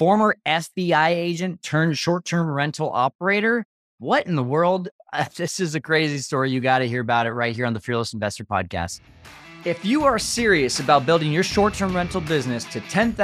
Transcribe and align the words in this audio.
former 0.00 0.34
FBI 0.46 1.08
agent 1.08 1.62
turned 1.62 1.98
short 1.98 2.24
term 2.24 2.48
rental 2.48 2.90
operator. 2.90 3.66
What 3.98 4.26
in 4.26 4.34
the 4.34 4.42
world? 4.42 4.88
Uh, 5.12 5.24
this 5.34 5.58
is 5.58 5.74
a 5.74 5.80
crazy 5.80 6.18
story. 6.18 6.52
You 6.52 6.60
got 6.60 6.78
to 6.78 6.86
hear 6.86 7.00
about 7.00 7.26
it 7.26 7.32
right 7.32 7.52
here 7.52 7.66
on 7.66 7.72
the 7.72 7.80
Fearless 7.80 8.12
Investor 8.12 8.44
Podcast. 8.44 9.00
If 9.64 9.84
you 9.84 10.04
are 10.04 10.20
serious 10.20 10.78
about 10.78 11.04
building 11.04 11.32
your 11.32 11.42
short 11.42 11.74
term 11.74 11.96
rental 11.96 12.20
business 12.20 12.64
to 12.66 12.80
$10,000, 12.80 13.16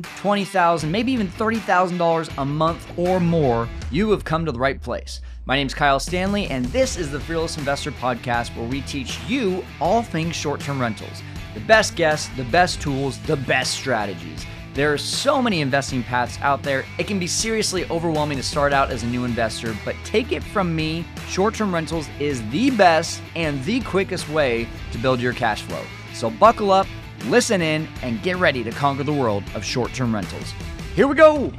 $20,000, 0.00 0.88
maybe 0.88 1.12
even 1.12 1.28
$30,000 1.28 2.38
a 2.38 2.44
month 2.46 2.90
or 2.96 3.20
more, 3.20 3.68
you 3.90 4.10
have 4.12 4.24
come 4.24 4.46
to 4.46 4.52
the 4.52 4.58
right 4.58 4.80
place. 4.80 5.20
My 5.44 5.56
name 5.56 5.66
is 5.66 5.74
Kyle 5.74 6.00
Stanley, 6.00 6.46
and 6.46 6.64
this 6.66 6.96
is 6.96 7.10
the 7.10 7.20
Fearless 7.20 7.58
Investor 7.58 7.92
Podcast 7.92 8.56
where 8.56 8.66
we 8.66 8.80
teach 8.80 9.20
you 9.28 9.62
all 9.78 10.02
things 10.02 10.34
short 10.34 10.60
term 10.60 10.80
rentals 10.80 11.22
the 11.52 11.60
best 11.60 11.96
guests, 11.96 12.30
the 12.38 12.44
best 12.44 12.80
tools, 12.80 13.18
the 13.26 13.36
best 13.36 13.74
strategies. 13.74 14.46
There 14.76 14.92
are 14.92 14.98
so 14.98 15.40
many 15.40 15.62
investing 15.62 16.02
paths 16.02 16.38
out 16.42 16.62
there. 16.62 16.84
It 16.98 17.06
can 17.06 17.18
be 17.18 17.26
seriously 17.26 17.86
overwhelming 17.86 18.36
to 18.36 18.42
start 18.42 18.74
out 18.74 18.90
as 18.90 19.04
a 19.04 19.06
new 19.06 19.24
investor, 19.24 19.74
but 19.86 19.96
take 20.04 20.32
it 20.32 20.44
from 20.44 20.76
me, 20.76 21.02
short 21.28 21.54
term 21.54 21.72
rentals 21.72 22.10
is 22.20 22.46
the 22.50 22.68
best 22.72 23.22
and 23.34 23.64
the 23.64 23.80
quickest 23.80 24.28
way 24.28 24.68
to 24.92 24.98
build 24.98 25.18
your 25.18 25.32
cash 25.32 25.62
flow. 25.62 25.82
So 26.12 26.28
buckle 26.28 26.72
up, 26.72 26.86
listen 27.24 27.62
in, 27.62 27.88
and 28.02 28.22
get 28.22 28.36
ready 28.36 28.62
to 28.64 28.70
conquer 28.70 29.02
the 29.02 29.14
world 29.14 29.44
of 29.54 29.64
short 29.64 29.94
term 29.94 30.14
rentals. 30.14 30.52
Here 30.94 31.06
we 31.06 31.14
go. 31.14 31.50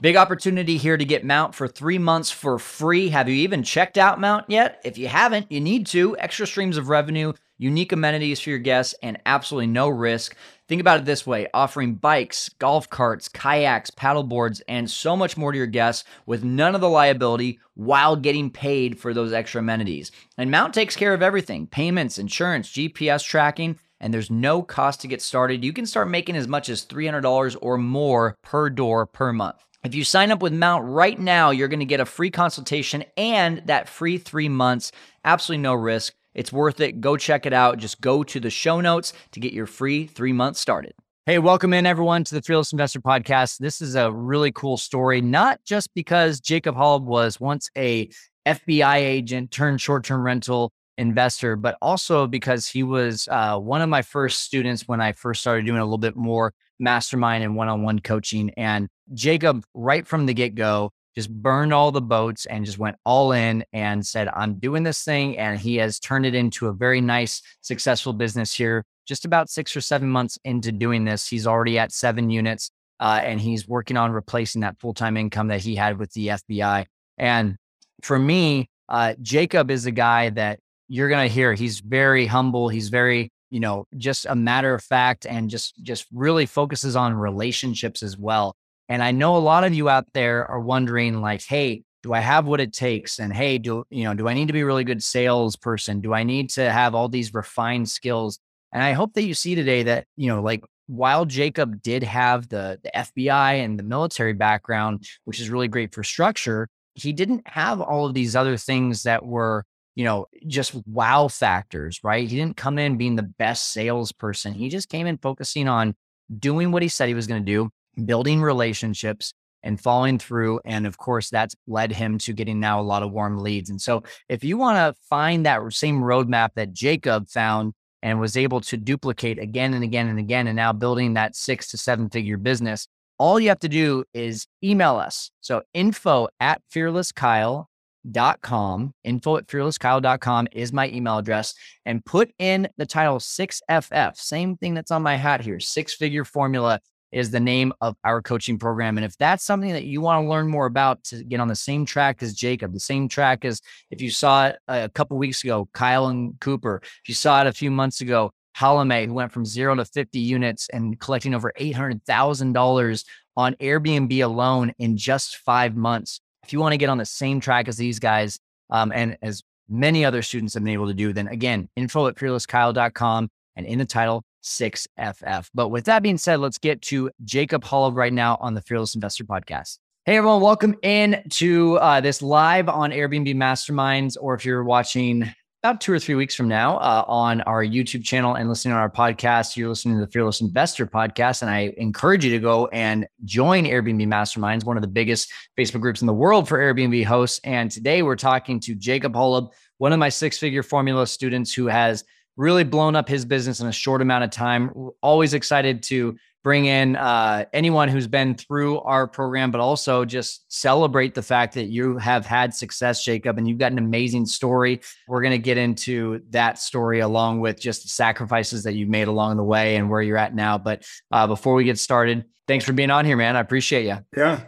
Big 0.00 0.16
opportunity 0.16 0.78
here 0.78 0.96
to 0.96 1.04
get 1.04 1.26
Mount 1.26 1.54
for 1.54 1.68
three 1.68 1.98
months 1.98 2.30
for 2.30 2.58
free. 2.58 3.10
Have 3.10 3.28
you 3.28 3.34
even 3.34 3.62
checked 3.62 3.98
out 3.98 4.18
Mount 4.18 4.46
yet? 4.48 4.80
If 4.82 4.96
you 4.96 5.08
haven't, 5.08 5.52
you 5.52 5.60
need 5.60 5.86
to. 5.88 6.16
Extra 6.16 6.46
streams 6.46 6.78
of 6.78 6.88
revenue 6.88 7.34
unique 7.58 7.92
amenities 7.92 8.40
for 8.40 8.48
your 8.48 8.58
guests, 8.58 8.94
and 9.02 9.20
absolutely 9.26 9.66
no 9.66 9.90
risk. 9.90 10.34
Think 10.66 10.80
about 10.80 11.00
it 11.00 11.04
this 11.04 11.26
way 11.26 11.46
offering 11.52 11.96
bikes, 11.96 12.48
golf 12.58 12.88
carts, 12.88 13.28
kayaks, 13.28 13.90
paddle 13.90 14.22
boards, 14.22 14.62
and 14.66 14.90
so 14.90 15.14
much 15.14 15.36
more 15.36 15.52
to 15.52 15.58
your 15.58 15.66
guests 15.66 16.04
with 16.24 16.42
none 16.42 16.74
of 16.74 16.80
the 16.80 16.88
liability 16.88 17.60
while 17.74 18.16
getting 18.16 18.48
paid 18.48 18.98
for 18.98 19.12
those 19.12 19.34
extra 19.34 19.58
amenities. 19.58 20.10
And 20.38 20.50
Mount 20.50 20.72
takes 20.72 20.96
care 20.96 21.12
of 21.12 21.20
everything 21.20 21.66
payments, 21.66 22.18
insurance, 22.18 22.72
GPS 22.72 23.22
tracking 23.22 23.78
and 24.00 24.14
there's 24.14 24.30
no 24.30 24.62
cost 24.62 25.02
to 25.02 25.08
get 25.08 25.20
started. 25.20 25.62
You 25.62 25.74
can 25.74 25.84
start 25.84 26.08
making 26.08 26.34
as 26.34 26.48
much 26.48 26.70
as 26.70 26.86
$300 26.86 27.56
or 27.60 27.76
more 27.76 28.34
per 28.42 28.70
door 28.70 29.04
per 29.04 29.30
month. 29.30 29.62
If 29.82 29.94
you 29.94 30.04
sign 30.04 30.30
up 30.30 30.42
with 30.42 30.52
Mount 30.52 30.84
right 30.84 31.18
now, 31.18 31.48
you're 31.48 31.66
going 31.66 31.80
to 31.80 31.86
get 31.86 32.00
a 32.00 32.04
free 32.04 32.30
consultation 32.30 33.02
and 33.16 33.62
that 33.64 33.88
free 33.88 34.18
three 34.18 34.48
months, 34.48 34.92
absolutely 35.24 35.62
no 35.62 35.72
risk. 35.72 36.12
It's 36.34 36.52
worth 36.52 36.80
it. 36.80 37.00
Go 37.00 37.16
check 37.16 37.46
it 37.46 37.54
out. 37.54 37.78
Just 37.78 37.98
go 38.02 38.22
to 38.24 38.38
the 38.38 38.50
show 38.50 38.82
notes 38.82 39.14
to 39.32 39.40
get 39.40 39.54
your 39.54 39.64
free 39.64 40.06
three 40.06 40.34
months 40.34 40.60
started. 40.60 40.92
Hey, 41.24 41.38
welcome 41.38 41.72
in 41.72 41.86
everyone 41.86 42.24
to 42.24 42.34
the 42.34 42.42
Fearless 42.42 42.72
Investor 42.72 43.00
Podcast. 43.00 43.56
This 43.56 43.80
is 43.80 43.94
a 43.94 44.12
really 44.12 44.52
cool 44.52 44.76
story, 44.76 45.22
not 45.22 45.64
just 45.64 45.94
because 45.94 46.40
Jacob 46.40 46.76
Holub 46.76 47.04
was 47.04 47.40
once 47.40 47.70
a 47.74 48.10
FBI 48.44 48.96
agent 48.96 49.50
turned 49.50 49.80
short 49.80 50.04
term 50.04 50.22
rental 50.22 50.74
investor, 50.98 51.56
but 51.56 51.78
also 51.80 52.26
because 52.26 52.66
he 52.66 52.82
was 52.82 53.26
uh, 53.30 53.58
one 53.58 53.80
of 53.80 53.88
my 53.88 54.02
first 54.02 54.40
students 54.40 54.86
when 54.86 55.00
I 55.00 55.12
first 55.12 55.40
started 55.40 55.64
doing 55.64 55.78
a 55.80 55.84
little 55.84 55.96
bit 55.96 56.16
more 56.16 56.52
mastermind 56.80 57.44
and 57.44 57.54
one 57.54 57.68
on 57.68 57.82
one 57.82 57.98
coaching. 58.00 58.50
And 58.56 58.88
Jacob, 59.14 59.64
right 59.74 60.06
from 60.06 60.26
the 60.26 60.34
get 60.34 60.54
go, 60.54 60.90
just 61.14 61.30
burned 61.30 61.72
all 61.74 61.90
the 61.90 62.00
boats 62.00 62.46
and 62.46 62.64
just 62.64 62.78
went 62.78 62.96
all 63.04 63.32
in 63.32 63.64
and 63.72 64.06
said, 64.06 64.28
I'm 64.28 64.54
doing 64.54 64.84
this 64.84 65.02
thing. 65.04 65.36
And 65.38 65.58
he 65.58 65.76
has 65.76 65.98
turned 65.98 66.24
it 66.24 66.34
into 66.34 66.68
a 66.68 66.72
very 66.72 67.00
nice, 67.00 67.42
successful 67.60 68.12
business 68.12 68.52
here. 68.52 68.84
Just 69.06 69.24
about 69.24 69.50
six 69.50 69.74
or 69.76 69.80
seven 69.80 70.08
months 70.08 70.38
into 70.44 70.70
doing 70.70 71.04
this, 71.04 71.26
he's 71.26 71.46
already 71.46 71.78
at 71.78 71.92
seven 71.92 72.30
units 72.30 72.70
uh, 73.00 73.20
and 73.24 73.40
he's 73.40 73.66
working 73.66 73.96
on 73.96 74.12
replacing 74.12 74.60
that 74.60 74.78
full 74.78 74.94
time 74.94 75.16
income 75.16 75.48
that 75.48 75.60
he 75.60 75.74
had 75.74 75.98
with 75.98 76.12
the 76.12 76.28
FBI. 76.28 76.86
And 77.18 77.56
for 78.02 78.18
me, 78.18 78.68
uh, 78.88 79.14
Jacob 79.20 79.70
is 79.70 79.86
a 79.86 79.90
guy 79.90 80.30
that 80.30 80.60
you're 80.86 81.08
going 81.08 81.26
to 81.26 81.32
hear. 81.34 81.54
He's 81.54 81.80
very 81.80 82.26
humble. 82.26 82.68
He's 82.68 82.88
very, 82.88 83.30
you 83.50 83.60
know, 83.60 83.86
just 83.96 84.26
a 84.26 84.34
matter 84.34 84.74
of 84.74 84.82
fact 84.82 85.26
and 85.26 85.50
just 85.50 85.82
just 85.82 86.06
really 86.12 86.46
focuses 86.46 86.96
on 86.96 87.14
relationships 87.14 88.02
as 88.02 88.16
well. 88.16 88.56
And 88.88 89.02
I 89.02 89.12
know 89.12 89.36
a 89.36 89.38
lot 89.38 89.64
of 89.64 89.74
you 89.74 89.88
out 89.88 90.06
there 90.14 90.46
are 90.46 90.60
wondering, 90.60 91.20
like, 91.20 91.42
hey, 91.42 91.82
do 92.02 92.12
I 92.12 92.20
have 92.20 92.46
what 92.46 92.60
it 92.60 92.72
takes? 92.72 93.18
And 93.18 93.32
hey, 93.32 93.58
do 93.58 93.84
you 93.90 94.04
know, 94.04 94.14
do 94.14 94.28
I 94.28 94.34
need 94.34 94.46
to 94.46 94.52
be 94.52 94.60
a 94.60 94.66
really 94.66 94.84
good 94.84 95.02
salesperson? 95.02 96.00
Do 96.00 96.14
I 96.14 96.22
need 96.22 96.50
to 96.50 96.70
have 96.70 96.94
all 96.94 97.08
these 97.08 97.34
refined 97.34 97.88
skills? 97.88 98.38
And 98.72 98.82
I 98.82 98.92
hope 98.92 99.14
that 99.14 99.22
you 99.22 99.34
see 99.34 99.54
today 99.54 99.82
that, 99.84 100.06
you 100.16 100.28
know, 100.28 100.42
like 100.42 100.64
while 100.86 101.24
Jacob 101.24 101.82
did 101.82 102.02
have 102.02 102.48
the, 102.48 102.80
the 102.82 102.90
FBI 102.94 103.64
and 103.64 103.78
the 103.78 103.82
military 103.84 104.32
background, 104.32 105.04
which 105.24 105.40
is 105.40 105.50
really 105.50 105.68
great 105.68 105.94
for 105.94 106.02
structure, 106.02 106.68
he 106.94 107.12
didn't 107.12 107.46
have 107.46 107.80
all 107.80 108.06
of 108.06 108.14
these 108.14 108.34
other 108.34 108.56
things 108.56 109.04
that 109.04 109.24
were, 109.24 109.64
you 110.00 110.06
know, 110.06 110.24
just 110.46 110.74
wow 110.86 111.28
factors, 111.28 112.00
right? 112.02 112.26
He 112.26 112.34
didn't 112.34 112.56
come 112.56 112.78
in 112.78 112.96
being 112.96 113.16
the 113.16 113.22
best 113.22 113.70
salesperson. 113.70 114.54
He 114.54 114.70
just 114.70 114.88
came 114.88 115.06
in 115.06 115.18
focusing 115.18 115.68
on 115.68 115.94
doing 116.38 116.72
what 116.72 116.80
he 116.80 116.88
said 116.88 117.08
he 117.08 117.14
was 117.14 117.26
going 117.26 117.44
to 117.44 117.52
do, 117.52 117.68
building 118.06 118.40
relationships 118.40 119.34
and 119.62 119.78
following 119.78 120.18
through. 120.18 120.58
And 120.64 120.86
of 120.86 120.96
course, 120.96 121.28
that's 121.28 121.54
led 121.66 121.92
him 121.92 122.16
to 122.20 122.32
getting 122.32 122.60
now 122.60 122.80
a 122.80 122.82
lot 122.82 123.02
of 123.02 123.12
warm 123.12 123.40
leads. 123.40 123.68
And 123.68 123.78
so, 123.78 124.02
if 124.30 124.42
you 124.42 124.56
want 124.56 124.78
to 124.78 124.98
find 125.10 125.44
that 125.44 125.60
same 125.74 126.00
roadmap 126.00 126.54
that 126.54 126.72
Jacob 126.72 127.28
found 127.28 127.74
and 128.02 128.18
was 128.18 128.38
able 128.38 128.62
to 128.62 128.78
duplicate 128.78 129.38
again 129.38 129.74
and 129.74 129.84
again 129.84 130.08
and 130.08 130.18
again, 130.18 130.46
and 130.46 130.56
now 130.56 130.72
building 130.72 131.12
that 131.12 131.36
six 131.36 131.70
to 131.72 131.76
seven 131.76 132.08
figure 132.08 132.38
business, 132.38 132.88
all 133.18 133.38
you 133.38 133.50
have 133.50 133.60
to 133.60 133.68
do 133.68 134.04
is 134.14 134.46
email 134.64 134.96
us. 134.96 135.30
So, 135.42 135.60
info 135.74 136.28
at 136.40 136.62
fearlesskyle 136.74 137.66
dot 138.10 138.40
com 138.40 138.94
info 139.04 139.36
at 139.36 139.46
fearlesskyle.com 139.46 140.48
is 140.52 140.72
my 140.72 140.88
email 140.88 141.18
address 141.18 141.54
and 141.84 142.04
put 142.04 142.32
in 142.38 142.68
the 142.76 142.86
title 142.86 143.18
6ff 143.18 144.16
same 144.16 144.56
thing 144.56 144.74
that's 144.74 144.90
on 144.90 145.02
my 145.02 145.16
hat 145.16 145.40
here 145.40 145.60
six 145.60 145.94
figure 145.94 146.24
formula 146.24 146.80
is 147.12 147.30
the 147.30 147.40
name 147.40 147.72
of 147.80 147.96
our 148.04 148.22
coaching 148.22 148.58
program. 148.58 148.96
And 148.96 149.04
if 149.04 149.16
that's 149.18 149.44
something 149.44 149.72
that 149.72 149.84
you 149.84 150.00
want 150.00 150.24
to 150.24 150.28
learn 150.28 150.48
more 150.48 150.66
about 150.66 151.02
to 151.04 151.24
get 151.24 151.40
on 151.40 151.48
the 151.48 151.56
same 151.56 151.84
track 151.84 152.22
as 152.22 152.34
Jacob, 152.34 152.72
the 152.72 152.80
same 152.80 153.08
track 153.08 153.44
as 153.44 153.60
if 153.90 154.00
you 154.00 154.10
saw 154.10 154.48
it 154.48 154.58
a 154.68 154.88
couple 154.88 155.18
weeks 155.18 155.42
ago, 155.42 155.68
Kyle 155.72 156.06
and 156.06 156.38
Cooper, 156.40 156.80
if 156.82 157.08
you 157.08 157.14
saw 157.14 157.40
it 157.40 157.46
a 157.46 157.52
few 157.52 157.70
months 157.70 158.00
ago, 158.00 158.32
Halame, 158.56 159.06
who 159.06 159.14
went 159.14 159.32
from 159.32 159.44
zero 159.44 159.74
to 159.74 159.84
50 159.84 160.18
units 160.18 160.68
and 160.72 160.98
collecting 160.98 161.34
over 161.34 161.52
$800,000 161.58 163.04
on 163.36 163.54
Airbnb 163.54 164.24
alone 164.24 164.72
in 164.78 164.96
just 164.96 165.36
five 165.38 165.76
months. 165.76 166.20
If 166.42 166.52
you 166.52 166.60
want 166.60 166.72
to 166.72 166.78
get 166.78 166.88
on 166.88 166.98
the 166.98 167.06
same 167.06 167.40
track 167.40 167.68
as 167.68 167.76
these 167.76 167.98
guys, 167.98 168.38
um, 168.70 168.92
and 168.94 169.16
as 169.22 169.42
many 169.68 170.04
other 170.04 170.22
students 170.22 170.54
have 170.54 170.64
been 170.64 170.72
able 170.72 170.88
to 170.88 170.94
do, 170.94 171.12
then 171.12 171.28
again, 171.28 171.68
info 171.76 172.06
at 172.06 172.16
fearlesskyle.com 172.16 173.28
and 173.56 173.66
in 173.66 173.78
the 173.78 173.84
title, 173.84 174.22
6FF. 174.42 175.48
But 175.54 175.68
with 175.68 175.84
that 175.84 176.02
being 176.02 176.18
said, 176.18 176.40
let's 176.40 176.58
get 176.58 176.80
to 176.82 177.10
Jacob 177.24 177.64
Holub 177.64 177.94
right 177.94 178.12
now 178.12 178.38
on 178.40 178.54
the 178.54 178.62
Fearless 178.62 178.94
Investor 178.94 179.24
Podcast. 179.24 179.78
Hey 180.06 180.16
everyone, 180.16 180.40
welcome 180.40 180.74
in 180.82 181.22
to 181.30 181.76
uh, 181.76 182.00
this 182.00 182.22
live 182.22 182.70
on 182.70 182.90
Airbnb 182.90 183.34
Masterminds, 183.36 184.16
or 184.18 184.34
if 184.34 184.46
you're 184.46 184.64
watching 184.64 185.30
about 185.62 185.78
two 185.78 185.92
or 185.92 185.98
three 185.98 186.14
weeks 186.14 186.34
from 186.34 186.48
now 186.48 186.78
uh, 186.78 187.04
on 187.06 187.42
our 187.42 187.62
YouTube 187.62 188.02
channel 188.02 188.34
and 188.34 188.48
listening 188.48 188.72
on 188.72 188.80
our 188.80 188.88
podcast, 188.88 189.58
you're 189.58 189.68
listening 189.68 189.96
to 189.96 190.00
the 190.00 190.10
Fearless 190.10 190.40
Investor 190.40 190.86
Podcast. 190.86 191.42
And 191.42 191.50
I 191.50 191.74
encourage 191.76 192.24
you 192.24 192.30
to 192.30 192.38
go 192.38 192.68
and 192.68 193.06
join 193.26 193.64
Airbnb 193.64 194.06
Masterminds, 194.06 194.64
one 194.64 194.78
of 194.78 194.80
the 194.80 194.88
biggest 194.88 195.30
Facebook 195.58 195.82
groups 195.82 196.00
in 196.00 196.06
the 196.06 196.14
world 196.14 196.48
for 196.48 196.58
Airbnb 196.58 197.04
hosts. 197.04 197.40
And 197.44 197.70
today 197.70 198.02
we're 198.02 198.16
talking 198.16 198.58
to 198.60 198.74
Jacob 198.74 199.12
Holub, 199.12 199.50
one 199.76 199.92
of 199.92 199.98
my 199.98 200.08
six 200.08 200.38
figure 200.38 200.62
formula 200.62 201.06
students 201.06 201.52
who 201.52 201.66
has 201.66 202.04
really 202.36 202.64
blown 202.64 202.96
up 202.96 203.08
his 203.08 203.24
business 203.24 203.60
in 203.60 203.66
a 203.66 203.72
short 203.72 204.02
amount 204.02 204.24
of 204.24 204.30
time. 204.30 204.72
Always 205.02 205.34
excited 205.34 205.82
to 205.84 206.16
bring 206.42 206.64
in 206.66 206.96
uh, 206.96 207.44
anyone 207.52 207.88
who's 207.88 208.06
been 208.06 208.34
through 208.34 208.80
our 208.80 209.06
program, 209.06 209.50
but 209.50 209.60
also 209.60 210.04
just 210.04 210.50
celebrate 210.50 211.14
the 211.14 211.22
fact 211.22 211.54
that 211.54 211.66
you 211.66 211.98
have 211.98 212.24
had 212.24 212.54
success, 212.54 213.04
Jacob, 213.04 213.36
and 213.36 213.46
you've 213.46 213.58
got 213.58 213.72
an 213.72 213.78
amazing 213.78 214.24
story. 214.24 214.80
We're 215.06 215.20
going 215.20 215.32
to 215.32 215.38
get 215.38 215.58
into 215.58 216.22
that 216.30 216.58
story 216.58 217.00
along 217.00 217.40
with 217.40 217.60
just 217.60 217.82
the 217.82 217.88
sacrifices 217.88 218.62
that 218.64 218.74
you've 218.74 218.88
made 218.88 219.08
along 219.08 219.36
the 219.36 219.44
way 219.44 219.76
and 219.76 219.90
where 219.90 220.00
you're 220.00 220.16
at 220.16 220.34
now. 220.34 220.56
But 220.56 220.86
uh, 221.10 221.26
before 221.26 221.54
we 221.54 221.64
get 221.64 221.78
started, 221.78 222.24
thanks 222.48 222.64
for 222.64 222.72
being 222.72 222.90
on 222.90 223.04
here, 223.04 223.16
man. 223.16 223.36
I 223.36 223.40
appreciate 223.40 223.84
you. 223.84 223.98
Yeah. 224.16 224.40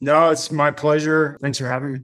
No, 0.00 0.30
it's 0.30 0.50
my 0.50 0.70
pleasure. 0.70 1.36
Thanks 1.42 1.58
for 1.58 1.68
having 1.68 1.92
me. 1.92 2.00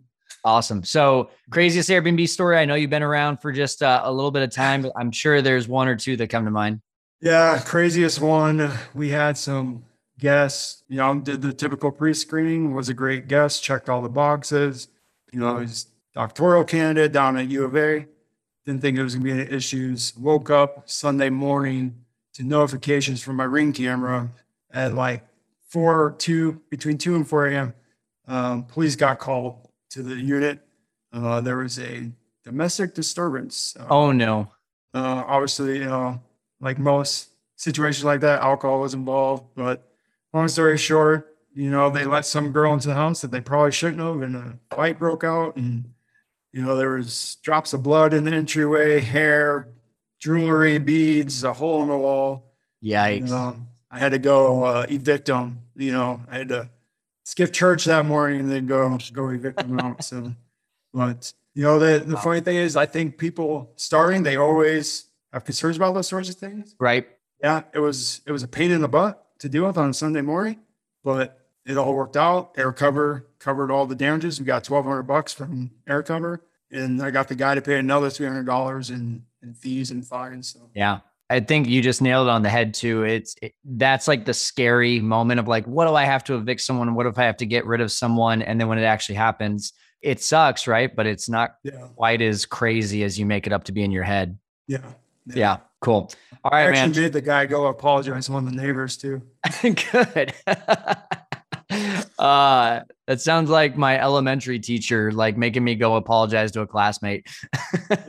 Awesome. 0.46 0.84
So, 0.84 1.31
craziest 1.50 1.90
Airbnb 1.90 2.28
story. 2.28 2.56
I 2.56 2.66
know 2.66 2.76
you've 2.76 2.88
been 2.88 3.02
around 3.02 3.38
for 3.38 3.50
just 3.50 3.82
uh, 3.82 4.02
a 4.04 4.12
little 4.12 4.31
bit 4.31 4.43
of 4.43 4.50
time, 4.52 4.82
but 4.82 4.93
I'm 4.94 5.10
sure 5.10 5.43
there's 5.43 5.66
one 5.66 5.88
or 5.88 5.96
two 5.96 6.16
that 6.19 6.31
come 6.31 6.44
to 6.44 6.52
mind. 6.52 6.81
Yeah, 7.20 7.58
craziest 7.58 8.20
one. 8.20 8.70
We 8.94 9.08
had 9.08 9.37
some 9.37 9.84
guests, 10.20 10.84
you 10.88 10.98
know, 10.98 11.19
did 11.19 11.43
the 11.43 11.52
typical 11.52 11.90
pre 11.90 12.14
screening, 12.14 12.72
was 12.75 12.88
a 12.88 12.94
great 12.94 13.26
guest, 13.26 13.64
checked 13.64 13.88
all 13.88 14.00
the 14.00 14.08
boxes. 14.08 14.87
You 15.32 15.40
know, 15.40 15.58
he's 15.58 15.87
doctoral 16.14 16.62
candidate 16.62 17.10
down 17.10 17.37
at 17.37 17.48
U 17.48 17.64
of 17.64 17.76
A. 17.76 18.06
Didn't 18.64 18.82
think 18.82 18.94
there 18.94 19.02
was 19.02 19.16
going 19.16 19.26
to 19.26 19.34
be 19.34 19.40
any 19.40 19.50
issues. 19.50 20.16
Woke 20.16 20.48
up 20.48 20.88
Sunday 20.88 21.28
morning 21.28 22.04
to 22.34 22.44
notifications 22.44 23.20
from 23.20 23.34
my 23.34 23.44
ring 23.44 23.72
camera 23.72 24.31
at 24.72 24.94
like 24.94 25.26
four, 25.66 26.14
two, 26.19 26.60
between 26.70 26.98
two 26.98 27.16
and 27.16 27.26
four 27.26 27.48
a.m., 27.48 27.75
um, 28.28 28.62
police 28.62 28.94
got 28.94 29.19
called 29.19 29.65
to 29.90 30.02
the 30.02 30.14
unit. 30.16 30.60
Uh, 31.12 31.40
there 31.40 31.56
was 31.58 31.78
a 31.78 32.10
domestic 32.44 32.94
disturbance. 32.94 33.76
Uh, 33.78 33.86
Oh 33.90 34.12
no. 34.12 34.48
uh, 34.94 35.24
obviously, 35.26 35.78
you 35.78 35.84
know, 35.86 36.20
like 36.60 36.78
most 36.78 37.28
situations 37.56 38.04
like 38.04 38.20
that, 38.20 38.42
alcohol 38.42 38.80
was 38.80 38.94
involved. 38.94 39.44
But 39.54 39.88
long 40.32 40.48
story 40.48 40.76
short, 40.78 41.36
you 41.54 41.70
know, 41.70 41.88
they 41.90 42.04
let 42.04 42.26
some 42.26 42.52
girl 42.52 42.72
into 42.74 42.88
the 42.88 42.94
house 42.94 43.20
that 43.22 43.30
they 43.30 43.40
probably 43.40 43.72
shouldn't 43.72 44.00
have, 44.02 44.20
and 44.22 44.36
a 44.36 44.58
fight 44.74 44.98
broke 44.98 45.24
out. 45.24 45.56
And 45.56 45.92
you 46.52 46.62
know, 46.62 46.76
there 46.76 46.90
was 46.90 47.36
drops 47.42 47.72
of 47.72 47.82
blood 47.82 48.14
in 48.14 48.24
the 48.24 48.32
entryway, 48.32 49.00
hair, 49.00 49.68
jewelry, 50.18 50.78
beads, 50.78 51.44
a 51.44 51.52
hole 51.52 51.82
in 51.82 51.88
the 51.88 51.96
wall. 51.96 52.52
Yikes. 52.82 53.18
And, 53.24 53.32
um, 53.32 53.68
I 53.90 53.98
had 53.98 54.12
to 54.12 54.18
go 54.18 54.64
uh, 54.64 54.86
evict 54.88 55.26
them. 55.26 55.60
You 55.74 55.92
know, 55.92 56.20
I 56.30 56.38
had 56.38 56.48
to 56.48 56.70
skip 57.26 57.52
church 57.52 57.84
that 57.87 58.06
morning 58.06 58.40
and 58.40 58.50
then 58.50 58.67
go 58.67 58.96
go 59.12 59.28
evict 59.31 59.58
them 59.58 59.78
out. 59.81 60.02
So, 60.05 60.32
but 60.94 61.32
you 61.55 61.62
know, 61.62 61.78
the 61.78 61.99
the 61.99 62.17
funny 62.17 62.40
thing 62.40 62.56
is, 62.56 62.76
I 62.76 62.87
think 62.87 63.19
people 63.19 63.73
starting 63.76 64.23
they 64.23 64.37
always 64.37 65.08
have 65.32 65.44
concerns 65.44 65.76
about 65.76 65.93
those 65.94 66.08
sorts 66.08 66.28
of 66.31 66.37
things. 66.37 66.75
Right. 66.78 67.06
Yeah, 67.43 67.62
it 67.75 67.81
was 67.81 68.23
it 68.26 68.32
was 68.32 68.43
a 68.43 68.49
pain 68.49 68.70
in 68.70 68.81
the 68.81 68.88
butt 68.88 69.26
to 69.40 69.49
deal 69.49 69.67
with 69.67 69.76
on 69.76 69.90
a 69.90 69.94
Sunday 69.94 70.23
morning, 70.23 70.61
but 71.05 71.46
it 71.67 71.76
all 71.76 71.94
worked 71.94 72.17
out. 72.17 72.55
AirCover 72.55 73.25
covered 73.40 73.70
all 73.70 73.87
the 73.87 73.96
damages. 73.96 74.38
We 74.38 74.46
got 74.46 74.64
twelve 74.64 74.84
hundred 74.87 75.02
bucks 75.02 75.32
from 75.32 75.72
AirCover, 75.88 76.40
and 76.70 77.02
I 77.02 77.11
got 77.11 77.29
the 77.29 77.34
guy 77.34 77.56
to 77.56 77.61
pay 77.61 77.79
another 77.79 78.08
three 78.08 78.26
hundred 78.26 78.46
dollars 78.46 78.90
in 78.90 79.25
in 79.43 79.52
fees 79.52 79.90
and 79.90 80.06
fines. 80.06 80.49
So 80.52 80.70
Yeah. 80.75 81.00
I 81.28 81.40
think 81.40 81.67
you 81.67 81.82
just 81.82 82.00
nailed 82.00 82.28
it 82.28 82.31
on 82.31 82.43
the 82.43 82.49
head 82.49 82.73
too. 82.73 83.02
It's 83.02 83.34
it, 83.43 83.55
that's 83.64 84.06
like 84.06 84.25
the 84.25 84.34
scary 84.34 85.00
moment 85.00 85.40
of 85.40 85.49
like, 85.49 85.67
what 85.67 85.87
do 85.87 85.94
I 85.94 86.05
have 86.05 86.23
to 86.25 86.34
evict 86.34 86.61
someone? 86.61 86.94
What 86.94 87.06
if 87.06 87.19
I 87.19 87.25
have 87.25 87.37
to 87.38 87.46
get 87.46 87.67
rid 87.67 87.81
of 87.81 87.90
someone? 87.90 88.43
And 88.43 88.61
then 88.61 88.69
when 88.69 88.78
it 88.78 88.84
actually 88.84 89.17
happens, 89.17 89.73
it 90.02 90.23
sucks, 90.23 90.67
right? 90.69 90.94
But 90.94 91.06
it's 91.06 91.28
not 91.28 91.56
yeah, 91.64 91.88
quite 91.96 92.23
as 92.23 92.46
crazy 92.46 93.02
as 93.02 93.19
you 93.19 93.26
make 93.26 93.46
it 93.46 93.52
up 93.52 93.64
to 93.64 93.73
be 93.73 93.82
in 93.82 93.90
your 93.90 94.05
head. 94.05 94.38
yeah, 94.69 94.78
Yeah. 95.26 95.58
Cool. 95.81 96.11
All 96.43 96.52
I 96.52 96.64
right, 96.64 96.73
man. 96.73 96.88
actually 96.88 97.02
made 97.02 97.12
the 97.12 97.20
guy 97.20 97.46
go 97.46 97.67
apologize 97.67 98.26
to 98.26 98.32
one 98.32 98.46
of 98.46 98.55
the 98.55 98.56
neighbors 98.61 98.96
too. 98.96 99.22
Good. 99.62 100.32
uh, 102.19 102.81
that 103.06 103.20
sounds 103.20 103.50
like 103.50 103.76
my 103.76 104.00
elementary 104.00 104.58
teacher, 104.58 105.12
like 105.12 105.37
making 105.37 105.62
me 105.64 105.75
go 105.75 105.96
apologize 105.96 106.50
to 106.52 106.62
a 106.62 106.67
classmate. 106.67 107.29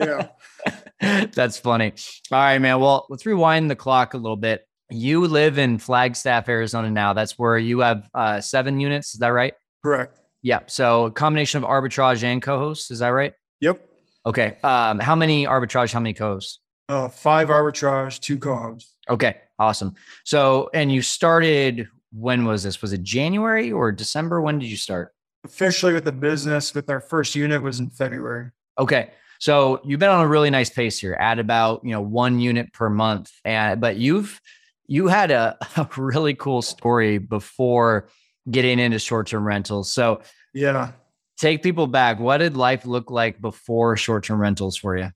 Yeah. 0.00 0.28
That's 1.32 1.58
funny. 1.58 1.92
All 2.32 2.38
right, 2.38 2.58
man. 2.58 2.80
Well, 2.80 3.06
let's 3.08 3.24
rewind 3.24 3.70
the 3.70 3.76
clock 3.76 4.14
a 4.14 4.16
little 4.16 4.36
bit. 4.36 4.66
You 4.90 5.26
live 5.26 5.58
in 5.58 5.78
Flagstaff, 5.78 6.48
Arizona 6.48 6.90
now. 6.90 7.12
That's 7.12 7.38
where 7.38 7.58
you 7.58 7.80
have 7.80 8.08
uh, 8.14 8.40
seven 8.40 8.80
units. 8.80 9.14
Is 9.14 9.20
that 9.20 9.28
right? 9.28 9.54
Correct. 9.84 10.18
Yeah. 10.42 10.60
So 10.66 11.06
a 11.06 11.10
combination 11.10 11.62
of 11.62 11.68
arbitrage 11.68 12.22
and 12.24 12.40
co-hosts. 12.42 12.90
Is 12.90 13.00
that 13.00 13.08
right? 13.08 13.34
Yep. 13.60 13.86
Okay. 14.26 14.56
Um, 14.62 14.98
how 14.98 15.14
many 15.14 15.46
arbitrage? 15.46 15.92
How 15.92 16.00
many 16.00 16.14
co-hosts? 16.14 16.60
Uh, 16.88 17.08
five 17.08 17.48
arbitrage, 17.48 18.18
two 18.20 18.38
co-hosts. 18.38 18.94
Okay. 19.08 19.36
Awesome. 19.58 19.94
So, 20.24 20.70
and 20.74 20.90
you 20.90 21.02
started. 21.02 21.88
When 22.10 22.46
was 22.46 22.62
this? 22.62 22.80
Was 22.80 22.94
it 22.94 23.02
January 23.02 23.70
or 23.70 23.92
December? 23.92 24.40
When 24.40 24.58
did 24.58 24.68
you 24.68 24.78
start? 24.78 25.12
Officially 25.44 25.92
with 25.92 26.04
the 26.04 26.12
business, 26.12 26.74
with 26.74 26.88
our 26.88 27.00
first 27.00 27.34
unit 27.34 27.62
was 27.62 27.80
in 27.80 27.90
February. 27.90 28.50
Okay. 28.78 29.10
So 29.38 29.80
you've 29.84 30.00
been 30.00 30.08
on 30.10 30.24
a 30.24 30.28
really 30.28 30.50
nice 30.50 30.70
pace 30.70 30.98
here 30.98 31.14
at 31.14 31.38
about, 31.38 31.80
you 31.84 31.92
know, 31.92 32.00
one 32.00 32.40
unit 32.40 32.72
per 32.72 32.90
month. 32.90 33.32
And 33.44 33.80
but 33.80 33.96
you've 33.96 34.40
you 34.86 35.06
had 35.08 35.30
a, 35.30 35.56
a 35.76 35.88
really 35.96 36.34
cool 36.34 36.62
story 36.62 37.18
before 37.18 38.08
getting 38.50 38.78
into 38.78 38.98
short-term 38.98 39.46
rentals. 39.46 39.92
So 39.92 40.22
Yeah. 40.54 40.92
take 41.38 41.62
people 41.62 41.86
back. 41.86 42.18
What 42.18 42.38
did 42.38 42.56
life 42.56 42.86
look 42.86 43.10
like 43.10 43.40
before 43.40 43.96
short-term 43.96 44.40
rentals 44.40 44.76
for 44.76 44.96
you? 44.96 45.10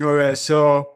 Okay, 0.00 0.34
so 0.36 0.92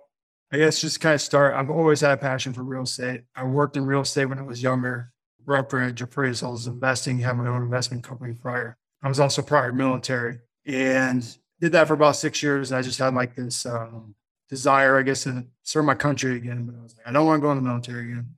I 0.52 0.58
guess 0.58 0.80
just 0.80 1.00
kind 1.00 1.14
of 1.14 1.20
start. 1.20 1.54
I've 1.54 1.70
always 1.70 2.00
had 2.00 2.12
a 2.12 2.16
passion 2.16 2.52
for 2.52 2.62
real 2.62 2.82
estate. 2.82 3.22
I 3.34 3.44
worked 3.44 3.76
in 3.76 3.84
real 3.86 4.02
estate 4.02 4.26
when 4.26 4.38
I 4.38 4.42
was 4.42 4.62
younger, 4.62 5.12
brokerage, 5.44 6.00
appraisals, 6.00 6.66
investing, 6.66 7.18
had 7.18 7.36
my 7.36 7.48
own 7.48 7.62
investment 7.62 8.04
company 8.04 8.34
prior. 8.34 8.76
I 9.02 9.08
was 9.08 9.18
also 9.18 9.42
prior 9.42 9.72
military 9.72 10.38
and 10.66 11.24
did 11.60 11.72
that 11.72 11.86
for 11.86 11.94
about 11.94 12.16
six 12.16 12.42
years. 12.42 12.70
And 12.70 12.78
I 12.78 12.82
just 12.82 12.98
had 12.98 13.14
like 13.14 13.36
this 13.36 13.66
um, 13.66 14.14
desire, 14.48 14.98
I 14.98 15.02
guess, 15.02 15.24
to 15.24 15.44
serve 15.62 15.84
my 15.84 15.94
country 15.94 16.36
again. 16.36 16.64
But 16.64 16.78
I 16.78 16.82
was 16.82 16.96
like, 16.96 17.06
I 17.06 17.12
don't 17.12 17.26
want 17.26 17.40
to 17.40 17.42
go 17.42 17.52
in 17.52 17.58
the 17.58 17.68
military 17.68 18.12
again. 18.12 18.34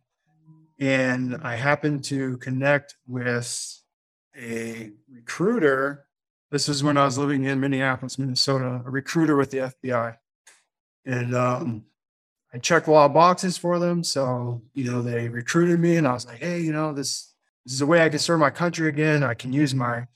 And 0.78 1.36
I 1.42 1.54
happened 1.54 2.02
to 2.04 2.36
connect 2.38 2.96
with 3.06 3.80
a 4.36 4.90
recruiter. 5.08 6.06
This 6.50 6.68
is 6.68 6.82
when 6.82 6.96
I 6.96 7.04
was 7.04 7.18
living 7.18 7.44
in 7.44 7.60
Minneapolis, 7.60 8.18
Minnesota, 8.18 8.82
a 8.84 8.90
recruiter 8.90 9.36
with 9.36 9.50
the 9.50 9.58
FBI. 9.58 10.16
And 11.06 11.34
um, 11.34 11.84
I 12.52 12.58
checked 12.58 12.88
a 12.88 12.90
lot 12.90 13.06
of 13.06 13.14
boxes 13.14 13.56
for 13.56 13.78
them. 13.78 14.02
So, 14.02 14.62
you 14.74 14.90
know, 14.90 15.02
they 15.02 15.28
recruited 15.28 15.78
me 15.78 15.96
and 15.96 16.06
I 16.06 16.12
was 16.12 16.26
like, 16.26 16.38
hey, 16.38 16.60
you 16.60 16.72
know, 16.72 16.92
this, 16.92 17.32
this 17.64 17.74
is 17.74 17.80
a 17.80 17.86
way 17.86 18.04
I 18.04 18.08
can 18.08 18.18
serve 18.18 18.40
my 18.40 18.50
country 18.50 18.88
again. 18.88 19.22
I 19.22 19.34
can 19.34 19.52
use 19.52 19.74
my, 19.74 20.06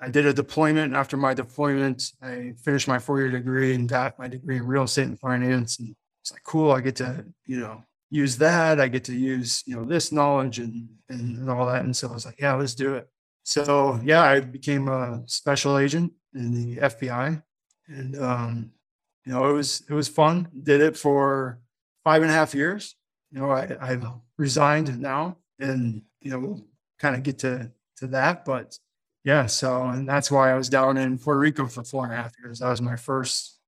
I 0.00 0.08
did 0.08 0.26
a 0.26 0.32
deployment. 0.32 0.94
After 0.94 1.16
my 1.16 1.34
deployment, 1.34 2.12
I 2.22 2.54
finished 2.64 2.88
my 2.88 2.98
four 2.98 3.18
year 3.18 3.30
degree 3.30 3.74
and 3.74 3.88
got 3.88 4.18
my 4.18 4.28
degree 4.28 4.56
in 4.56 4.66
real 4.66 4.84
estate 4.84 5.08
and 5.08 5.18
finance. 5.18 5.78
And 5.78 5.94
it's 6.22 6.32
like, 6.32 6.42
cool, 6.42 6.72
I 6.72 6.80
get 6.80 6.96
to, 6.96 7.24
you 7.46 7.60
know, 7.60 7.84
use 8.10 8.38
that. 8.38 8.80
I 8.80 8.88
get 8.88 9.04
to 9.04 9.14
use, 9.14 9.62
you 9.66 9.76
know, 9.76 9.84
this 9.84 10.10
knowledge 10.10 10.58
and, 10.58 10.88
and, 11.08 11.38
and 11.38 11.50
all 11.50 11.66
that. 11.66 11.84
And 11.84 11.94
so 11.94 12.08
I 12.08 12.12
was 12.12 12.24
like, 12.24 12.40
yeah, 12.40 12.54
let's 12.54 12.74
do 12.74 12.94
it. 12.94 13.08
So, 13.42 14.00
yeah, 14.02 14.22
I 14.22 14.40
became 14.40 14.88
a 14.88 15.22
special 15.26 15.78
agent 15.78 16.12
in 16.34 16.52
the 16.52 16.76
FBI. 16.80 17.42
And, 17.88 18.18
um, 18.18 18.70
you 19.24 19.32
know, 19.32 19.48
it 19.48 19.52
was 19.52 19.82
it 19.88 19.92
was 19.92 20.08
fun. 20.08 20.48
Did 20.62 20.80
it 20.80 20.96
for 20.96 21.60
five 22.04 22.22
and 22.22 22.30
a 22.30 22.34
half 22.34 22.54
years. 22.54 22.96
You 23.30 23.40
know, 23.40 23.50
I, 23.50 23.76
I've 23.80 24.04
resigned 24.38 24.98
now, 24.98 25.36
and 25.58 26.02
you 26.20 26.30
know, 26.30 26.38
we'll 26.38 26.64
kind 26.98 27.14
of 27.14 27.22
get 27.22 27.38
to 27.40 27.70
to 27.98 28.06
that. 28.08 28.44
But 28.44 28.78
yeah, 29.24 29.46
so 29.46 29.84
and 29.84 30.08
that's 30.08 30.30
why 30.30 30.50
I 30.50 30.54
was 30.54 30.68
down 30.68 30.96
in 30.96 31.18
Puerto 31.18 31.38
Rico 31.38 31.66
for 31.66 31.84
four 31.84 32.04
and 32.04 32.12
a 32.12 32.16
half 32.16 32.32
years. 32.42 32.60
That 32.60 32.70
was 32.70 32.80
my 32.80 32.96
first 32.96 33.58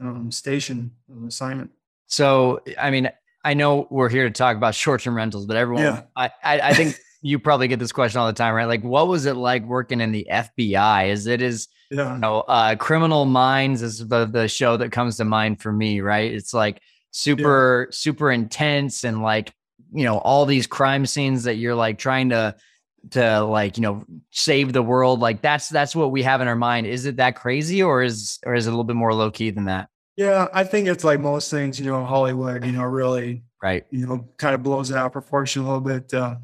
um, 0.00 0.30
station 0.30 0.92
um, 1.10 1.26
assignment. 1.26 1.70
So, 2.06 2.60
I 2.78 2.90
mean, 2.90 3.10
I 3.44 3.54
know 3.54 3.86
we're 3.90 4.08
here 4.08 4.24
to 4.24 4.30
talk 4.30 4.56
about 4.56 4.74
short-term 4.74 5.14
rentals, 5.14 5.46
but 5.46 5.56
everyone, 5.56 5.84
Yeah. 5.84 6.02
I, 6.16 6.30
I, 6.42 6.60
I 6.60 6.74
think 6.74 6.98
you 7.22 7.38
probably 7.38 7.68
get 7.68 7.78
this 7.78 7.92
question 7.92 8.20
all 8.20 8.26
the 8.26 8.32
time, 8.32 8.54
right? 8.54 8.66
Like, 8.66 8.82
what 8.82 9.08
was 9.08 9.26
it 9.26 9.36
like 9.36 9.64
working 9.64 10.00
in 10.00 10.12
the 10.12 10.26
FBI? 10.30 11.08
Is 11.08 11.26
it 11.26 11.40
is 11.40 11.68
Yeah, 11.90 12.14
you 12.14 12.20
know, 12.20 12.40
uh, 12.40 12.76
Criminal 12.76 13.24
Minds 13.24 13.82
is 13.82 14.06
the, 14.06 14.26
the 14.26 14.48
show 14.48 14.76
that 14.76 14.92
comes 14.92 15.16
to 15.18 15.24
mind 15.24 15.62
for 15.62 15.72
me, 15.72 16.00
right? 16.00 16.32
It's 16.32 16.52
like 16.52 16.82
super, 17.10 17.88
super 17.90 18.30
intense 18.30 19.04
and 19.04 19.22
like, 19.22 19.52
you 19.92 20.04
know, 20.04 20.18
all 20.18 20.46
these 20.46 20.66
crime 20.66 21.06
scenes 21.06 21.44
that 21.44 21.56
you're 21.56 21.74
like 21.74 21.98
trying 21.98 22.30
to, 22.30 22.54
to 23.10 23.40
like, 23.40 23.76
you 23.76 23.82
know, 23.82 24.04
save 24.30 24.72
the 24.72 24.82
world. 24.82 25.20
Like 25.20 25.42
that's, 25.42 25.68
that's 25.68 25.96
what 25.96 26.10
we 26.12 26.22
have 26.22 26.40
in 26.40 26.48
our 26.48 26.56
mind. 26.56 26.86
Is 26.86 27.06
it 27.06 27.16
that 27.16 27.36
crazy 27.36 27.82
or 27.82 28.02
is, 28.02 28.38
or 28.44 28.54
is 28.54 28.66
it 28.66 28.70
a 28.70 28.72
little 28.72 28.84
bit 28.84 28.96
more 28.96 29.14
low 29.14 29.30
key 29.30 29.50
than 29.50 29.64
that? 29.64 29.88
yeah. 30.16 30.48
I 30.52 30.64
think 30.64 30.86
it's 30.86 31.04
like 31.04 31.18
most 31.20 31.50
things, 31.50 31.80
you 31.80 31.86
know, 31.86 32.04
Hollywood. 32.04 32.64
You 32.64 32.72
know, 32.72 32.84
really 32.84 33.42
Right. 33.62 33.84
you 33.90 34.06
know, 34.06 34.28
kind 34.38 34.54
of 34.54 34.62
blows 34.62 34.90
it 34.90 34.96
out 34.96 35.06
of 35.06 35.12
proportion 35.12 35.62
a 35.62 35.64
little 35.64 35.80
bit. 35.80 36.12
Uh, 36.14 36.36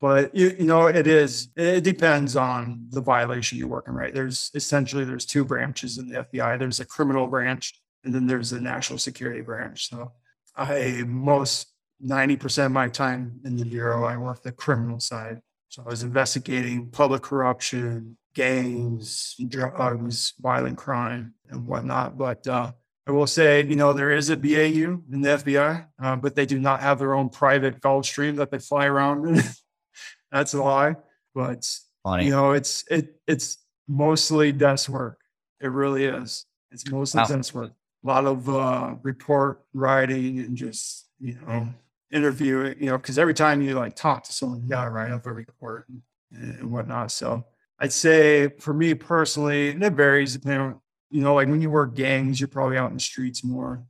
but 0.00 0.34
you, 0.34 0.54
you 0.58 0.66
know, 0.66 0.86
it 0.86 1.06
is, 1.06 1.48
it 1.56 1.82
depends 1.82 2.36
on 2.36 2.86
the 2.90 3.00
violation 3.00 3.56
you're 3.58 3.66
working, 3.68 3.94
right? 3.94 4.12
There's 4.14 4.50
essentially, 4.54 5.04
there's 5.04 5.26
two 5.26 5.44
branches 5.44 5.98
in 5.98 6.08
the 6.08 6.24
FBI. 6.24 6.58
There's 6.58 6.80
a 6.80 6.84
criminal 6.84 7.26
branch 7.28 7.80
and 8.04 8.14
then 8.14 8.26
there's 8.26 8.52
a 8.52 8.60
national 8.60 8.98
security 8.98 9.40
branch. 9.40 9.88
So 9.88 10.12
I, 10.56 11.02
most 11.06 11.72
90% 12.04 12.66
of 12.66 12.72
my 12.72 12.88
time 12.88 13.40
in 13.44 13.56
the 13.56 13.64
Bureau, 13.64 14.04
I 14.04 14.16
work 14.16 14.42
the 14.42 14.52
criminal 14.52 15.00
side. 15.00 15.40
So 15.68 15.82
I 15.84 15.88
was 15.90 16.02
investigating 16.02 16.88
public 16.90 17.22
corruption, 17.22 18.16
gangs, 18.34 19.34
drugs, 19.48 20.32
violent 20.40 20.78
crime 20.78 21.34
and 21.50 21.66
whatnot. 21.66 22.16
But, 22.16 22.46
uh, 22.46 22.72
I 23.08 23.12
will 23.12 23.26
say, 23.28 23.64
you 23.64 23.76
know, 23.76 23.92
there 23.92 24.10
is 24.10 24.30
a 24.30 24.36
BAU 24.36 25.00
in 25.12 25.20
the 25.22 25.28
FBI, 25.28 25.86
uh, 26.02 26.16
but 26.16 26.34
they 26.34 26.44
do 26.46 26.58
not 26.58 26.80
have 26.80 26.98
their 26.98 27.14
own 27.14 27.28
private 27.28 27.80
Gulfstream 27.80 28.36
that 28.36 28.50
they 28.50 28.58
fly 28.58 28.86
around 28.86 29.28
in. 29.28 29.42
That's 30.32 30.54
a 30.54 30.62
lie. 30.62 30.96
But 31.34 31.70
Funny. 32.02 32.24
you 32.24 32.30
know, 32.30 32.52
it's 32.52 32.84
it 32.90 33.20
it's 33.28 33.58
mostly 33.86 34.50
desk 34.50 34.88
work. 34.88 35.20
It 35.60 35.68
really 35.68 36.04
is. 36.04 36.46
It's 36.72 36.90
mostly 36.90 37.20
Wow. 37.20 37.26
desk 37.26 37.54
work. 37.54 37.72
A 38.04 38.06
lot 38.08 38.24
of 38.26 38.48
uh, 38.48 38.96
report 39.02 39.62
writing 39.72 40.40
and 40.40 40.56
just 40.56 41.06
you 41.20 41.38
know 41.46 41.68
interviewing. 42.12 42.76
You 42.78 42.86
know, 42.86 42.98
because 42.98 43.18
every 43.18 43.34
time 43.34 43.62
you 43.62 43.74
like 43.74 43.96
talk 43.96 44.24
to 44.24 44.32
someone, 44.32 44.62
you 44.62 44.68
gotta 44.68 44.90
write 44.90 45.12
up 45.12 45.26
a 45.26 45.32
report 45.32 45.86
and, 45.88 46.02
and 46.32 46.70
whatnot. 46.70 47.10
So 47.10 47.44
I'd 47.78 47.92
say 47.92 48.48
for 48.60 48.74
me 48.74 48.94
personally, 48.94 49.70
and 49.70 49.82
it 49.82 49.92
varies 49.92 50.34
depending 50.34 50.60
on 50.60 50.80
you 51.10 51.20
know, 51.20 51.34
like 51.34 51.48
when 51.48 51.60
you 51.60 51.70
work 51.70 51.94
gangs, 51.94 52.40
you're 52.40 52.48
probably 52.48 52.76
out 52.76 52.90
in 52.90 52.96
the 52.96 53.00
streets 53.00 53.44
more. 53.44 53.84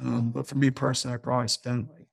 Um, 0.00 0.30
but 0.30 0.46
for 0.46 0.56
me 0.56 0.70
personally, 0.70 1.14
I 1.14 1.18
probably 1.18 1.48
spend 1.48 1.88
like 1.92 2.06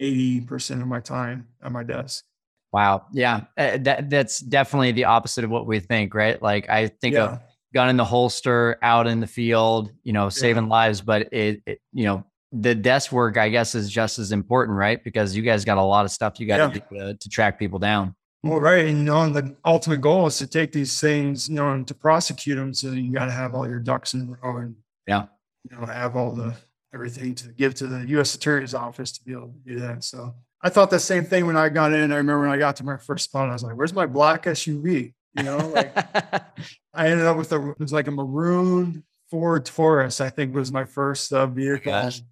80% 0.00 0.82
of 0.82 0.88
my 0.88 1.00
time 1.00 1.48
at 1.62 1.72
my 1.72 1.82
desk. 1.82 2.24
Wow. 2.72 3.06
Yeah. 3.12 3.44
Uh, 3.56 3.78
that 3.78 4.10
that's 4.10 4.40
definitely 4.40 4.92
the 4.92 5.04
opposite 5.04 5.44
of 5.44 5.50
what 5.50 5.66
we 5.66 5.80
think, 5.80 6.14
right? 6.14 6.40
Like 6.40 6.68
I 6.68 6.88
think 6.88 7.14
yeah. 7.14 7.24
of 7.24 7.40
gun 7.72 7.88
in 7.88 7.96
the 7.96 8.04
holster 8.04 8.78
out 8.82 9.06
in 9.06 9.20
the 9.20 9.26
field, 9.26 9.90
you 10.02 10.12
know, 10.12 10.28
saving 10.28 10.64
yeah. 10.64 10.70
lives, 10.70 11.00
but 11.00 11.32
it, 11.32 11.62
it, 11.66 11.80
you 11.92 12.04
know, 12.04 12.24
the 12.52 12.74
desk 12.74 13.12
work, 13.12 13.36
I 13.36 13.48
guess, 13.48 13.74
is 13.74 13.90
just 13.90 14.18
as 14.18 14.32
important, 14.32 14.78
right? 14.78 15.02
Because 15.02 15.36
you 15.36 15.42
guys 15.42 15.64
got 15.64 15.78
a 15.78 15.82
lot 15.82 16.04
of 16.04 16.10
stuff 16.10 16.40
you 16.40 16.46
got 16.46 16.58
yeah. 16.58 16.68
to 16.68 16.80
do 16.90 16.98
to, 16.98 17.14
to 17.14 17.28
track 17.28 17.58
people 17.58 17.78
down. 17.78 18.14
Well, 18.42 18.60
right. 18.60 18.86
And, 18.86 18.98
you 18.98 19.04
know, 19.04 19.28
the 19.30 19.56
ultimate 19.64 20.00
goal 20.00 20.26
is 20.26 20.38
to 20.38 20.46
take 20.46 20.72
these 20.72 21.00
things, 21.00 21.48
you 21.48 21.56
know, 21.56 21.72
and 21.72 21.86
to 21.88 21.94
prosecute 21.94 22.56
them. 22.56 22.72
So 22.72 22.92
you 22.92 23.12
got 23.12 23.26
to 23.26 23.32
have 23.32 23.54
all 23.54 23.68
your 23.68 23.80
ducks 23.80 24.14
in 24.14 24.22
a 24.22 24.46
row 24.46 24.58
and, 24.58 24.76
yeah, 25.06 25.26
you 25.68 25.76
know, 25.76 25.84
have 25.86 26.16
all 26.16 26.32
the 26.32 26.54
everything 26.94 27.34
to 27.34 27.48
give 27.48 27.74
to 27.74 27.86
the 27.86 28.06
U.S. 28.10 28.34
Attorney's 28.34 28.74
Office 28.74 29.12
to 29.12 29.24
be 29.24 29.32
able 29.32 29.48
to 29.48 29.74
do 29.74 29.80
that. 29.80 30.04
So 30.04 30.34
I 30.62 30.68
thought 30.68 30.90
the 30.90 31.00
same 31.00 31.24
thing 31.24 31.46
when 31.46 31.56
I 31.56 31.68
got 31.68 31.92
in. 31.92 32.12
I 32.12 32.16
remember 32.16 32.42
when 32.42 32.50
I 32.50 32.58
got 32.58 32.76
to 32.76 32.84
my 32.84 32.96
first 32.96 33.24
spot, 33.24 33.48
I 33.48 33.52
was 33.52 33.62
like, 33.62 33.76
"Where's 33.76 33.92
my 33.92 34.06
black 34.06 34.44
SUV?" 34.44 35.14
You 35.36 35.42
know, 35.42 35.58
like 35.68 35.96
I 36.94 37.08
ended 37.08 37.26
up 37.26 37.36
with 37.36 37.52
a 37.52 37.70
it 37.70 37.78
was 37.78 37.92
like 37.92 38.06
a 38.06 38.12
maroon 38.12 39.04
Ford 39.30 39.66
Taurus. 39.66 40.20
I 40.20 40.30
think 40.30 40.54
was 40.54 40.72
my 40.72 40.84
first 40.84 41.32
uh, 41.32 41.46
vehicle. 41.46 41.92
Gosh. 41.92 42.22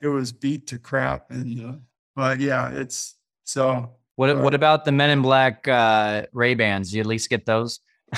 It 0.00 0.08
was 0.08 0.32
beat 0.32 0.66
to 0.68 0.78
crap, 0.78 1.30
and 1.30 1.64
uh, 1.64 1.72
but 2.16 2.40
yeah, 2.40 2.70
it's 2.70 3.16
so. 3.44 3.96
What 4.16 4.30
uh, 4.30 4.36
What 4.36 4.54
about 4.54 4.84
the 4.84 4.92
Men 4.92 5.10
in 5.10 5.22
Black 5.22 5.66
uh, 5.68 6.26
Ray 6.32 6.54
Bans? 6.54 6.94
You 6.94 7.00
at 7.00 7.06
least 7.06 7.28
get 7.30 7.46
those. 7.46 7.80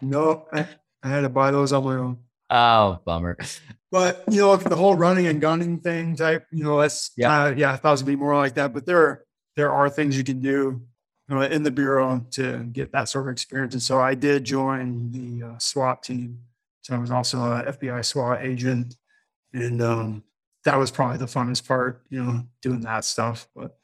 no, 0.00 0.46
I, 0.52 0.66
I 1.02 1.08
had 1.08 1.20
to 1.22 1.28
buy 1.28 1.50
those 1.50 1.72
on 1.72 1.84
my 1.84 1.96
own. 1.96 2.18
Oh, 2.50 2.98
bummer. 3.04 3.38
But 3.90 4.24
you 4.30 4.40
know, 4.40 4.56
the 4.56 4.76
whole 4.76 4.94
running 4.94 5.26
and 5.26 5.40
gunning 5.40 5.80
thing 5.80 6.16
type, 6.16 6.46
you 6.50 6.64
know, 6.64 6.80
that's 6.80 7.10
yeah, 7.16 7.44
uh, 7.44 7.50
yeah, 7.50 7.72
I 7.72 7.76
thought 7.76 7.94
it 7.94 8.04
would 8.04 8.10
be 8.10 8.16
more 8.16 8.36
like 8.36 8.54
that. 8.54 8.72
But 8.72 8.86
there, 8.86 9.24
there 9.56 9.72
are 9.72 9.90
things 9.90 10.16
you 10.16 10.24
can 10.24 10.40
do 10.40 10.82
you 11.30 11.36
know, 11.36 11.42
in 11.42 11.62
the 11.62 11.70
bureau 11.70 12.24
to 12.32 12.64
get 12.72 12.92
that 12.92 13.08
sort 13.08 13.26
of 13.26 13.32
experience. 13.32 13.74
And 13.74 13.82
so 13.82 14.00
I 14.00 14.14
did 14.14 14.44
join 14.44 15.12
the 15.12 15.46
uh, 15.46 15.58
SWAT 15.58 16.02
team. 16.02 16.40
So 16.82 16.96
I 16.96 16.98
was 16.98 17.10
also 17.10 17.38
an 17.52 17.66
FBI 17.66 18.04
SWAT 18.04 18.42
agent, 18.42 18.96
and 19.52 19.82
um, 19.82 20.22
that 20.64 20.76
was 20.76 20.90
probably 20.90 21.18
the 21.18 21.26
funnest 21.26 21.66
part, 21.66 22.02
you 22.10 22.22
know, 22.22 22.44
doing 22.62 22.80
that 22.82 23.04
stuff. 23.04 23.48
But 23.54 23.76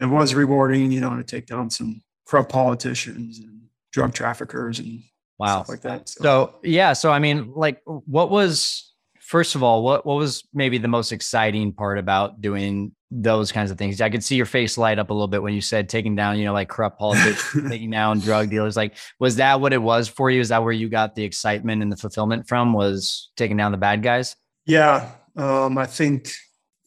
it 0.00 0.06
was 0.06 0.34
rewarding, 0.34 0.92
you 0.92 1.00
know, 1.00 1.16
to 1.16 1.24
take 1.24 1.46
down 1.46 1.70
some 1.70 2.02
corrupt 2.26 2.50
politicians 2.50 3.38
and 3.38 3.62
drug 3.92 4.12
traffickers 4.12 4.78
and 4.78 5.02
wow 5.38 5.64
like 5.68 5.82
that. 5.82 6.08
So. 6.08 6.22
so 6.22 6.54
yeah, 6.62 6.92
so 6.92 7.10
I 7.10 7.18
mean, 7.18 7.52
like, 7.54 7.80
what 7.84 8.30
was 8.30 8.92
first 9.20 9.54
of 9.54 9.62
all, 9.62 9.82
what 9.82 10.06
what 10.06 10.16
was 10.16 10.44
maybe 10.52 10.78
the 10.78 10.88
most 10.88 11.12
exciting 11.12 11.72
part 11.72 11.98
about 11.98 12.40
doing 12.40 12.92
those 13.10 13.52
kinds 13.52 13.70
of 13.70 13.78
things? 13.78 14.00
I 14.00 14.10
could 14.10 14.24
see 14.24 14.36
your 14.36 14.46
face 14.46 14.76
light 14.76 14.98
up 14.98 15.10
a 15.10 15.12
little 15.12 15.28
bit 15.28 15.42
when 15.42 15.54
you 15.54 15.60
said 15.60 15.88
taking 15.88 16.14
down, 16.16 16.38
you 16.38 16.44
know, 16.44 16.52
like 16.52 16.68
corrupt 16.68 16.98
politicians, 17.00 17.70
taking 17.70 17.90
down 17.90 18.20
drug 18.20 18.50
dealers. 18.50 18.76
Like, 18.76 18.94
was 19.18 19.36
that 19.36 19.60
what 19.60 19.72
it 19.72 19.82
was 19.82 20.08
for 20.08 20.30
you? 20.30 20.40
Is 20.40 20.48
that 20.50 20.62
where 20.62 20.72
you 20.72 20.88
got 20.88 21.14
the 21.14 21.24
excitement 21.24 21.82
and 21.82 21.90
the 21.90 21.96
fulfillment 21.96 22.48
from? 22.48 22.72
Was 22.72 23.30
taking 23.36 23.56
down 23.56 23.72
the 23.72 23.78
bad 23.78 24.02
guys? 24.02 24.36
Yeah, 24.66 25.12
um, 25.36 25.78
I 25.78 25.86
think 25.86 26.30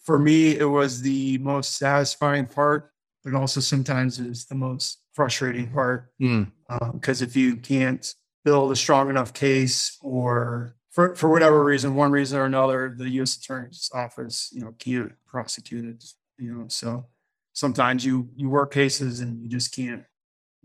for 0.04 0.20
me 0.20 0.58
it 0.58 0.66
was 0.66 1.02
the 1.02 1.38
most 1.40 1.78
satisfying 1.78 2.46
part, 2.46 2.92
but 3.24 3.34
also 3.34 3.62
sometimes 3.62 4.20
it's 4.20 4.46
the 4.46 4.56
most 4.56 5.00
frustrating 5.14 5.72
part 5.72 6.12
because 6.18 6.42
mm. 6.42 7.22
uh, 7.22 7.26
if 7.26 7.36
you 7.36 7.56
can't 7.56 8.14
build 8.44 8.72
a 8.72 8.76
strong 8.76 9.10
enough 9.10 9.34
case 9.34 9.98
or 10.02 10.76
for, 10.92 11.16
for 11.16 11.30
whatever 11.30 11.64
reason, 11.64 11.96
one 11.96 12.12
reason 12.12 12.40
or 12.40 12.46
another, 12.46 12.96
the 12.98 13.10
U.S. 13.12 13.38
Attorney's 13.38 13.90
Office, 13.94 14.50
you 14.52 14.62
know, 14.62 14.74
can't 14.80 15.14
prosecute 15.28 15.86
it. 15.86 16.04
You 16.38 16.54
know, 16.54 16.66
so 16.68 17.06
sometimes 17.54 18.06
you 18.06 18.30
you 18.36 18.50
work 18.50 18.74
cases 18.74 19.20
and 19.20 19.42
you 19.42 19.50
just 19.50 19.76
can't 19.76 20.04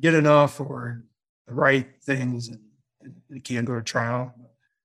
get 0.01 0.15
enough 0.15 0.61
or 0.61 1.05
the 1.47 1.55
right 1.55 1.87
things, 2.03 2.49
and 2.49 2.61
it 3.31 3.45
can't 3.45 3.67
go 3.67 3.75
to 3.75 3.83
trial. 3.83 4.33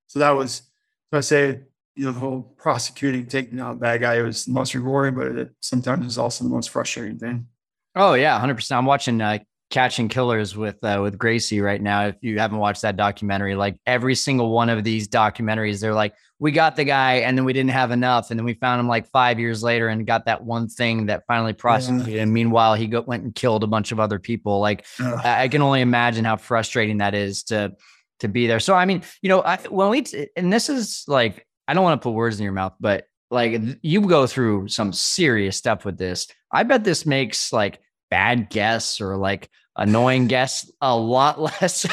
So 0.08 0.18
that 0.18 0.32
was, 0.32 0.62
so 1.10 1.18
I 1.18 1.20
say, 1.20 1.60
you 2.00 2.06
know, 2.06 2.12
the 2.12 2.18
whole 2.18 2.54
prosecuting, 2.56 3.26
taking 3.26 3.60
out 3.60 3.78
bad 3.78 4.00
guy 4.00 4.22
was 4.22 4.46
the 4.46 4.52
most 4.52 4.74
rewarding, 4.74 5.14
but 5.14 5.26
it 5.36 5.50
sometimes 5.60 6.06
is 6.06 6.16
also 6.16 6.44
the 6.44 6.48
most 6.48 6.70
frustrating 6.70 7.18
thing. 7.18 7.46
Oh 7.94 8.14
yeah, 8.14 8.40
hundred 8.40 8.54
percent. 8.54 8.78
I'm 8.78 8.86
watching 8.86 9.20
uh, 9.20 9.40
catching 9.68 10.08
killers 10.08 10.56
with 10.56 10.82
uh, 10.82 11.00
with 11.02 11.18
Gracie 11.18 11.60
right 11.60 11.82
now. 11.82 12.06
If 12.06 12.16
you 12.22 12.38
haven't 12.38 12.56
watched 12.56 12.80
that 12.80 12.96
documentary, 12.96 13.54
like 13.54 13.78
every 13.84 14.14
single 14.14 14.50
one 14.50 14.70
of 14.70 14.82
these 14.82 15.08
documentaries, 15.08 15.78
they're 15.78 15.92
like, 15.92 16.14
we 16.38 16.52
got 16.52 16.74
the 16.74 16.84
guy 16.84 17.16
and 17.16 17.36
then 17.36 17.44
we 17.44 17.52
didn't 17.52 17.72
have 17.72 17.90
enough, 17.90 18.30
and 18.30 18.40
then 18.40 18.46
we 18.46 18.54
found 18.54 18.80
him 18.80 18.88
like 18.88 19.06
five 19.10 19.38
years 19.38 19.62
later 19.62 19.88
and 19.88 20.06
got 20.06 20.24
that 20.24 20.42
one 20.42 20.68
thing 20.68 21.04
that 21.04 21.24
finally 21.26 21.52
prosecuted. 21.52 22.14
Yeah. 22.14 22.22
And 22.22 22.32
meanwhile, 22.32 22.74
he 22.76 22.86
go, 22.86 23.02
went 23.02 23.24
and 23.24 23.34
killed 23.34 23.62
a 23.62 23.66
bunch 23.66 23.92
of 23.92 24.00
other 24.00 24.18
people. 24.18 24.58
Like 24.58 24.86
I, 24.98 25.42
I 25.42 25.48
can 25.48 25.60
only 25.60 25.82
imagine 25.82 26.24
how 26.24 26.38
frustrating 26.38 26.96
that 26.96 27.14
is 27.14 27.42
to 27.44 27.74
to 28.20 28.28
be 28.28 28.46
there. 28.46 28.58
So 28.58 28.74
I 28.74 28.86
mean, 28.86 29.02
you 29.20 29.28
know, 29.28 29.42
I, 29.42 29.58
when 29.68 29.90
we 29.90 30.00
t- 30.00 30.28
and 30.34 30.50
this 30.50 30.70
is 30.70 31.04
like 31.06 31.46
I 31.70 31.74
don't 31.74 31.84
want 31.84 32.02
to 32.02 32.04
put 32.04 32.14
words 32.14 32.40
in 32.40 32.42
your 32.42 32.52
mouth, 32.52 32.74
but 32.80 33.04
like 33.30 33.60
you 33.82 34.00
go 34.00 34.26
through 34.26 34.66
some 34.66 34.92
serious 34.92 35.56
stuff 35.56 35.84
with 35.84 35.98
this. 35.98 36.26
I 36.50 36.64
bet 36.64 36.82
this 36.82 37.06
makes 37.06 37.52
like 37.52 37.78
bad 38.10 38.50
guests 38.50 39.00
or 39.00 39.16
like 39.16 39.48
annoying 39.76 40.26
guests 40.26 40.68
a 40.80 40.96
lot 40.96 41.40
less 41.62 41.86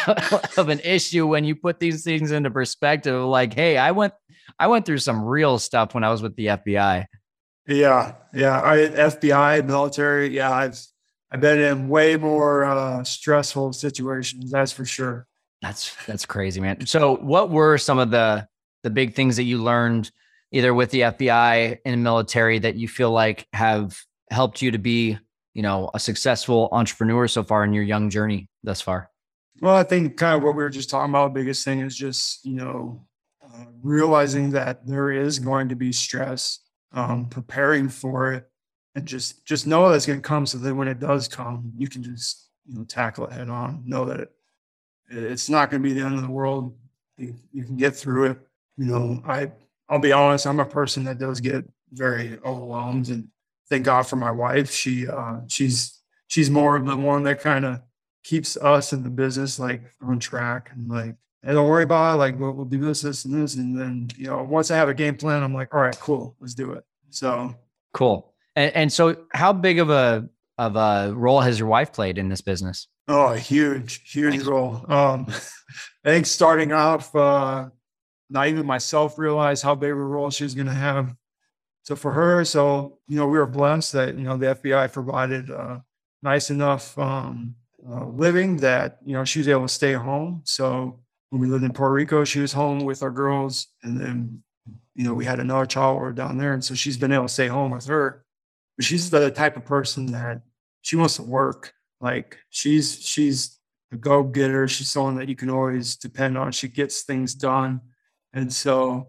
of 0.57 0.69
an 0.69 0.79
issue 0.79 1.27
when 1.27 1.43
you 1.43 1.55
put 1.55 1.79
these 1.79 2.03
things 2.03 2.31
into 2.31 2.49
perspective. 2.49 3.23
Like 3.23 3.53
hey 3.53 3.77
i 3.77 3.91
went 3.91 4.13
i 4.57 4.65
went 4.65 4.87
through 4.87 4.97
some 4.97 5.23
real 5.23 5.59
stuff 5.59 5.93
when 5.93 6.03
i 6.03 6.09
was 6.09 6.23
with 6.23 6.35
the 6.35 6.47
fbi 6.47 7.05
yeah 7.67 8.15
yeah 8.33 8.59
I, 8.61 8.77
fbi 8.87 9.63
military 9.63 10.29
yeah 10.35 10.51
i've 10.51 10.79
i've 11.31 11.39
been 11.39 11.59
in 11.59 11.87
way 11.87 12.17
more 12.17 12.65
uh, 12.65 13.03
stressful 13.03 13.73
situations 13.73 14.49
that's 14.49 14.71
for 14.71 14.85
sure. 14.85 15.27
That's 15.61 15.95
that's 16.05 16.25
crazy 16.25 16.61
man. 16.61 16.85
So 16.85 17.17
what 17.17 17.49
were 17.49 17.77
some 17.77 17.99
of 17.99 18.11
the 18.11 18.47
the 18.83 18.89
big 18.89 19.15
things 19.15 19.35
that 19.35 19.43
you 19.43 19.61
learned 19.61 20.11
either 20.51 20.73
with 20.73 20.91
the 20.91 21.01
fbi 21.01 21.77
and 21.85 22.03
military 22.03 22.59
that 22.59 22.75
you 22.75 22.87
feel 22.87 23.11
like 23.11 23.47
have 23.53 23.97
helped 24.29 24.61
you 24.61 24.71
to 24.71 24.77
be 24.77 25.17
you 25.57 25.63
know, 25.63 25.89
a 25.95 25.99
successful 25.99 26.69
entrepreneur 26.71 27.27
so 27.27 27.41
far 27.41 27.63
in 27.63 27.73
your 27.73 27.83
young 27.83 28.11
journey 28.11 28.47
thus 28.63 28.79
far? 28.79 29.09
Well, 29.59 29.75
I 29.75 29.81
think 29.81 30.15
kind 30.15 30.37
of 30.37 30.43
what 30.43 30.55
we 30.55 30.61
were 30.61 30.69
just 30.69 30.87
talking 30.87 31.09
about, 31.09 31.33
the 31.33 31.39
biggest 31.39 31.65
thing 31.65 31.79
is 31.79 31.97
just, 31.97 32.45
you 32.45 32.53
know, 32.53 33.07
uh, 33.43 33.65
realizing 33.81 34.51
that 34.51 34.85
there 34.85 35.09
is 35.11 35.39
going 35.39 35.69
to 35.69 35.75
be 35.75 35.91
stress, 35.91 36.59
um, 36.91 37.27
preparing 37.27 37.89
for 37.89 38.33
it, 38.33 38.47
and 38.93 39.07
just 39.07 39.47
just 39.47 39.65
know 39.65 39.89
that's 39.89 40.05
going 40.05 40.21
to 40.21 40.27
come. 40.27 40.45
So 40.45 40.59
that 40.59 40.75
when 40.75 40.87
it 40.87 40.99
does 40.99 41.27
come, 41.27 41.71
you 41.75 41.87
can 41.87 42.03
just 42.03 42.49
you 42.67 42.77
know 42.77 42.83
tackle 42.83 43.25
it 43.25 43.33
head 43.33 43.49
on. 43.49 43.81
Know 43.83 44.05
that 44.05 44.19
it, 44.19 44.29
it's 45.09 45.49
not 45.49 45.71
going 45.71 45.81
to 45.81 45.89
be 45.89 45.95
the 45.95 46.05
end 46.05 46.15
of 46.15 46.21
the 46.21 46.29
world. 46.29 46.77
You, 47.17 47.33
you 47.51 47.63
can 47.63 47.77
get 47.77 47.95
through 47.95 48.25
it. 48.25 48.46
You 48.77 48.85
know, 48.85 49.23
I 49.25 49.51
I'll 49.89 49.99
be 49.99 50.11
honest. 50.11 50.45
I'm 50.47 50.59
a 50.59 50.65
person 50.65 51.03
that 51.05 51.19
does 51.19 51.39
get 51.39 51.65
very 51.91 52.37
overwhelmed 52.45 53.09
and 53.09 53.29
thank 53.69 53.85
God 53.85 54.03
for 54.03 54.15
my 54.15 54.31
wife. 54.31 54.71
She 54.71 55.07
uh, 55.07 55.39
she's 55.47 56.01
she's 56.27 56.49
more 56.49 56.75
of 56.75 56.85
the 56.85 56.95
one 56.95 57.23
that 57.23 57.41
kind 57.41 57.65
of 57.65 57.81
keeps 58.23 58.57
us 58.57 58.91
in 58.93 59.03
the 59.03 59.09
business 59.09 59.57
like 59.57 59.81
on 60.01 60.19
track 60.19 60.71
and 60.73 60.89
like 60.89 61.15
hey, 61.43 61.53
don't 61.53 61.69
worry 61.69 61.83
about 61.83 62.15
it. 62.15 62.17
Like 62.17 62.39
we'll, 62.39 62.51
we'll 62.51 62.65
do 62.65 62.79
this, 62.79 63.01
this, 63.01 63.25
and 63.25 63.41
this, 63.41 63.55
and 63.55 63.79
then 63.79 64.09
you 64.17 64.27
know 64.27 64.43
once 64.43 64.71
I 64.71 64.75
have 64.75 64.89
a 64.89 64.93
game 64.93 65.15
plan, 65.15 65.43
I'm 65.43 65.53
like, 65.53 65.73
all 65.73 65.81
right, 65.81 65.97
cool, 65.99 66.35
let's 66.39 66.53
do 66.53 66.73
it. 66.73 66.83
So 67.09 67.55
cool. 67.93 68.33
And, 68.55 68.75
and 68.75 68.93
so, 68.93 69.15
how 69.33 69.53
big 69.53 69.79
of 69.79 69.89
a 69.89 70.27
of 70.57 70.75
a 70.75 71.13
role 71.15 71.41
has 71.41 71.59
your 71.59 71.67
wife 71.67 71.93
played 71.93 72.17
in 72.17 72.29
this 72.29 72.41
business? 72.41 72.87
Oh, 73.07 73.27
a 73.27 73.37
huge, 73.37 74.11
huge 74.11 74.43
role. 74.43 74.83
Um, 74.89 75.27
I 76.05 76.09
think 76.09 76.25
starting 76.25 76.73
off, 76.73 77.15
uh, 77.15 77.69
not 78.29 78.47
even 78.47 78.65
myself 78.65 79.17
realized 79.17 79.63
how 79.63 79.75
big 79.75 79.91
of 79.91 79.97
a 79.97 80.01
role 80.01 80.29
she's 80.29 80.55
going 80.55 80.67
to 80.67 80.73
have 80.73 81.15
so 81.87 81.95
for 81.95 82.11
her, 82.11 82.43
so 82.43 82.99
you 83.07 83.15
know, 83.15 83.27
we 83.27 83.37
were 83.37 83.47
blessed 83.47 83.93
that 83.93 84.17
you 84.17 84.25
know 84.25 84.35
the 84.35 84.47
FBI 84.47 84.91
provided 84.91 85.49
uh, 85.49 85.79
nice 86.21 86.49
enough 86.49 86.99
um, 86.99 87.55
uh, 87.89 88.07
living 88.07 88.57
that 88.57 88.97
you 89.05 89.13
know 89.13 89.23
she 89.23 89.39
was 89.39 89.47
able 89.47 89.61
to 89.61 89.73
stay 89.73 89.93
home. 89.93 90.41
So 90.43 90.99
when 91.29 91.41
we 91.41 91.47
lived 91.47 91.63
in 91.63 91.71
Puerto 91.71 91.93
Rico, 91.93 92.25
she 92.25 92.41
was 92.41 92.51
home 92.51 92.79
with 92.81 93.03
our 93.03 93.09
girls, 93.09 93.67
and 93.83 93.97
then 93.97 94.43
you 94.95 95.05
know 95.05 95.13
we 95.13 95.23
had 95.23 95.39
another 95.39 95.65
child 95.65 95.95
over 95.95 96.11
down 96.11 96.37
there, 96.37 96.51
and 96.51 96.61
so 96.61 96.75
she's 96.75 96.97
been 96.97 97.13
able 97.13 97.27
to 97.27 97.33
stay 97.33 97.47
home 97.47 97.71
with 97.71 97.85
her. 97.85 98.25
But 98.75 98.83
she's 98.83 99.09
the 99.09 99.31
type 99.31 99.55
of 99.55 99.63
person 99.63 100.07
that 100.07 100.41
she 100.81 100.97
wants 100.97 101.15
to 101.15 101.23
work. 101.23 101.71
Like 102.01 102.37
she's 102.49 102.99
she's 102.99 103.61
a 103.93 103.95
go 103.95 104.23
getter. 104.23 104.67
She's 104.67 104.89
someone 104.89 105.15
that 105.15 105.29
you 105.29 105.37
can 105.37 105.49
always 105.49 105.95
depend 105.95 106.37
on. 106.37 106.51
She 106.51 106.67
gets 106.67 107.03
things 107.03 107.33
done, 107.33 107.79
and 108.33 108.51
so 108.51 109.07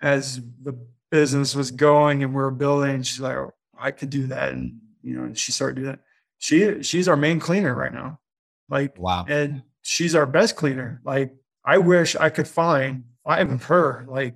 as 0.00 0.40
the 0.62 0.78
business 1.10 1.54
was 1.54 1.70
going 1.70 2.22
and 2.22 2.34
we 2.34 2.42
are 2.42 2.50
building. 2.50 3.02
She's 3.02 3.20
like, 3.20 3.36
oh, 3.36 3.54
I 3.78 3.90
could 3.90 4.10
do 4.10 4.26
that. 4.28 4.50
And, 4.50 4.80
you 5.02 5.14
know, 5.14 5.32
she 5.34 5.52
started 5.52 5.76
doing 5.76 5.88
that. 5.88 6.00
She, 6.38 6.82
she's 6.82 7.08
our 7.08 7.16
main 7.16 7.40
cleaner 7.40 7.74
right 7.74 7.92
now. 7.92 8.20
Like, 8.68 8.98
wow. 8.98 9.24
And 9.28 9.62
she's 9.82 10.14
our 10.14 10.26
best 10.26 10.56
cleaner. 10.56 11.00
Like, 11.04 11.34
I 11.64 11.78
wish 11.78 12.16
I 12.16 12.30
could 12.30 12.48
find 12.48 13.04
five 13.24 13.50
of 13.50 13.64
her. 13.64 14.04
Like, 14.08 14.34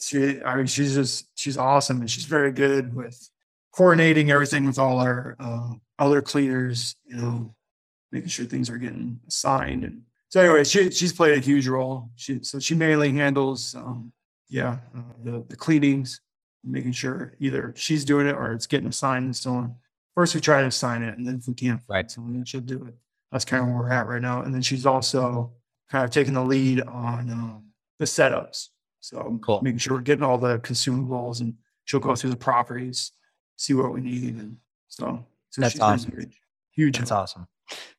she, 0.00 0.42
I 0.42 0.56
mean, 0.56 0.66
she's 0.66 0.94
just, 0.94 1.28
she's 1.34 1.56
awesome. 1.56 2.00
And 2.00 2.10
she's 2.10 2.24
very 2.24 2.52
good 2.52 2.94
with 2.94 3.30
coordinating 3.72 4.30
everything 4.30 4.66
with 4.66 4.78
all 4.78 4.98
our, 4.98 5.36
uh, 5.38 5.72
other 5.98 6.20
cleaners, 6.20 6.96
you 7.04 7.16
know, 7.16 7.54
making 8.10 8.28
sure 8.28 8.44
things 8.44 8.68
are 8.68 8.78
getting 8.78 9.20
assigned. 9.28 9.84
And 9.84 10.02
so, 10.34 10.40
anyway, 10.40 10.64
she 10.64 10.90
she's 10.90 11.12
played 11.12 11.38
a 11.38 11.40
huge 11.40 11.68
role. 11.68 12.10
She 12.16 12.42
so 12.42 12.58
she 12.58 12.74
mainly 12.74 13.12
handles, 13.12 13.74
um, 13.76 14.12
yeah, 14.48 14.78
uh, 14.96 15.00
the 15.22 15.44
the 15.48 15.54
cleanings, 15.54 16.20
making 16.64 16.90
sure 16.90 17.34
either 17.38 17.72
she's 17.76 18.04
doing 18.04 18.26
it 18.26 18.34
or 18.34 18.52
it's 18.52 18.66
getting 18.66 18.88
assigned 18.88 19.26
and 19.26 19.36
so 19.36 19.52
on. 19.52 19.76
First, 20.16 20.34
we 20.34 20.40
try 20.40 20.60
to 20.60 20.66
assign 20.66 21.04
it, 21.04 21.16
and 21.16 21.24
then 21.24 21.36
if 21.36 21.46
we 21.46 21.54
can't 21.54 21.80
Right. 21.88 22.10
someone, 22.10 22.34
then 22.34 22.44
she'll 22.44 22.60
do 22.60 22.84
it. 22.84 22.94
That's 23.30 23.44
kind 23.44 23.62
of 23.62 23.68
where 23.68 23.78
we're 23.78 23.90
at 23.92 24.08
right 24.08 24.20
now. 24.20 24.42
And 24.42 24.52
then 24.52 24.60
she's 24.62 24.86
also 24.86 25.52
kind 25.88 26.04
of 26.04 26.10
taking 26.10 26.34
the 26.34 26.42
lead 26.44 26.80
on 26.82 27.30
um, 27.30 27.66
the 28.00 28.04
setups. 28.04 28.70
So 29.00 29.38
Cool. 29.40 29.60
making 29.62 29.78
sure 29.78 29.94
we're 29.96 30.02
getting 30.02 30.24
all 30.24 30.38
the 30.38 30.58
consumables, 30.58 31.40
and 31.42 31.54
she'll 31.84 32.00
go 32.00 32.16
through 32.16 32.30
the 32.30 32.36
properties, 32.36 33.12
see 33.56 33.72
what 33.74 33.92
we 33.94 34.00
need, 34.00 34.34
and 34.34 34.56
so. 34.88 35.24
so 35.50 35.60
That's 35.60 35.74
she's 35.74 35.80
awesome. 35.80 36.10
huge- 36.12 36.40
Huge. 36.72 36.98
That's 36.98 37.12
awesome. 37.12 37.46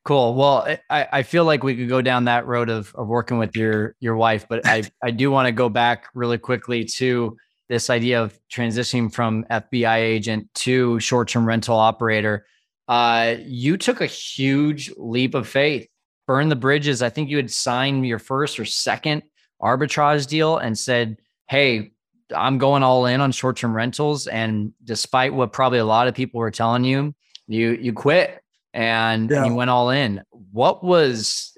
Cool. 0.04 0.34
Well, 0.34 0.66
I, 0.88 1.08
I 1.12 1.22
feel 1.22 1.44
like 1.44 1.62
we 1.62 1.74
could 1.76 1.88
go 1.88 2.00
down 2.00 2.24
that 2.24 2.46
road 2.46 2.70
of, 2.70 2.94
of 2.94 3.08
working 3.08 3.38
with 3.38 3.56
your 3.56 3.96
your 4.00 4.16
wife, 4.16 4.46
but 4.48 4.64
I, 4.66 4.84
I 5.02 5.10
do 5.10 5.30
want 5.30 5.46
to 5.46 5.52
go 5.52 5.68
back 5.68 6.06
really 6.14 6.38
quickly 6.38 6.84
to 6.84 7.36
this 7.68 7.90
idea 7.90 8.22
of 8.22 8.38
transitioning 8.50 9.12
from 9.12 9.44
FBI 9.50 9.96
agent 9.96 10.48
to 10.54 11.00
short 11.00 11.28
term 11.28 11.46
rental 11.46 11.76
operator. 11.76 12.46
Uh, 12.88 13.36
you 13.44 13.76
took 13.76 14.00
a 14.00 14.06
huge 14.06 14.92
leap 14.96 15.34
of 15.34 15.48
faith, 15.48 15.88
burned 16.26 16.52
the 16.52 16.56
bridges. 16.56 17.02
I 17.02 17.10
think 17.10 17.28
you 17.28 17.36
had 17.36 17.50
signed 17.50 18.06
your 18.06 18.20
first 18.20 18.60
or 18.60 18.64
second 18.64 19.22
arbitrage 19.60 20.28
deal 20.28 20.58
and 20.58 20.78
said, 20.78 21.16
Hey, 21.48 21.90
I'm 22.34 22.58
going 22.58 22.82
all 22.82 23.06
in 23.06 23.20
on 23.20 23.32
short 23.32 23.56
term 23.56 23.74
rentals. 23.74 24.28
And 24.28 24.72
despite 24.84 25.34
what 25.34 25.52
probably 25.52 25.78
a 25.78 25.84
lot 25.84 26.06
of 26.06 26.14
people 26.14 26.38
were 26.38 26.50
telling 26.50 26.84
you, 26.84 27.14
you 27.48 27.72
you 27.72 27.92
quit 27.92 28.40
and 28.76 29.30
Yeah. 29.30 29.46
you 29.46 29.54
went 29.54 29.70
all 29.70 29.90
in. 29.90 30.22
What 30.52 30.84
was 30.84 31.56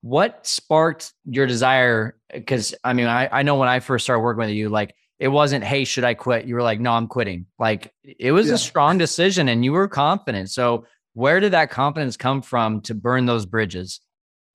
what 0.00 0.46
sparked 0.46 1.12
your 1.24 1.46
desire? 1.46 2.16
Because 2.32 2.74
I 2.82 2.92
mean, 2.94 3.06
I, 3.06 3.28
I 3.30 3.42
know 3.42 3.54
when 3.56 3.68
I 3.68 3.80
first 3.80 4.04
started 4.04 4.20
working 4.22 4.40
with 4.40 4.50
you, 4.50 4.68
like 4.70 4.94
it 5.18 5.28
wasn't, 5.28 5.62
hey, 5.64 5.84
should 5.84 6.04
I 6.04 6.14
quit? 6.14 6.46
You 6.46 6.54
were 6.56 6.62
like, 6.62 6.80
no, 6.80 6.92
I'm 6.92 7.06
quitting. 7.06 7.46
Like 7.58 7.92
it 8.02 8.32
was 8.32 8.48
Yeah. 8.48 8.54
a 8.54 8.58
strong 8.58 8.98
decision 8.98 9.48
and 9.48 9.64
you 9.64 9.72
were 9.72 9.86
confident. 9.88 10.50
So 10.50 10.86
where 11.12 11.38
did 11.38 11.52
that 11.52 11.70
confidence 11.70 12.16
come 12.16 12.42
from 12.42 12.80
to 12.82 12.94
burn 12.94 13.26
those 13.26 13.46
bridges? 13.46 14.00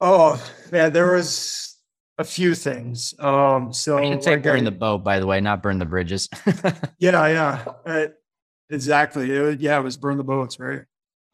Oh 0.01 0.41
man, 0.71 0.91
there 0.93 1.13
was 1.13 1.77
a 2.17 2.23
few 2.23 2.53
things. 2.55 3.13
Um, 3.19 3.71
so 3.71 3.97
I 3.97 4.09
should 4.09 4.23
say 4.23 4.31
like 4.31 4.43
burn 4.43 4.61
I- 4.61 4.63
the 4.65 4.71
boat, 4.71 5.03
by 5.03 5.19
the 5.19 5.25
way, 5.27 5.39
not 5.41 5.61
burn 5.63 5.77
the 5.79 5.85
bridges. 5.85 6.27
Yeah, 6.99 7.25
yeah, 7.27 7.65
uh, 7.85 8.07
exactly. 8.69 9.31
It 9.31 9.61
yeah, 9.61 9.79
it 9.79 9.83
was 9.83 9.95
burn 9.97 10.17
the 10.17 10.23
boats, 10.23 10.59
right? 10.59 10.81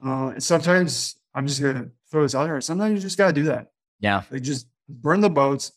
Uh, 0.04 0.30
and 0.30 0.44
sometimes 0.44 1.18
I'm 1.34 1.48
just 1.48 1.62
gonna 1.62 1.90
throw 2.10 2.24
this 2.24 2.36
out 2.36 2.46
there. 2.46 2.60
Sometimes 2.62 2.96
you 2.96 3.00
just 3.00 3.18
gotta 3.18 3.34
do 3.34 3.44
that. 3.44 3.68
yeah. 4.00 4.24
Like 4.32 4.42
just 4.42 4.68
burn 4.88 5.22
the 5.22 5.30
boats 5.30 5.72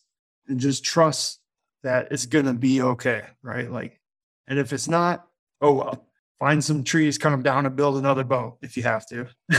and 0.49 0.61
just 0.61 0.85
trust 0.85 1.41
that 1.83 2.09
it's 2.11 2.27
gonna 2.27 2.55
be 2.55 2.83
okay, 2.83 3.23
right? 3.43 3.71
Like, 3.71 4.01
and 4.47 4.59
if 4.59 4.73
it's 4.73 4.89
not, 4.89 5.27
oh 5.61 5.73
well. 5.75 6.05
Find 6.39 6.63
some 6.63 6.85
trees, 6.85 7.19
cut 7.19 7.31
them 7.31 7.43
down, 7.43 7.67
and 7.67 7.75
build 7.75 7.97
another 7.97 8.23
boat 8.23 8.59
if 8.63 8.77
you 8.77 8.85
have 8.85 9.05
to. 9.09 9.27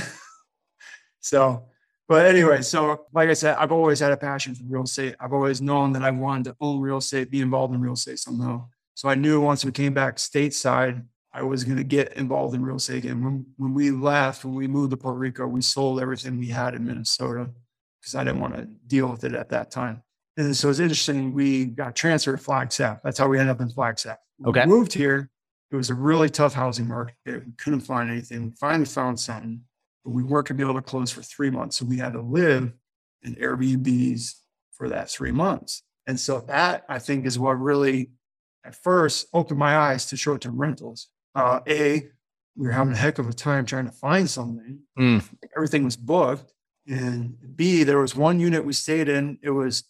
so, 1.20 1.66
but 2.08 2.26
anyway, 2.26 2.62
so 2.62 3.06
like 3.12 3.28
I 3.28 3.34
said, 3.34 3.58
I've 3.58 3.74
always 3.74 4.00
had 4.00 4.14
a 4.14 4.18
passion 4.18 4.56
for 4.56 4.64
real 4.66 4.84
estate. 4.84 5.16
I've 5.20 5.34
always 5.34 5.62
known 5.62 5.92
that 5.92 6.04
I 6.04 6.12
wanted 6.12 6.46
to 6.46 6.56
own 6.62 6.80
real 6.80 7.00
estate, 7.00 7.30
be 7.30 7.42
involved 7.42 7.74
in 7.74 7.82
real 7.82 7.94
estate 7.94 8.20
somehow. 8.20 8.68
So 8.96 9.10
I 9.10 9.16
knew 9.16 9.42
once 9.42 9.66
we 9.66 9.74
came 9.74 9.94
back 9.94 10.16
stateside, 10.16 11.04
I 11.40 11.44
was 11.44 11.64
going 11.64 11.78
to 11.78 11.86
get 11.86 12.14
involved 12.14 12.54
in 12.54 12.62
real 12.62 12.76
estate 12.76 12.98
again. 13.06 13.24
When, 13.24 13.46
when 13.56 13.74
we 13.74 13.92
left, 13.92 14.44
when 14.44 14.56
we 14.56 14.68
moved 14.68 14.92
to 14.92 14.98
Puerto 14.98 15.18
Rico, 15.18 15.48
we 15.48 15.62
sold 15.62 16.02
everything 16.02 16.38
we 16.38 16.48
had 16.48 16.76
in 16.76 16.86
Minnesota 16.86 17.50
because 18.02 18.14
I 18.14 18.26
didn't 18.26 18.42
want 18.42 18.56
to 18.56 18.66
deal 18.88 19.08
with 19.08 19.24
it 19.24 19.34
at 19.34 19.48
that 19.50 19.72
time. 19.72 20.04
And 20.36 20.56
so 20.56 20.70
it's 20.70 20.80
interesting. 20.80 21.34
We 21.34 21.66
got 21.66 21.96
transferred 21.96 22.34
to 22.38 22.44
Flagstaff. 22.44 23.00
That's 23.04 23.18
how 23.18 23.30
we 23.30 23.40
ended 23.40 23.56
up 23.56 23.62
in 23.62 23.70
Flagstaff. 23.70 24.18
When 24.38 24.52
we 24.54 24.60
Okay. 24.60 24.68
moved 24.68 24.94
here. 24.94 25.30
It 25.72 25.76
was 25.76 25.90
a 25.90 25.94
really 25.96 26.30
tough 26.30 26.54
housing 26.56 26.88
market. 26.88 27.16
We 27.26 27.54
couldn't 27.58 27.82
find 27.82 28.10
anything. 28.10 28.46
We 28.46 28.52
finally 28.60 28.86
found 28.86 29.20
something, 29.20 29.62
but 30.04 30.12
we 30.12 30.24
weren't 30.24 30.48
going 30.48 30.58
to 30.58 30.66
be 30.66 30.70
able 30.70 30.82
to 30.82 30.86
close 30.86 31.12
for 31.12 31.22
three 31.22 31.52
months. 31.52 31.78
So 31.78 31.86
we 31.86 31.98
had 31.98 32.14
to 32.14 32.22
live 32.22 32.74
in 33.22 33.36
Airbnbs 33.36 34.34
for 34.74 34.90
that 34.90 35.10
three 35.10 35.32
months. 35.32 35.84
And 36.08 36.20
so 36.20 36.42
that 36.48 36.86
I 36.90 36.98
think 37.00 37.26
is 37.26 37.38
what 37.38 37.54
really 37.54 38.10
at 38.66 38.76
first 38.76 39.28
opened 39.32 39.60
my 39.60 39.78
eyes 39.78 40.08
to 40.08 40.18
short 40.18 40.42
term 40.42 40.58
rentals. 40.58 41.08
Uh, 41.36 41.60
a, 41.68 42.08
we 42.56 42.68
were 42.68 42.72
having 42.74 42.94
a 42.94 42.98
heck 42.98 43.20
of 43.20 43.28
a 43.30 43.34
time 43.34 43.66
trying 43.66 43.86
to 43.86 43.92
find 43.92 44.30
something. 44.30 44.80
Mm. 44.98 45.24
Everything 45.56 45.84
was 45.84 45.96
booked. 45.96 46.52
And 46.88 47.36
B, 47.56 47.84
there 47.84 48.00
was 48.00 48.16
one 48.16 48.40
unit 48.40 48.66
we 48.66 48.74
stayed 48.74 49.10
in. 49.10 49.38
It 49.44 49.52
was 49.52 49.84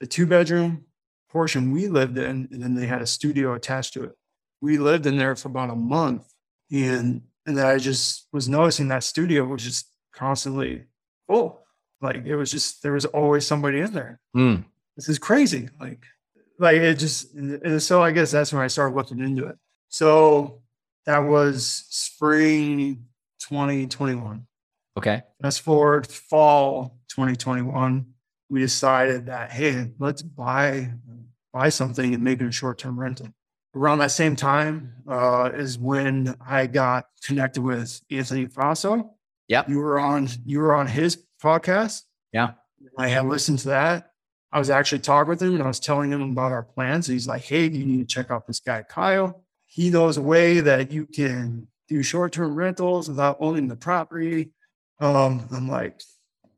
the 0.00 0.06
two 0.06 0.26
bedroom 0.26 0.84
portion 1.30 1.72
we 1.72 1.88
lived 1.88 2.18
in, 2.18 2.48
and 2.52 2.62
then 2.62 2.74
they 2.74 2.86
had 2.86 3.02
a 3.02 3.06
studio 3.06 3.54
attached 3.54 3.94
to 3.94 4.04
it. 4.04 4.12
We 4.60 4.78
lived 4.78 5.06
in 5.06 5.16
there 5.16 5.34
for 5.36 5.48
about 5.48 5.70
a 5.70 5.74
month. 5.76 6.26
And 6.70 7.22
and 7.46 7.56
then 7.58 7.66
I 7.66 7.78
just 7.78 8.26
was 8.32 8.48
noticing 8.48 8.88
that 8.88 9.04
studio 9.04 9.44
was 9.44 9.62
just 9.62 9.86
constantly 10.14 10.84
full. 11.26 11.60
Like 12.00 12.24
it 12.26 12.36
was 12.36 12.50
just 12.50 12.82
there 12.82 12.92
was 12.92 13.04
always 13.06 13.46
somebody 13.46 13.80
in 13.80 13.92
there 13.92 14.20
Mm. 14.36 14.64
this 14.96 15.08
is 15.08 15.18
crazy. 15.18 15.68
Like, 15.80 16.04
like 16.58 16.76
it 16.76 16.94
just, 16.98 17.34
and 17.34 17.82
so 17.82 18.02
I 18.02 18.10
guess 18.12 18.30
that's 18.30 18.52
when 18.52 18.62
I 18.62 18.66
started 18.68 18.94
looking 18.96 19.20
into 19.20 19.46
it. 19.46 19.56
So 19.88 20.62
that 21.06 21.18
was 21.18 21.84
spring 21.88 23.06
2021. 23.40 24.46
Okay. 24.96 25.22
Fast 25.42 25.60
forward 25.60 26.06
fall 26.06 26.98
2021, 27.08 28.06
we 28.48 28.60
decided 28.60 29.26
that, 29.26 29.50
hey, 29.50 29.90
let's 29.98 30.22
buy, 30.22 30.90
buy 31.52 31.68
something 31.68 32.14
and 32.14 32.22
make 32.22 32.40
it 32.40 32.46
a 32.46 32.52
short-term 32.52 32.98
rental. 32.98 33.28
Around 33.74 33.98
that 33.98 34.12
same 34.12 34.36
time 34.36 34.94
uh, 35.08 35.50
is 35.52 35.78
when 35.78 36.36
I 36.46 36.66
got 36.66 37.06
connected 37.24 37.62
with 37.62 38.00
Anthony 38.10 38.46
Faso. 38.46 39.10
Yep. 39.48 39.68
You 39.68 39.78
were 39.78 39.98
on, 39.98 40.28
you 40.44 40.60
were 40.60 40.74
on 40.74 40.86
his 40.86 41.24
podcast. 41.42 42.02
Yeah. 42.32 42.52
I 42.96 43.08
had 43.08 43.26
listened 43.26 43.58
to 43.60 43.68
that. 43.68 44.12
I 44.52 44.60
was 44.60 44.70
actually 44.70 45.00
talking 45.00 45.30
with 45.30 45.42
him 45.42 45.54
and 45.54 45.62
I 45.62 45.66
was 45.66 45.80
telling 45.80 46.12
him 46.12 46.22
about 46.22 46.52
our 46.52 46.62
plans. 46.62 47.08
He's 47.08 47.26
like, 47.26 47.42
Hey, 47.42 47.64
you 47.64 47.84
need 47.84 47.98
to 47.98 48.04
check 48.04 48.30
out 48.30 48.46
this 48.46 48.60
guy, 48.60 48.84
Kyle. 48.84 49.43
He 49.74 49.90
knows 49.90 50.16
a 50.16 50.22
way 50.22 50.60
that 50.60 50.92
you 50.92 51.04
can 51.04 51.66
do 51.88 52.00
short 52.04 52.32
term 52.32 52.54
rentals 52.54 53.08
without 53.08 53.38
owning 53.40 53.66
the 53.66 53.74
property. 53.74 54.52
Um, 55.00 55.48
I'm 55.50 55.68
like, 55.68 56.00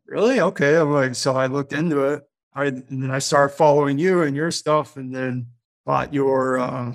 Really? 0.06 0.38
Okay. 0.38 0.76
I'm 0.76 0.92
like, 0.92 1.14
so 1.14 1.34
I 1.34 1.46
looked 1.46 1.72
into 1.72 2.04
it. 2.04 2.22
I, 2.54 2.66
and 2.66 3.02
then 3.02 3.10
I 3.10 3.18
started 3.18 3.56
following 3.56 3.98
you 3.98 4.22
and 4.22 4.36
your 4.36 4.50
stuff 4.50 4.96
and 4.98 5.14
then 5.14 5.46
bought 5.86 6.12
your 6.12 6.58
uh, 6.58 6.92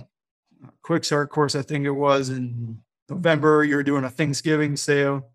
quick 0.83 1.03
start 1.03 1.29
course, 1.31 1.55
I 1.55 1.63
think 1.63 1.85
it 1.85 1.91
was 1.91 2.29
in 2.29 2.77
November. 3.09 3.63
You 3.63 3.77
were 3.77 3.83
doing 3.83 4.03
a 4.03 4.09
Thanksgiving 4.09 4.75
sale. 4.77 5.31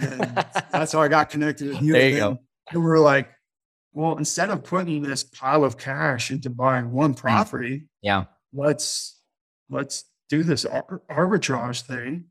And 0.00 0.20
that's 0.72 0.92
how 0.92 1.00
I 1.00 1.08
got 1.08 1.30
connected 1.30 1.68
with 1.68 1.82
you. 1.82 1.92
There 1.94 2.08
you 2.10 2.24
And 2.24 2.36
go. 2.36 2.38
And 2.72 2.84
we're 2.84 2.98
like, 3.00 3.30
well, 3.94 4.16
instead 4.18 4.50
of 4.50 4.62
putting 4.62 5.02
this 5.02 5.24
pile 5.24 5.64
of 5.64 5.78
cash 5.78 6.30
into 6.30 6.50
buying 6.50 6.92
one 6.92 7.14
property, 7.14 7.88
Yeah. 8.02 8.24
let's 8.52 9.18
let's 9.70 10.04
do 10.28 10.42
this 10.42 10.64
ar- 10.64 11.02
arbitrage 11.10 11.82
thing, 11.82 12.24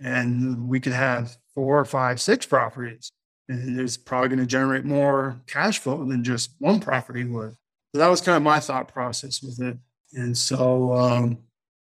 and 0.00 0.68
we 0.68 0.80
could 0.80 0.92
have 0.92 1.36
four 1.54 1.78
or 1.78 1.84
five, 1.84 2.20
six 2.20 2.46
properties, 2.46 3.10
and 3.48 3.78
it's 3.80 3.96
probably 3.96 4.28
going 4.28 4.38
to 4.40 4.46
generate 4.46 4.84
more 4.84 5.40
cash 5.46 5.78
flow 5.78 6.04
than 6.04 6.24
just 6.24 6.50
one 6.58 6.80
property 6.80 7.24
would. 7.24 7.54
So 7.94 8.00
that 8.00 8.08
was 8.08 8.20
kind 8.20 8.36
of 8.36 8.42
my 8.42 8.60
thought 8.60 8.88
process 8.88 9.42
with 9.42 9.60
it. 9.60 9.76
And 10.12 10.36
so, 10.36 10.92
um, 10.94 11.38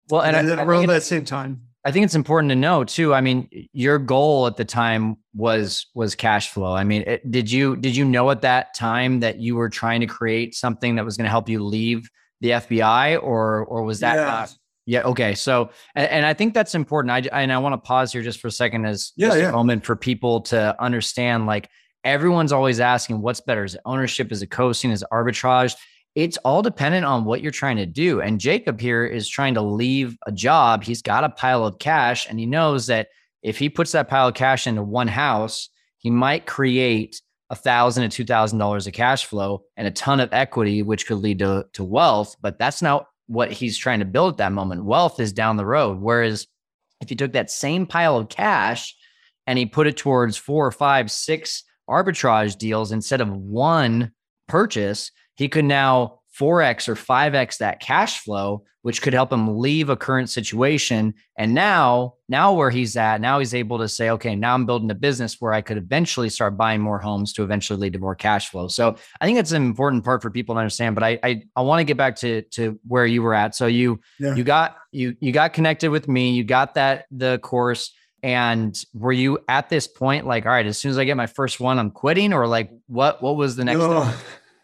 Well, 0.09 0.21
and, 0.21 0.35
and, 0.35 0.47
I, 0.47 0.49
then 0.49 0.59
I 0.59 0.63
around 0.63 0.87
that 0.87 1.03
same 1.03 1.25
time, 1.25 1.61
I 1.87 1.91
think 1.91 2.03
it's 2.03 2.15
important 2.15 2.49
to 2.49 2.55
know 2.55 2.83
too. 2.83 3.13
I 3.13 3.21
mean, 3.21 3.47
your 3.71 3.97
goal 3.97 4.45
at 4.45 4.57
the 4.57 4.65
time 4.65 5.15
was 5.33 5.85
was 5.95 6.15
cash 6.15 6.49
flow. 6.49 6.73
I 6.73 6.83
mean, 6.83 7.03
it, 7.03 7.31
did 7.31 7.49
you 7.49 7.77
did 7.77 7.95
you 7.95 8.03
know 8.03 8.29
at 8.29 8.41
that 8.41 8.73
time 8.75 9.21
that 9.21 9.39
you 9.39 9.55
were 9.55 9.69
trying 9.69 10.01
to 10.01 10.05
create 10.05 10.53
something 10.53 10.95
that 10.95 11.05
was 11.05 11.15
going 11.15 11.23
to 11.23 11.29
help 11.29 11.47
you 11.47 11.63
leave 11.63 12.09
the 12.41 12.49
FBI, 12.49 13.23
or 13.23 13.63
or 13.63 13.83
was 13.83 14.01
that 14.01 14.15
yeah, 14.15 14.25
not? 14.25 14.55
Yeah. 14.87 15.01
Okay. 15.01 15.35
So, 15.35 15.69
and, 15.95 16.09
and 16.09 16.25
I 16.25 16.33
think 16.33 16.53
that's 16.55 16.73
important. 16.73 17.11
I 17.11 17.41
and 17.41 17.51
I 17.51 17.57
want 17.59 17.73
to 17.73 17.77
pause 17.77 18.11
here 18.11 18.23
just 18.23 18.39
for 18.39 18.47
a 18.47 18.51
second 18.51 18.85
as 18.85 19.11
Yeah, 19.17 19.35
yeah. 19.35 19.49
a 19.49 19.51
moment 19.51 19.85
for 19.85 19.95
people 19.95 20.41
to 20.43 20.75
understand. 20.81 21.45
Like 21.45 21.69
everyone's 22.05 22.53
always 22.53 22.79
asking, 22.79 23.21
what's 23.21 23.41
better? 23.41 23.65
Is 23.65 23.75
it 23.75 23.81
ownership? 23.85 24.31
Is 24.31 24.41
it 24.41 24.47
co-hosting? 24.47 24.91
Is 24.91 25.01
it 25.03 25.09
arbitrage? 25.11 25.75
It's 26.15 26.37
all 26.37 26.61
dependent 26.61 27.05
on 27.05 27.25
what 27.25 27.41
you're 27.41 27.51
trying 27.51 27.77
to 27.77 27.85
do. 27.85 28.21
And 28.21 28.39
Jacob 28.39 28.79
here 28.79 29.05
is 29.05 29.27
trying 29.27 29.53
to 29.55 29.61
leave 29.61 30.17
a 30.25 30.31
job. 30.31 30.83
He's 30.83 31.01
got 31.01 31.23
a 31.23 31.29
pile 31.29 31.65
of 31.65 31.77
cash, 31.77 32.25
and 32.27 32.39
he 32.39 32.45
knows 32.47 32.87
that 32.87 33.09
if 33.43 33.59
he 33.59 33.69
puts 33.69 33.91
that 33.91 34.07
pile 34.07 34.29
of 34.29 34.33
cash 34.33 34.65
into 34.65 34.81
one 34.81 35.09
house, 35.09 35.69
he 35.97 36.09
might 36.09 36.47
create 36.47 37.21
a 37.49 37.55
thousand 37.55 38.03
to 38.03 38.09
two 38.09 38.25
thousand 38.25 38.57
dollars 38.57 38.87
of 38.87 38.93
cash 38.93 39.25
flow 39.25 39.63
and 39.75 39.85
a 39.85 39.91
ton 39.91 40.19
of 40.19 40.29
equity, 40.31 40.81
which 40.81 41.05
could 41.07 41.17
lead 41.17 41.39
to, 41.39 41.65
to 41.73 41.83
wealth. 41.83 42.35
But 42.41 42.57
that's 42.57 42.81
not 42.81 43.05
what 43.27 43.51
he's 43.51 43.77
trying 43.77 43.99
to 43.99 44.05
build 44.05 44.33
at 44.33 44.37
that 44.37 44.51
moment. 44.51 44.85
Wealth 44.85 45.19
is 45.19 45.33
down 45.33 45.57
the 45.57 45.65
road. 45.65 45.99
Whereas 45.99 46.47
if 47.01 47.11
you 47.11 47.17
took 47.17 47.33
that 47.33 47.51
same 47.51 47.85
pile 47.85 48.17
of 48.17 48.29
cash 48.29 48.95
and 49.45 49.59
he 49.59 49.65
put 49.65 49.87
it 49.87 49.97
towards 49.97 50.37
four 50.37 50.65
or 50.65 50.71
five, 50.71 51.11
six 51.11 51.63
arbitrage 51.89 52.57
deals 52.57 52.91
instead 52.91 53.21
of 53.21 53.29
one 53.29 54.11
purchase, 54.47 55.11
he 55.35 55.47
could 55.47 55.65
now 55.65 56.19
4x 56.39 56.87
or 56.87 56.95
5x 56.95 57.57
that 57.57 57.79
cash 57.79 58.19
flow 58.19 58.63
which 58.83 59.01
could 59.01 59.13
help 59.13 59.33
him 59.33 59.59
leave 59.59 59.89
a 59.89 59.97
current 59.97 60.29
situation 60.29 61.13
and 61.37 61.53
now 61.53 62.13
now 62.29 62.53
where 62.53 62.69
he's 62.69 62.95
at 62.95 63.19
now 63.19 63.39
he's 63.39 63.53
able 63.53 63.77
to 63.77 63.87
say 63.87 64.09
okay 64.09 64.35
now 64.35 64.53
i'm 64.53 64.65
building 64.65 64.89
a 64.91 64.95
business 64.95 65.41
where 65.41 65.51
i 65.51 65.61
could 65.61 65.77
eventually 65.77 66.29
start 66.29 66.55
buying 66.55 66.79
more 66.79 66.99
homes 66.99 67.33
to 67.33 67.43
eventually 67.43 67.79
lead 67.79 67.93
to 67.93 67.99
more 67.99 68.15
cash 68.15 68.49
flow 68.49 68.67
so 68.67 68.95
i 69.19 69.25
think 69.25 69.37
that's 69.37 69.51
an 69.51 69.65
important 69.65 70.03
part 70.03 70.21
for 70.21 70.29
people 70.29 70.55
to 70.55 70.59
understand 70.59 70.95
but 70.95 71.03
i 71.03 71.19
i, 71.23 71.41
I 71.55 71.61
want 71.61 71.79
to 71.79 71.83
get 71.83 71.97
back 71.97 72.15
to 72.17 72.43
to 72.51 72.79
where 72.87 73.05
you 73.05 73.21
were 73.21 73.33
at 73.33 73.55
so 73.55 73.67
you 73.67 73.99
yeah. 74.19 74.35
you 74.35 74.43
got 74.43 74.77
you 74.91 75.15
you 75.19 75.31
got 75.31 75.53
connected 75.53 75.89
with 75.89 76.07
me 76.07 76.31
you 76.31 76.43
got 76.43 76.75
that 76.75 77.05
the 77.11 77.39
course 77.39 77.93
and 78.23 78.77
were 78.93 79.11
you 79.11 79.39
at 79.47 79.69
this 79.69 79.87
point 79.87 80.25
like 80.25 80.45
all 80.45 80.51
right 80.51 80.65
as 80.65 80.77
soon 80.77 80.91
as 80.91 80.97
i 80.97 81.03
get 81.03 81.17
my 81.17 81.27
first 81.27 81.59
one 81.59 81.77
i'm 81.77 81.91
quitting 81.91 82.31
or 82.31 82.47
like 82.47 82.71
what 82.87 83.21
what 83.21 83.35
was 83.35 83.55
the 83.55 83.65
next 83.65 83.79
no. 83.79 84.11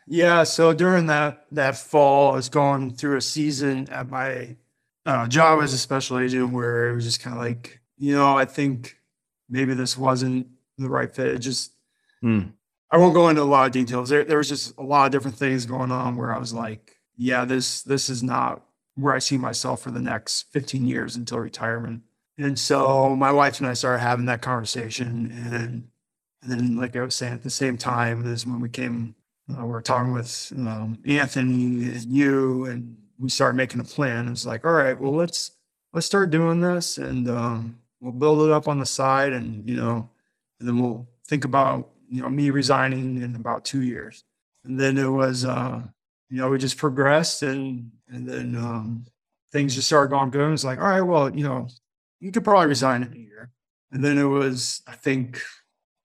Yeah, 0.08 0.44
so 0.44 0.74
during 0.74 1.06
that 1.08 1.46
that 1.52 1.78
fall, 1.78 2.34
I 2.34 2.36
was 2.36 2.50
going 2.50 2.94
through 2.94 3.18
a 3.18 3.22
season 3.22 3.88
at 3.90 4.10
my 4.10 4.58
uh, 5.06 5.28
job 5.28 5.62
as 5.62 5.74
a 5.74 5.78
special 5.78 6.20
agent 6.20 6.52
where 6.52 6.90
it 6.90 6.96
was 6.96 7.06
just 7.06 7.22
kind 7.22 7.36
of 7.36 7.42
like, 7.42 7.82
you 7.98 8.14
know, 8.16 8.38
I 8.38 8.46
think 8.46 8.98
maybe 9.50 9.74
this 9.74 9.98
wasn't 9.98 10.48
the 10.78 10.90
right 10.90 11.14
fit. 11.14 11.28
It 11.28 11.40
just, 11.40 11.74
mm. 12.24 12.52
I 12.92 12.98
won't 12.98 13.14
go 13.14 13.30
into 13.30 13.42
a 13.42 13.44
lot 13.44 13.66
of 13.66 13.72
details. 13.72 14.10
There, 14.10 14.24
there 14.24 14.38
was 14.38 14.50
just 14.50 14.78
a 14.78 14.84
lot 14.84 15.06
of 15.06 15.12
different 15.12 15.38
things 15.38 15.66
going 15.66 15.92
on 15.92 16.16
where 16.16 16.34
I 16.34 16.38
was 16.38 16.54
like, 16.54 16.98
yeah, 17.18 17.46
this 17.46 17.82
this 17.84 18.10
is 18.10 18.24
not 18.24 18.64
where 18.96 19.14
I 19.14 19.20
see 19.20 19.38
myself 19.38 19.82
for 19.82 19.92
the 19.92 20.02
next 20.02 20.44
15 20.52 20.86
years 20.86 21.16
until 21.16 21.40
retirement. 21.40 22.04
And 22.38 22.58
so 22.58 23.16
my 23.16 23.32
wife 23.32 23.60
and 23.60 23.68
I 23.68 23.74
started 23.74 24.00
having 24.00 24.26
that 24.26 24.42
conversation, 24.42 25.32
and 25.32 25.88
and 26.42 26.52
then 26.52 26.78
like 26.78 26.96
I 26.96 27.02
was 27.02 27.16
saying, 27.16 27.34
at 27.34 27.44
the 27.44 27.50
same 27.50 27.78
time 27.78 28.26
is 28.26 28.46
when 28.46 28.60
we 28.60 28.70
came 28.70 29.16
uh, 29.50 29.66
we're 29.66 29.82
talking 29.82 30.14
with 30.14 30.54
um, 30.58 30.98
Anthony 31.06 31.90
and 31.90 32.12
you, 32.12 32.66
and 32.66 32.98
we 33.20 33.30
started 33.30 33.58
making 33.58 33.82
a 33.82 33.84
plan. 33.84 34.28
It's 34.28 34.46
like, 34.46 34.66
all 34.66 34.74
right, 34.74 35.00
well, 35.00 35.14
let's 35.14 35.52
let's 35.94 36.06
start 36.06 36.32
doing 36.32 36.62
this, 36.62 36.98
and 36.98 37.30
um, 37.30 37.78
we'll 38.00 38.14
build 38.14 38.48
it 38.48 38.52
up 38.52 38.68
on 38.68 38.80
the 38.80 38.86
side, 38.86 39.34
and 39.34 39.68
you 39.70 39.76
know, 39.76 40.10
and 40.60 40.68
then 40.68 40.80
we'll 40.80 41.08
think 41.28 41.46
about 41.46 41.90
you 42.10 42.22
know 42.22 42.30
me 42.30 42.50
resigning 42.50 43.22
in 43.22 43.36
about 43.36 43.66
two 43.66 43.82
years. 43.82 44.24
And 44.66 44.80
then 44.80 44.98
it 44.98 45.10
was, 45.10 45.44
uh, 45.44 45.82
you 46.30 46.38
know, 46.38 46.50
we 46.50 46.58
just 46.58 46.78
progressed, 46.78 47.44
and 47.44 47.92
and 48.08 48.28
then 48.28 48.56
um, 48.56 49.06
things 49.52 49.76
just 49.76 49.88
started 49.88 50.10
going 50.10 50.32
good. 50.32 50.54
It's 50.54 50.64
like, 50.64 50.80
all 50.80 50.88
right, 50.88 51.02
well, 51.02 51.36
you 51.36 51.44
know, 51.44 51.68
you 52.20 52.32
could 52.32 52.44
probably 52.44 52.68
resign 52.68 53.04
in 53.04 53.14
a 53.14 53.18
year. 53.18 53.52
And 53.92 54.04
then 54.04 54.18
it 54.18 54.24
was, 54.24 54.82
I 54.88 54.96
think, 54.96 55.42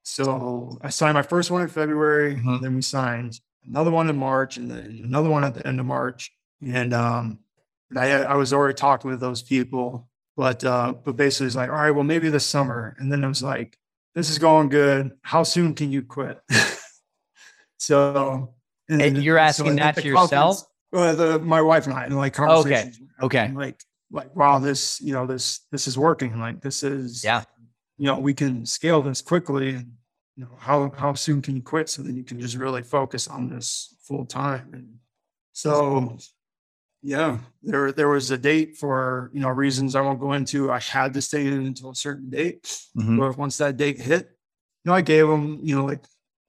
so 0.09 0.79
I 0.81 0.89
signed 0.89 1.15
my 1.15 1.23
first 1.23 1.51
one 1.51 1.61
in 1.61 1.69
February, 1.69 2.35
mm-hmm. 2.35 2.63
then 2.63 2.75
we 2.75 2.81
signed 2.81 3.39
another 3.67 3.91
one 3.91 4.09
in 4.09 4.17
March, 4.17 4.57
and 4.57 4.71
then 4.71 5.03
another 5.05 5.29
one 5.29 5.45
at 5.45 5.55
the 5.55 5.67
end 5.67 5.79
of 5.79 5.87
March. 5.87 6.33
And 6.65 6.95
um, 6.95 7.41
I, 7.95 8.11
I 8.13 8.35
was 8.35 8.55
already 8.55 8.75
talking 8.75 9.11
with 9.11 9.21
those 9.21 9.43
people, 9.43 10.09
but 10.35 10.65
uh, 10.65 10.95
but 11.05 11.17
basically 11.17 11.49
it's 11.49 11.57
like, 11.57 11.69
all 11.69 11.77
right, 11.77 11.91
well 11.91 12.05
maybe 12.05 12.31
this 12.31 12.47
summer. 12.47 12.97
And 12.99 13.13
then 13.13 13.23
I 13.23 13.29
was 13.29 13.43
like, 13.43 13.79
this 14.15 14.31
is 14.31 14.39
going 14.39 14.71
good. 14.71 15.13
How 15.21 15.43
soon 15.43 15.75
can 15.75 15.93
you 15.93 16.01
quit? 16.01 16.41
so 17.79 18.55
and, 18.89 19.03
and 19.03 19.23
you're 19.23 19.37
asking 19.37 19.73
so 19.73 19.77
that 19.77 19.97
to 19.97 20.07
yourself? 20.07 20.63
Well, 20.91 21.15
the, 21.15 21.39
my 21.39 21.61
wife 21.61 21.85
and 21.85 21.95
I, 21.95 22.07
and 22.07 22.17
like 22.17 22.33
conversations. 22.33 22.99
Okay. 23.23 23.45
Okay. 23.45 23.53
Like 23.53 23.83
like 24.11 24.35
wow, 24.35 24.59
this 24.59 25.03
you 25.03 25.13
know 25.13 25.27
this 25.27 25.61
this 25.71 25.87
is 25.87 25.99
working. 25.99 26.41
Like 26.41 26.63
this 26.63 26.83
is 26.83 27.23
yeah. 27.23 27.45
You 27.99 28.07
know 28.07 28.19
we 28.19 28.33
can 28.33 28.65
scale 28.65 29.03
this 29.03 29.21
quickly. 29.21 29.75
And, 29.75 29.98
you 30.39 30.45
know, 30.45 30.57
how 30.57 30.93
how 30.97 31.15
soon 31.15 31.43
can 31.43 31.57
you 31.57 31.63
quit 31.63 31.89
so 31.89 32.01
then 32.01 32.15
you 32.15 32.23
can 32.23 32.39
just 32.41 32.55
really 32.55 32.85
focus 32.85 33.27
on 33.27 33.49
this 33.49 33.97
full 34.05 34.25
time? 34.25 34.71
And 34.73 34.95
so 35.53 36.17
yeah, 37.03 37.39
there 37.61 37.91
there 37.91 38.09
was 38.09 38.31
a 38.31 38.39
date 38.39 38.77
for 38.77 39.33
you 39.35 39.41
know 39.41 39.49
reasons 39.49 39.97
I 39.97 40.01
won't 40.01 40.21
go 40.21 40.35
into. 40.35 40.71
I 40.71 40.79
had 40.79 41.13
to 41.15 41.23
stay 41.23 41.45
in 41.45 41.67
until 41.67 41.91
a 41.91 41.95
certain 41.97 42.31
date, 42.31 42.63
mm-hmm. 42.97 43.19
but 43.19 43.37
once 43.37 43.57
that 43.57 43.77
date 43.77 44.01
hit, 44.01 44.31
you 44.85 44.91
know, 44.91 44.95
I 44.95 45.01
gave 45.01 45.27
them 45.27 45.59
you 45.61 45.75
know 45.75 45.85
like 45.85 46.05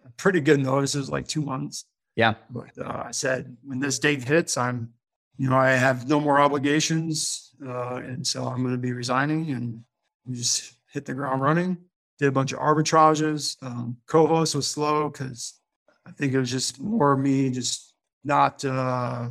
a 0.05 0.11
pretty 0.11 0.39
good 0.39 0.59
notice. 0.59 0.93
It 0.93 0.99
was 0.99 1.09
like 1.09 1.27
two 1.27 1.41
months. 1.41 1.85
Yeah, 2.15 2.35
but 2.51 2.69
uh, 2.77 3.05
I 3.07 3.11
said 3.11 3.57
when 3.63 3.79
this 3.79 3.97
date 3.97 4.23
hits, 4.23 4.55
I'm 4.55 4.93
you 5.39 5.49
know 5.49 5.57
I 5.57 5.71
have 5.71 6.07
no 6.07 6.19
more 6.19 6.39
obligations, 6.39 7.55
uh, 7.65 7.95
and 7.95 8.25
so 8.25 8.45
I'm 8.45 8.61
going 8.61 8.75
to 8.75 8.77
be 8.77 8.93
resigning 8.93 9.49
and 9.49 9.83
just 10.29 10.75
hit 10.93 11.05
the 11.05 11.15
ground 11.15 11.41
running 11.41 11.88
did 12.19 12.27
a 12.27 12.31
bunch 12.31 12.51
of 12.51 12.59
arbitrages. 12.59 13.55
Um, 13.63 13.97
co-host 14.07 14.55
was 14.55 14.67
slow 14.67 15.09
because 15.09 15.59
I 16.05 16.11
think 16.11 16.33
it 16.33 16.39
was 16.39 16.51
just 16.51 16.79
more 16.79 17.15
me 17.15 17.49
just 17.49 17.93
not 18.23 18.63
uh 18.65 19.29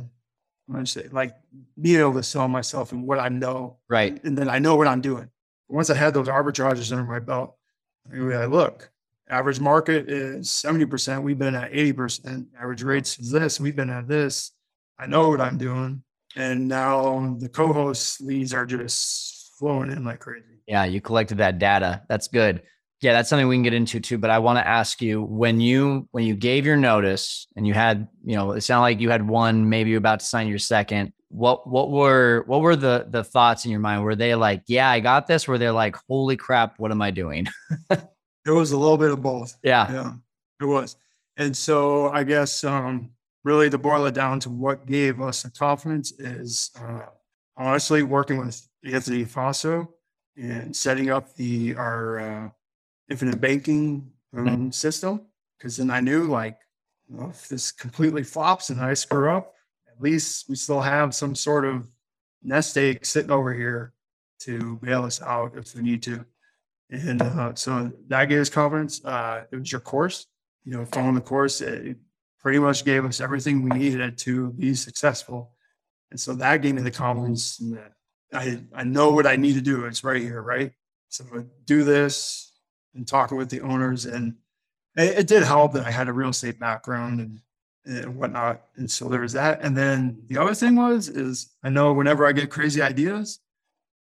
I 0.73 0.83
say 0.83 1.07
like 1.11 1.33
being 1.81 1.99
able 1.99 2.13
to 2.13 2.23
sell 2.23 2.47
myself 2.47 2.91
and 2.91 3.07
what 3.07 3.19
I 3.19 3.29
know. 3.29 3.77
Right. 3.89 4.23
And 4.23 4.37
then 4.37 4.49
I 4.49 4.59
know 4.59 4.75
what 4.75 4.87
I'm 4.87 5.01
doing. 5.01 5.29
Once 5.67 5.89
I 5.89 5.95
had 5.95 6.13
those 6.13 6.27
arbitrages 6.27 6.91
under 6.91 7.03
my 7.03 7.19
belt, 7.19 7.55
I 8.11 8.17
like, 8.17 8.49
look, 8.49 8.91
average 9.29 9.59
market 9.59 10.09
is 10.09 10.49
70%. 10.49 11.21
We've 11.23 11.37
been 11.37 11.55
at 11.55 11.71
80%. 11.71 12.47
Average 12.59 12.83
rates 12.83 13.19
is 13.19 13.31
this. 13.31 13.59
We've 13.59 13.75
been 13.75 13.89
at 13.89 14.07
this. 14.07 14.51
I 14.99 15.07
know 15.07 15.29
what 15.29 15.41
I'm 15.41 15.57
doing. 15.57 16.03
And 16.35 16.67
now 16.67 17.35
the 17.39 17.49
co-host 17.49 18.21
leads 18.21 18.53
are 18.53 18.65
just 18.65 19.55
flowing 19.57 19.91
in 19.91 20.03
like 20.03 20.19
crazy. 20.19 20.45
Yeah, 20.67 20.85
you 20.85 21.01
collected 21.01 21.39
that 21.39 21.57
data. 21.57 22.03
That's 22.09 22.27
good. 22.27 22.61
Yeah, 23.01 23.13
that's 23.13 23.29
something 23.29 23.47
we 23.47 23.55
can 23.55 23.63
get 23.63 23.73
into 23.73 23.99
too. 23.99 24.17
But 24.17 24.29
I 24.29 24.39
want 24.39 24.59
to 24.59 24.67
ask 24.67 25.01
you 25.01 25.21
when 25.21 25.61
you 25.61 26.07
when 26.11 26.25
you 26.25 26.35
gave 26.35 26.65
your 26.65 26.75
notice 26.75 27.47
and 27.55 27.65
you 27.65 27.73
had, 27.73 28.07
you 28.25 28.35
know, 28.35 28.51
it 28.51 28.61
sounded 28.61 28.81
like 28.81 28.99
you 28.99 29.09
had 29.09 29.25
one, 29.25 29.69
maybe 29.69 29.89
you're 29.89 29.99
about 29.99 30.19
to 30.19 30.25
sign 30.25 30.47
your 30.47 30.59
second. 30.59 31.13
What 31.29 31.67
what 31.67 31.91
were 31.91 32.43
what 32.47 32.61
were 32.61 32.75
the 32.75 33.07
the 33.09 33.23
thoughts 33.23 33.63
in 33.63 33.71
your 33.71 33.79
mind? 33.79 34.03
Were 34.03 34.15
they 34.15 34.35
like, 34.35 34.63
yeah, 34.67 34.89
I 34.89 34.99
got 34.99 35.27
this? 35.27 35.47
Were 35.47 35.57
they 35.57 35.69
like, 35.69 35.95
holy 36.09 36.35
crap, 36.35 36.77
what 36.77 36.91
am 36.91 37.01
I 37.01 37.11
doing? 37.11 37.47
it 37.89 38.51
was 38.51 38.71
a 38.71 38.77
little 38.77 38.97
bit 38.97 39.11
of 39.11 39.21
both. 39.21 39.57
Yeah. 39.63 39.91
Yeah. 39.91 40.13
It 40.61 40.65
was. 40.65 40.97
And 41.37 41.55
so 41.55 42.09
I 42.09 42.23
guess 42.23 42.63
um 42.65 43.11
really 43.45 43.69
to 43.69 43.77
boil 43.77 44.05
it 44.07 44.13
down 44.13 44.41
to 44.41 44.49
what 44.49 44.85
gave 44.85 45.21
us 45.21 45.43
the 45.43 45.51
confidence 45.51 46.11
is 46.19 46.71
uh 46.81 47.05
honestly 47.55 48.03
working 48.03 48.39
with 48.39 48.67
Anthony 48.83 49.23
Faso 49.23 49.87
and 50.35 50.75
setting 50.75 51.09
up 51.09 51.33
the 51.35 51.75
our 51.75 52.19
uh 52.19 52.49
infinite 53.09 53.41
banking 53.41 54.11
um, 54.35 54.71
system 54.71 55.21
because 55.57 55.77
then 55.77 55.89
I 55.89 55.99
knew 55.99 56.23
like 56.23 56.57
well, 57.09 57.29
if 57.29 57.47
this 57.47 57.71
completely 57.71 58.23
flops 58.23 58.69
and 58.69 58.79
I 58.79 58.93
screw 58.93 59.31
up, 59.31 59.55
at 59.87 60.01
least 60.01 60.47
we 60.47 60.55
still 60.55 60.81
have 60.81 61.15
some 61.15 61.35
sort 61.35 61.65
of 61.65 61.87
nest 62.43 62.77
egg 62.77 63.05
sitting 63.05 63.31
over 63.31 63.53
here 63.53 63.93
to 64.41 64.77
bail 64.81 65.03
us 65.03 65.21
out 65.21 65.57
if 65.57 65.75
we 65.75 65.81
need 65.81 66.03
to. 66.03 66.23
And 66.91 67.21
uh, 67.21 67.53
so 67.55 67.91
that 68.07 68.25
gave 68.25 68.41
us 68.41 68.49
confidence. 68.49 69.03
Uh, 69.03 69.43
it 69.51 69.55
was 69.55 69.71
your 69.71 69.81
course, 69.81 70.27
you 70.63 70.71
know, 70.71 70.85
following 70.85 71.15
the 71.15 71.21
course, 71.21 71.61
it 71.61 71.97
pretty 72.39 72.59
much 72.59 72.85
gave 72.85 73.05
us 73.05 73.19
everything 73.19 73.63
we 73.63 73.71
needed 73.77 74.17
to 74.19 74.51
be 74.51 74.73
successful. 74.73 75.51
And 76.11 76.19
so 76.19 76.33
that 76.35 76.61
gave 76.61 76.75
me 76.75 76.81
the 76.81 76.91
confidence 76.91 77.57
that 77.57 77.91
I, 78.33 78.61
I 78.73 78.83
know 78.83 79.11
what 79.11 79.27
I 79.27 79.35
need 79.35 79.53
to 79.53 79.61
do. 79.61 79.85
It's 79.85 80.03
right 80.03 80.21
here, 80.21 80.41
right? 80.41 80.71
So 81.09 81.25
do 81.65 81.83
this, 81.83 82.48
and 82.95 83.07
talking 83.07 83.37
with 83.37 83.49
the 83.49 83.61
owners. 83.61 84.05
And 84.05 84.35
it, 84.95 85.19
it, 85.19 85.27
did 85.27 85.43
help 85.43 85.73
that 85.73 85.85
I 85.85 85.91
had 85.91 86.07
a 86.07 86.13
real 86.13 86.29
estate 86.29 86.59
background 86.59 87.19
and, 87.19 87.39
and 87.85 88.15
whatnot. 88.15 88.61
And 88.75 88.89
so 88.89 89.07
there 89.07 89.21
was 89.21 89.33
that. 89.33 89.61
And 89.61 89.75
then 89.75 90.21
the 90.27 90.37
other 90.37 90.53
thing 90.53 90.75
was, 90.75 91.07
is 91.09 91.49
I 91.63 91.69
know 91.69 91.93
whenever 91.93 92.25
I 92.25 92.31
get 92.31 92.49
crazy 92.49 92.81
ideas, 92.81 93.39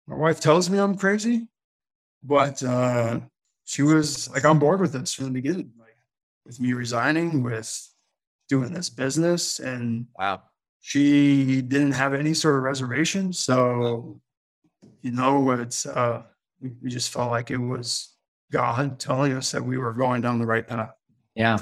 my 0.07 0.17
wife 0.17 0.41
tells 0.41 0.69
me 0.69 0.79
I'm 0.79 0.97
crazy, 0.97 1.49
but 2.23 2.63
uh, 2.63 3.21
she 3.65 3.83
was 3.83 4.31
like 4.31 4.45
on 4.45 4.59
board 4.59 4.81
with 4.81 4.93
this 4.93 5.15
from 5.15 5.27
the 5.27 5.31
beginning, 5.31 5.73
like 5.79 5.97
with 6.45 6.61
me 6.61 6.75
resigning, 6.75 7.43
with 7.43 7.89
doing 8.49 8.73
this 8.73 8.91
business. 8.91 9.61
And 9.61 10.07
wow, 10.19 10.43
she 10.81 11.63
didn't 11.63 11.93
have 11.93 12.13
any 12.13 12.35
sort 12.35 12.57
of 12.57 12.63
reservation. 12.63 13.33
So, 13.33 14.21
you 15.01 15.13
know, 15.13 15.51
it's, 15.53 15.87
uh, 15.87 16.25
we 16.61 16.91
just 16.91 17.11
felt 17.11 17.31
like 17.31 17.51
it 17.51 17.59
was 17.59 18.14
God 18.53 18.99
telling 18.99 19.33
us 19.33 19.53
that 19.53 19.65
we 19.65 19.79
were 19.79 19.93
going 19.93 20.21
down 20.21 20.39
the 20.39 20.47
right 20.47 20.67
path. 20.67 20.93
Yeah. 21.35 21.59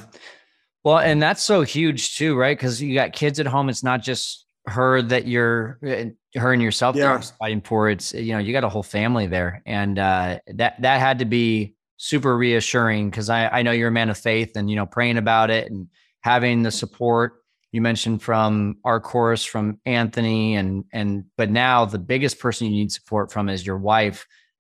Well, 0.84 0.98
and 0.98 1.22
that's 1.22 1.42
so 1.42 1.62
huge 1.62 2.16
too, 2.16 2.36
right? 2.36 2.56
Because 2.56 2.82
you 2.82 2.94
got 2.94 3.12
kids 3.12 3.40
at 3.40 3.46
home. 3.46 3.68
It's 3.68 3.84
not 3.84 4.02
just 4.02 4.46
her 4.66 5.02
that 5.02 5.26
you're 5.26 5.78
eh, 5.84 6.10
her 6.36 6.52
and 6.52 6.62
yourself 6.62 6.96
yeah. 6.96 7.20
fighting 7.38 7.60
for. 7.60 7.88
It's 7.88 8.12
you 8.12 8.32
know 8.32 8.38
you 8.38 8.52
got 8.52 8.64
a 8.64 8.68
whole 8.68 8.82
family 8.82 9.26
there, 9.26 9.62
and 9.64 9.98
uh, 9.98 10.40
that 10.54 10.80
that 10.82 11.00
had 11.00 11.20
to 11.20 11.24
be 11.24 11.74
super 11.96 12.36
reassuring 12.36 13.10
because 13.10 13.30
I 13.30 13.48
I 13.48 13.62
know 13.62 13.70
you're 13.70 13.88
a 13.88 13.92
man 13.92 14.10
of 14.10 14.18
faith, 14.18 14.56
and 14.56 14.68
you 14.68 14.76
know 14.76 14.86
praying 14.86 15.18
about 15.18 15.50
it 15.50 15.70
and 15.70 15.88
having 16.22 16.62
the 16.62 16.70
support 16.70 17.42
you 17.72 17.80
mentioned 17.80 18.22
from 18.22 18.76
our 18.84 19.00
course 19.00 19.44
from 19.44 19.80
Anthony 19.86 20.56
and 20.56 20.84
and 20.92 21.24
but 21.36 21.50
now 21.50 21.84
the 21.84 21.98
biggest 21.98 22.38
person 22.38 22.66
you 22.66 22.72
need 22.74 22.92
support 22.92 23.32
from 23.32 23.48
is 23.48 23.66
your 23.66 23.78
wife 23.78 24.26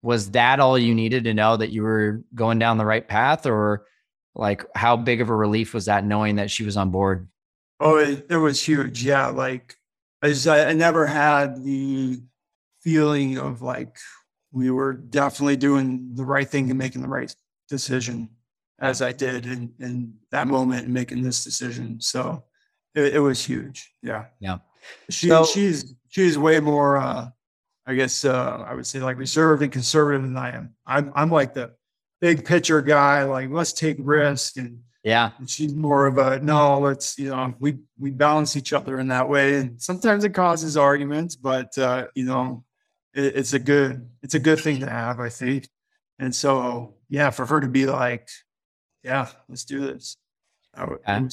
was 0.02 0.30
that 0.32 0.60
all 0.60 0.78
you 0.78 0.94
needed 0.94 1.24
to 1.24 1.34
know 1.34 1.56
that 1.56 1.70
you 1.72 1.82
were 1.82 2.22
going 2.34 2.58
down 2.58 2.78
the 2.78 2.84
right 2.86 3.06
path 3.06 3.46
or 3.46 3.86
like 4.34 4.64
how 4.74 4.96
big 4.96 5.20
of 5.20 5.30
a 5.30 5.34
relief 5.34 5.74
was 5.74 5.86
that 5.86 6.04
knowing 6.04 6.36
that 6.36 6.50
she 6.50 6.64
was 6.64 6.76
on 6.76 6.90
board? 6.90 7.28
Oh, 7.80 7.96
it, 7.98 8.26
it 8.30 8.36
was 8.36 8.62
huge. 8.62 9.04
Yeah. 9.04 9.28
Like 9.28 9.74
I 10.22 10.28
just, 10.28 10.46
I, 10.46 10.66
I 10.66 10.72
never 10.72 11.06
had 11.06 11.62
the 11.64 12.20
feeling 12.80 13.38
of 13.38 13.62
like 13.62 13.96
we 14.52 14.70
were 14.70 14.92
definitely 14.92 15.56
doing 15.56 16.10
the 16.14 16.24
right 16.24 16.48
thing 16.48 16.70
and 16.70 16.78
making 16.78 17.02
the 17.02 17.08
right 17.08 17.34
decision 17.68 18.28
as 18.78 19.02
I 19.02 19.12
did 19.12 19.46
in, 19.46 19.72
in 19.80 20.14
that 20.30 20.46
moment 20.46 20.84
and 20.84 20.94
making 20.94 21.22
this 21.22 21.42
decision. 21.42 22.00
So 22.00 22.44
it, 22.94 23.14
it 23.16 23.20
was 23.20 23.44
huge. 23.44 23.92
Yeah. 24.02 24.26
Yeah. 24.40 24.58
She, 25.10 25.28
So- 25.28 25.44
she's, 25.44 25.94
she's 26.08 26.38
way 26.38 26.60
more, 26.60 26.98
uh, 26.98 27.30
I 27.86 27.94
guess, 27.94 28.24
uh, 28.24 28.64
I 28.66 28.74
would 28.74 28.86
say 28.86 28.98
like 29.00 29.16
reserved 29.18 29.62
and 29.62 29.70
conservative 29.70 30.22
than 30.22 30.36
I 30.36 30.56
am. 30.56 30.74
I'm, 30.86 31.12
I'm 31.14 31.30
like 31.30 31.54
the 31.54 31.72
big 32.20 32.44
picture 32.44 32.82
guy, 32.82 33.22
like 33.24 33.50
let's 33.50 33.72
take 33.72 33.96
risk 34.00 34.56
and, 34.56 34.80
Yeah. 35.04 35.30
and 35.38 35.48
she's 35.48 35.72
more 35.74 36.06
of 36.06 36.18
a 36.18 36.40
no, 36.40 36.80
let's, 36.80 37.16
you 37.18 37.30
know, 37.30 37.54
we 37.60 37.78
we 37.98 38.10
balance 38.10 38.56
each 38.56 38.72
other 38.72 38.98
in 38.98 39.08
that 39.08 39.28
way. 39.28 39.56
And 39.56 39.80
sometimes 39.80 40.24
it 40.24 40.30
causes 40.34 40.76
arguments, 40.76 41.36
but 41.36 41.76
uh, 41.78 42.08
you 42.14 42.24
know, 42.24 42.64
it, 43.14 43.36
it's 43.36 43.52
a 43.52 43.58
good 43.60 44.08
it's 44.22 44.34
a 44.34 44.40
good 44.40 44.58
thing 44.60 44.80
to 44.80 44.90
have, 44.90 45.20
I 45.20 45.28
think. 45.28 45.68
And 46.18 46.34
so 46.34 46.94
yeah, 47.08 47.30
for 47.30 47.46
her 47.46 47.60
to 47.60 47.68
be 47.68 47.86
like, 47.86 48.28
yeah, 49.04 49.28
let's 49.48 49.64
do 49.64 49.80
this. 49.80 50.16
That 50.74 50.88
wa- 50.88 50.96
Yeah. 51.06 51.28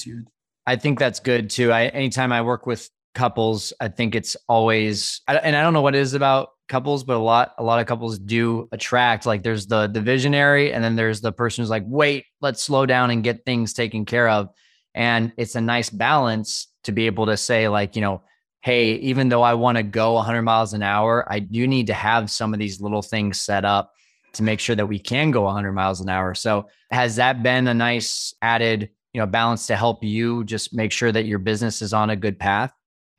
I 0.68 0.76
think 0.76 1.00
that's 1.00 1.20
good 1.20 1.50
too. 1.50 1.72
I 1.72 1.88
anytime 1.88 2.32
I 2.32 2.42
work 2.44 2.68
with 2.68 2.90
couples, 3.14 3.74
I 3.80 3.88
think 3.88 4.16
it's 4.16 4.36
always 4.48 5.22
and 5.28 5.56
I 5.56 5.62
don't 5.62 5.74
know 5.74 5.82
what 5.82 5.96
it 5.96 6.00
is 6.00 6.14
about 6.14 6.50
couples, 6.70 7.04
but 7.04 7.16
a 7.16 7.20
lot 7.20 7.54
a 7.58 7.64
lot 7.64 7.80
of 7.80 7.86
couples 7.86 8.18
do 8.20 8.68
attract 8.72 9.26
like 9.26 9.44
there's 9.44 9.68
the 9.68 9.88
the 9.88 10.02
visionary 10.02 10.74
and 10.74 10.84
then 10.84 10.96
there's 10.96 11.22
the 11.22 11.32
person 11.32 11.62
who's 11.62 11.70
like, 11.70 11.84
"Wait, 11.86 12.26
let's 12.42 12.64
slow 12.64 12.86
down 12.86 13.12
and 13.12 13.24
get 13.24 13.46
things 13.46 13.74
taken 13.74 14.06
care 14.06 14.30
of." 14.30 14.50
And 14.96 15.34
it's 15.38 15.56
a 15.56 15.62
nice 15.62 15.90
balance 15.90 16.68
to 16.84 16.92
be 16.92 17.06
able 17.06 17.26
to 17.28 17.38
say 17.38 17.68
like, 17.68 17.96
you 17.96 18.02
know, 18.02 18.22
hey, 18.62 18.96
even 18.96 19.30
though 19.30 19.42
I 19.42 19.56
want 19.56 19.78
to 19.78 19.84
go 19.84 20.14
100 20.14 20.42
miles 20.44 20.74
an 20.74 20.84
hour, 20.84 21.26
I 21.32 21.40
do 21.40 21.68
need 21.68 21.88
to 21.88 21.94
have 21.94 22.30
some 22.30 22.54
of 22.54 22.60
these 22.60 22.82
little 22.82 23.02
things 23.02 23.42
set 23.42 23.66
up 23.66 23.92
to 24.34 24.44
make 24.44 24.60
sure 24.60 24.76
that 24.76 24.88
we 24.88 25.00
can 25.00 25.32
go 25.32 25.44
100 25.44 25.74
miles 25.74 26.02
an 26.02 26.10
hour. 26.10 26.34
So, 26.34 26.68
has 26.92 27.16
that 27.18 27.44
been 27.44 27.68
a 27.68 27.74
nice 27.74 28.34
added 28.42 28.90
you 29.14 29.22
know 29.22 29.28
balance 29.28 29.68
to 29.68 29.76
help 29.76 30.04
you 30.04 30.44
just 30.44 30.74
make 30.74 30.92
sure 30.92 31.12
that 31.12 31.26
your 31.26 31.40
business 31.40 31.82
is 31.82 31.94
on 31.94 32.10
a 32.10 32.16
good 32.16 32.40
path 32.40 32.74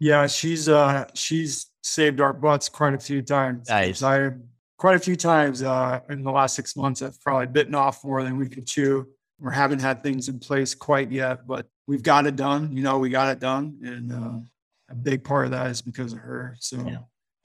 Yeah, 0.04 0.26
she's 0.26 0.68
uh 0.68 1.06
she's 1.14 1.70
saved 1.82 2.20
our 2.20 2.34
butts 2.34 2.68
quite 2.68 2.92
a 2.92 2.98
few 2.98 3.22
times. 3.22 3.70
Nice. 3.70 4.02
I 4.02 4.32
quite 4.76 4.96
a 4.96 4.98
few 4.98 5.16
times 5.16 5.62
uh 5.62 6.00
in 6.10 6.22
the 6.22 6.30
last 6.30 6.54
six 6.56 6.76
months 6.76 7.00
I've 7.00 7.18
probably 7.22 7.46
bitten 7.46 7.74
off 7.74 8.04
more 8.04 8.22
than 8.22 8.36
we 8.36 8.50
could 8.50 8.66
chew. 8.66 9.06
We 9.38 9.54
haven't 9.54 9.80
had 9.80 10.02
things 10.02 10.28
in 10.28 10.40
place 10.40 10.74
quite 10.74 11.10
yet, 11.10 11.46
but 11.46 11.64
we've 11.86 12.02
got 12.02 12.26
it 12.26 12.36
done. 12.36 12.70
You 12.76 12.82
know, 12.82 12.98
we 12.98 13.08
got 13.08 13.32
it 13.32 13.40
done. 13.40 13.78
And 13.82 14.12
uh 14.12 14.40
a 14.90 14.94
big 14.94 15.24
part 15.24 15.46
of 15.46 15.52
that 15.52 15.70
is 15.70 15.80
because 15.80 16.12
of 16.12 16.18
her. 16.18 16.54
So 16.60 16.76
Yeah. 16.86 16.98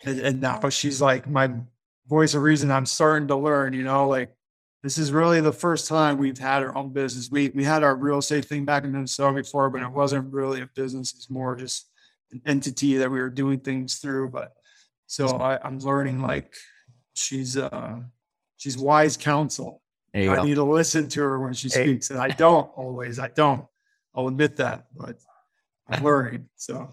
and, 0.04 0.20
and 0.20 0.42
now 0.42 0.68
she's 0.68 1.02
like 1.02 1.30
my 1.30 1.50
voice 2.10 2.34
of 2.34 2.42
reason 2.42 2.72
I'm 2.72 2.86
starting 2.86 3.30
to 3.30 3.38
learn, 3.38 3.72
you 3.72 3.84
know, 3.84 4.10
like 4.10 4.34
this 4.84 4.98
is 4.98 5.14
really 5.14 5.40
the 5.40 5.54
first 5.54 5.88
time 5.88 6.18
we've 6.18 6.38
had 6.38 6.62
our 6.64 6.76
own 6.76 6.92
business. 6.92 7.32
We 7.32 7.52
we 7.56 7.64
had 7.64 7.84
our 7.84 7.96
real 7.96 8.18
estate 8.18 8.44
thing 8.44 8.66
back 8.66 8.84
in 8.84 8.92
Minnesota 8.92 9.34
before, 9.36 9.70
but 9.70 9.82
it 9.82 9.92
wasn't 9.92 10.34
really 10.34 10.60
a 10.60 10.70
business. 10.76 11.14
It's 11.14 11.30
more 11.30 11.56
just 11.56 11.89
an 12.32 12.42
entity 12.46 12.98
that 12.98 13.10
we 13.10 13.20
were 13.20 13.30
doing 13.30 13.60
things 13.60 13.96
through. 13.96 14.30
But 14.30 14.54
so 15.08 15.28
I, 15.38 15.60
I'm 15.64 15.80
learning 15.80 16.22
like 16.22 16.54
she's 17.14 17.58
uh 17.58 18.00
she's 18.58 18.78
wise 18.78 19.18
counsel. 19.18 19.82
I 20.14 20.26
go 20.26 20.44
need 20.44 20.56
to 20.56 20.64
listen 20.64 21.08
to 21.10 21.22
her 21.22 21.40
when 21.40 21.54
she 21.54 21.70
Hey. 21.70 21.84
speaks. 21.84 22.10
And 22.10 22.20
I 22.20 22.30
don't 22.30 22.70
always, 22.76 23.20
I 23.20 23.28
don't. 23.30 23.66
I'll 24.16 24.28
admit 24.28 24.56
that, 24.58 24.88
but 24.96 25.18
I'm 25.88 26.04
learning. 26.10 26.50
So 26.56 26.90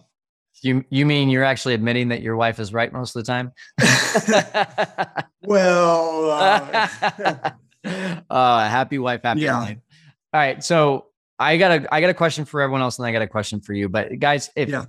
you 0.62 0.84
you 0.90 1.04
mean 1.06 1.28
you're 1.28 1.44
actually 1.44 1.74
admitting 1.74 2.08
that 2.08 2.22
your 2.22 2.36
wife 2.36 2.58
is 2.60 2.72
right 2.72 2.90
most 2.92 3.14
of 3.14 3.24
the 3.24 3.30
time 3.30 3.52
well 5.42 6.30
uh, 6.30 7.50
uh 8.30 8.68
happy 8.68 8.98
wife 8.98 9.20
happy 9.22 9.40
Yeah. 9.40 9.58
life 9.60 9.78
all 10.32 10.40
right 10.40 10.64
so 10.64 11.06
i 11.38 11.56
got 11.56 11.72
a 11.82 11.94
i 11.94 12.00
got 12.00 12.10
a 12.10 12.14
question 12.14 12.44
for 12.46 12.60
everyone 12.62 12.80
else 12.80 12.98
and 12.98 13.06
i 13.06 13.12
got 13.12 13.22
a 13.22 13.26
question 13.26 13.60
for 13.60 13.72
you 13.74 13.88
but 13.88 14.18
guys 14.18 14.50
if 14.56 14.68
Yeah. 14.70 14.86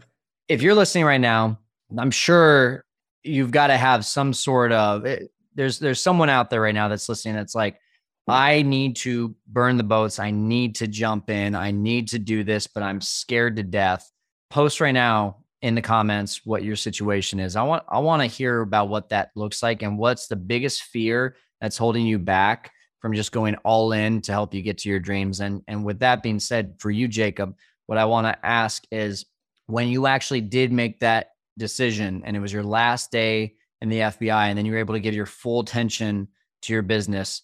If 0.50 0.62
you're 0.62 0.76
listening 0.76 1.06
right 1.06 1.22
now 1.22 1.60
i'm 1.98 2.12
sure 2.12 2.86
you've 3.24 3.52
got 3.52 3.68
to 3.68 3.78
have 3.78 4.06
some 4.06 4.34
sort 4.34 4.72
of 4.72 5.06
it, 5.06 5.32
there's 5.56 5.80
there's 5.80 6.02
someone 6.02 6.30
out 6.30 6.50
there 6.50 6.62
right 6.62 6.76
now 6.76 6.88
that's 6.88 7.10
listening 7.10 7.36
that's 7.36 7.56
like 7.56 7.80
i 8.28 8.62
need 8.62 8.96
to 8.96 9.36
burn 9.48 9.78
the 9.78 9.84
boats. 9.84 10.20
I 10.20 10.32
need 10.32 10.76
to 10.76 10.88
jump 10.88 11.30
in. 11.30 11.56
I 11.56 11.72
need 11.72 12.08
to 12.10 12.20
do 12.20 12.44
this 12.44 12.68
but 12.68 12.84
i'm 12.84 13.02
scared 13.02 13.56
to 13.58 13.64
death. 13.64 14.10
Post 14.50 14.80
right 14.80 14.94
now 14.94 15.38
in 15.62 15.76
the 15.76 15.82
comments 15.82 16.46
what 16.46 16.64
your 16.64 16.76
situation 16.76 17.40
is. 17.40 17.56
I 17.56 17.64
want 17.64 17.84
i 17.90 18.00
want 18.00 18.22
to 18.22 18.28
hear 18.28 18.62
about 18.62 18.90
what 18.90 19.10
that 19.10 19.32
looks 19.36 19.62
like 19.62 19.82
and 19.82 19.98
what's 19.98 20.28
the 20.28 20.36
biggest 20.36 20.84
fear 20.84 21.36
that's 21.60 21.78
holding 21.78 22.06
you 22.06 22.20
back 22.20 22.72
from 23.00 23.14
just 23.14 23.32
going 23.32 23.56
all 23.58 23.92
in 23.92 24.22
to 24.22 24.32
help 24.32 24.54
you 24.54 24.62
get 24.62 24.78
to 24.80 24.90
your 24.90 25.00
dreams. 25.00 25.40
And 25.40 25.64
and 25.68 25.84
with 25.84 26.00
that 26.00 26.24
being 26.24 26.40
said 26.40 26.76
for 26.80 26.92
you 26.92 27.08
jacob 27.08 27.56
what 27.88 27.98
i 27.98 28.06
want 28.06 28.28
to 28.28 28.46
ask 28.46 28.84
is 28.92 29.26
when 29.68 29.88
you 29.88 30.08
actually 30.08 30.42
did 30.42 30.72
make 30.72 31.00
that 31.00 31.32
decision 31.58 32.24
and 32.26 32.36
it 32.36 32.40
was 32.40 32.52
your 32.52 32.64
last 32.64 33.12
day 33.12 33.56
in 33.82 33.90
the 33.90 34.00
FBI 34.00 34.50
and 34.50 34.58
then 34.58 34.66
you 34.66 34.72
were 34.72 34.78
able 34.80 34.96
to 34.96 35.00
give 35.00 35.14
your 35.14 35.26
full 35.26 35.62
attention 35.62 36.28
to 36.64 36.74
your 36.74 36.82
business 36.82 37.42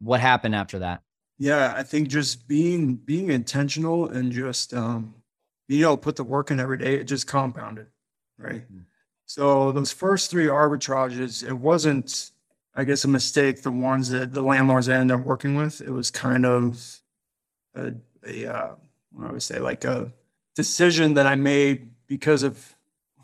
what 0.00 0.20
happened 0.20 0.54
after 0.54 0.80
that 0.80 1.02
yeah, 1.38 1.74
I 1.76 1.82
think 1.82 2.08
just 2.08 2.46
being 2.46 2.94
being 2.94 3.30
intentional 3.30 4.08
and 4.08 4.32
just 4.32 4.72
um 4.72 5.14
you 5.68 5.82
know 5.82 5.96
put 5.96 6.16
the 6.16 6.24
work 6.24 6.50
in 6.50 6.60
every 6.60 6.78
day, 6.78 6.94
it 6.94 7.04
just 7.04 7.26
compounded. 7.26 7.86
Right. 8.38 8.62
Mm. 8.72 8.84
So 9.26 9.72
those 9.72 9.92
first 9.92 10.30
three 10.30 10.46
arbitrages, 10.46 11.46
it 11.46 11.54
wasn't, 11.54 12.30
I 12.74 12.84
guess, 12.84 13.04
a 13.04 13.08
mistake. 13.08 13.62
The 13.62 13.72
ones 13.72 14.10
that 14.10 14.32
the 14.32 14.42
landlords 14.42 14.88
I 14.88 14.96
ended 14.96 15.18
up 15.18 15.26
working 15.26 15.56
with, 15.56 15.80
it 15.80 15.90
was 15.90 16.10
kind 16.10 16.44
of 16.44 17.00
a, 17.74 17.94
a 18.26 18.46
uh, 18.46 18.74
what 19.12 19.28
I 19.28 19.32
would 19.32 19.42
say, 19.42 19.58
like 19.58 19.84
a 19.84 20.12
decision 20.54 21.14
that 21.14 21.26
I 21.26 21.34
made 21.34 21.90
because 22.06 22.42
of 22.42 22.76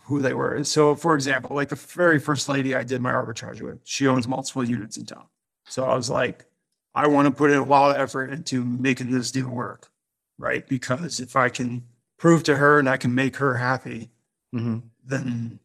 who 0.05 0.21
they 0.21 0.35
were. 0.35 0.55
And 0.55 0.67
so, 0.67 0.95
for 0.95 1.15
example, 1.15 1.55
like 1.55 1.69
the 1.69 1.77
very 1.77 2.19
first 2.19 2.49
lady 2.49 2.75
I 2.75 2.83
did 2.83 3.01
my 3.01 3.13
arbitrage 3.13 3.63
with, 3.63 3.79
she 3.85 4.09
owns 4.09 4.27
multiple 4.27 4.65
units 4.65 4.97
in 4.97 5.07
town. 5.07 5.27
So 5.67 5.85
I 5.85 5.95
was 5.95 6.11
like, 6.11 6.47
I 6.95 7.07
want 7.07 7.27
to 7.27 7.31
put 7.31 7.51
in 7.51 7.59
a 7.59 7.65
lot 7.65 7.95
of 7.95 8.03
effort 8.03 8.31
into 8.31 8.65
making 8.65 9.13
this 9.13 9.31
deal 9.31 9.49
work, 9.49 9.91
right? 10.39 10.67
Because 10.67 11.21
if 11.21 11.37
I 11.37 11.49
can 11.49 11.85
prove 12.19 12.43
to 12.45 12.57
her 12.57 12.79
and 12.79 12.89
I 12.89 12.97
can 12.97 13.15
make 13.15 13.37
her 13.37 13.57
happy, 13.57 14.11
mm-hmm. 14.55 14.79
then 15.05 15.61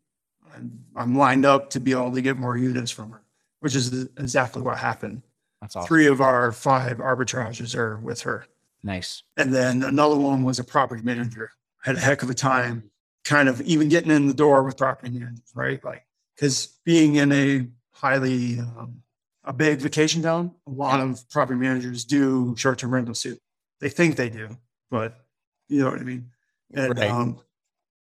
I'm, 0.53 0.85
I'm 0.95 1.17
lined 1.17 1.45
up 1.45 1.71
to 1.71 1.79
be 1.79 1.91
able 1.91 2.13
to 2.13 2.21
get 2.21 2.37
more 2.37 2.55
units 2.55 2.91
from 2.91 3.11
her, 3.11 3.21
which 3.61 3.75
is 3.75 4.07
exactly 4.17 4.61
what 4.61 4.77
happened. 4.77 5.23
that's 5.61 5.75
awesome 5.75 5.87
Three 5.87 6.05
of 6.05 6.21
our 6.21 6.51
five 6.51 6.97
arbitrages 6.97 7.75
are 7.75 7.97
with 7.97 8.21
her. 8.21 8.45
Nice 8.85 9.23
And 9.35 9.53
then 9.53 9.83
another 9.83 10.15
one 10.15 10.43
was 10.43 10.59
a 10.59 10.63
property 10.63 11.01
manager. 11.01 11.51
Had 11.83 11.97
a 11.97 11.99
heck 11.99 12.23
of 12.23 12.29
a 12.29 12.33
time 12.33 12.89
kind 13.25 13.49
of 13.49 13.59
even 13.61 13.89
getting 13.89 14.11
in 14.11 14.27
the 14.27 14.33
door 14.33 14.63
with 14.63 14.77
property 14.77 15.11
managers, 15.11 15.51
right? 15.53 15.83
Like, 15.83 16.05
because 16.35 16.79
being 16.85 17.15
in 17.15 17.31
a 17.31 17.67
highly, 17.91 18.59
um, 18.59 19.01
a 19.43 19.53
big 19.53 19.79
vacation 19.79 20.21
town, 20.21 20.51
a 20.67 20.71
lot 20.71 20.99
of 20.99 21.27
property 21.29 21.59
managers 21.59 22.05
do 22.05 22.55
short 22.57 22.79
term 22.79 22.93
rentals 22.93 23.21
too. 23.21 23.37
They 23.79 23.89
think 23.89 24.15
they 24.15 24.29
do, 24.29 24.57
but 24.89 25.25
you 25.67 25.79
know 25.81 25.89
what 25.89 25.99
I 25.99 26.03
mean? 26.03 26.31
And 26.73 26.97
Right. 26.97 27.09
um, 27.11 27.39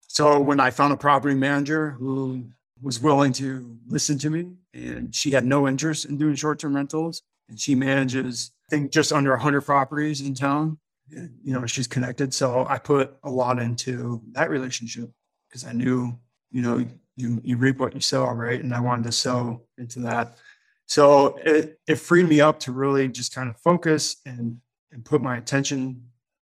so 0.06 0.40
when 0.40 0.60
I 0.60 0.70
found 0.70 0.92
a 0.92 0.96
property 0.96 1.34
manager 1.34 1.90
who 1.92 2.44
was 2.80 3.00
willing 3.00 3.32
to 3.34 3.78
listen 3.86 4.18
to 4.18 4.30
me 4.30 4.52
and 4.74 5.14
she 5.14 5.30
had 5.30 5.44
no 5.44 5.66
interest 5.66 6.04
in 6.04 6.18
doing 6.18 6.34
short 6.34 6.58
term 6.58 6.76
rentals, 6.76 7.22
and 7.52 7.60
she 7.60 7.74
manages, 7.74 8.50
I 8.66 8.68
think, 8.70 8.90
just 8.90 9.12
under 9.12 9.32
100 9.32 9.60
properties 9.60 10.22
in 10.22 10.32
town. 10.34 10.78
You 11.10 11.52
know, 11.52 11.66
she's 11.66 11.86
connected. 11.86 12.32
So 12.32 12.64
I 12.66 12.78
put 12.78 13.14
a 13.24 13.30
lot 13.30 13.58
into 13.58 14.22
that 14.32 14.48
relationship 14.48 15.10
because 15.46 15.66
I 15.66 15.72
knew, 15.72 16.18
you 16.50 16.62
know, 16.62 16.82
you, 17.16 17.42
you 17.44 17.58
reap 17.58 17.76
what 17.76 17.94
you 17.94 18.00
sow, 18.00 18.24
right? 18.30 18.58
And 18.58 18.74
I 18.74 18.80
wanted 18.80 19.04
to 19.04 19.12
sow 19.12 19.60
into 19.76 20.00
that. 20.00 20.38
So 20.86 21.36
it, 21.44 21.78
it 21.86 21.96
freed 21.96 22.26
me 22.26 22.40
up 22.40 22.58
to 22.60 22.72
really 22.72 23.06
just 23.08 23.34
kind 23.34 23.50
of 23.50 23.58
focus 23.58 24.16
and, 24.24 24.58
and 24.90 25.04
put 25.04 25.20
my 25.20 25.36
attention 25.36 26.02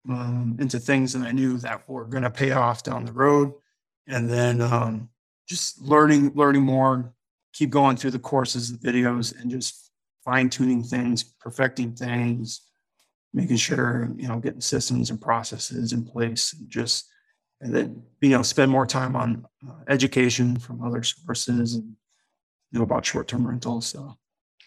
um, 0.09 0.57
into 0.61 0.79
things 0.79 1.15
that 1.15 1.27
I 1.27 1.33
knew 1.33 1.59
that 1.59 1.89
were 1.89 2.05
going 2.05 2.23
to 2.23 2.31
pay 2.31 2.53
off 2.53 2.85
down 2.85 3.07
the 3.07 3.13
road. 3.13 3.55
And 4.07 4.31
then 4.31 4.61
um, 4.61 5.09
just 5.49 5.83
learning, 5.83 6.31
learning 6.37 6.63
more, 6.63 7.13
keep 7.53 7.71
going 7.71 7.97
through 7.97 8.13
the 8.13 8.21
courses, 8.21 8.79
the 8.79 8.93
videos, 8.93 9.37
and 9.37 9.51
just 9.51 9.92
fine 10.25 10.49
tuning 10.49 10.83
things, 10.83 11.25
perfecting 11.41 11.95
things, 11.95 12.63
making 13.35 13.57
sure, 13.57 14.11
you 14.17 14.29
know, 14.29 14.39
getting 14.39 14.61
systems 14.61 15.11
and 15.11 15.21
processes 15.21 15.93
in 15.93 16.05
place 16.05 16.53
and 16.53 16.69
just, 16.69 17.09
and 17.61 17.75
then, 17.75 18.03
you 18.21 18.31
know, 18.31 18.43
spend 18.43 18.71
more 18.71 18.87
time 18.87 19.17
on 19.17 19.45
uh, 19.69 19.73
education 19.89 20.59
from 20.59 20.83
other 20.83 21.03
sources 21.03 21.75
and 21.75 21.95
know 22.73 22.83
about 22.83 23.05
short-term 23.05 23.47
rentals. 23.47 23.87
So 23.87 24.17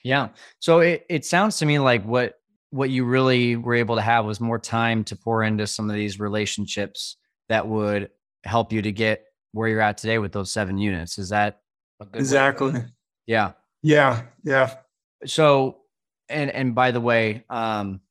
Yeah. 0.03 0.29
So 0.59 0.79
it, 0.81 1.05
it 1.09 1.25
sounds 1.25 1.57
to 1.57 1.65
me 1.65 1.79
like 1.79 2.03
what 2.05 2.35
what 2.69 2.89
you 2.89 3.05
really 3.05 3.55
were 3.55 3.75
able 3.75 3.95
to 3.95 4.01
have 4.01 4.25
was 4.25 4.39
more 4.39 4.59
time 4.59 5.03
to 5.05 5.15
pour 5.15 5.43
into 5.43 5.65
some 5.65 5.89
of 5.89 5.95
these 5.95 6.19
relationships 6.19 7.17
that 7.49 7.67
would 7.67 8.09
help 8.43 8.71
you 8.71 8.81
to 8.81 8.91
get 8.91 9.23
where 9.53 9.67
you're 9.69 9.81
at 9.81 9.97
today 9.97 10.19
with 10.19 10.31
those 10.31 10.51
seven 10.51 10.77
units. 10.77 11.17
Is 11.17 11.29
that 11.29 11.61
exactly? 12.13 12.73
Yeah. 13.25 13.53
Yeah. 13.81 14.23
Yeah. 14.43 14.75
So 15.25 15.77
and 16.29 16.49
and 16.49 16.75
by 16.75 16.91
the 16.91 17.01
way, 17.01 17.43
um 17.49 18.01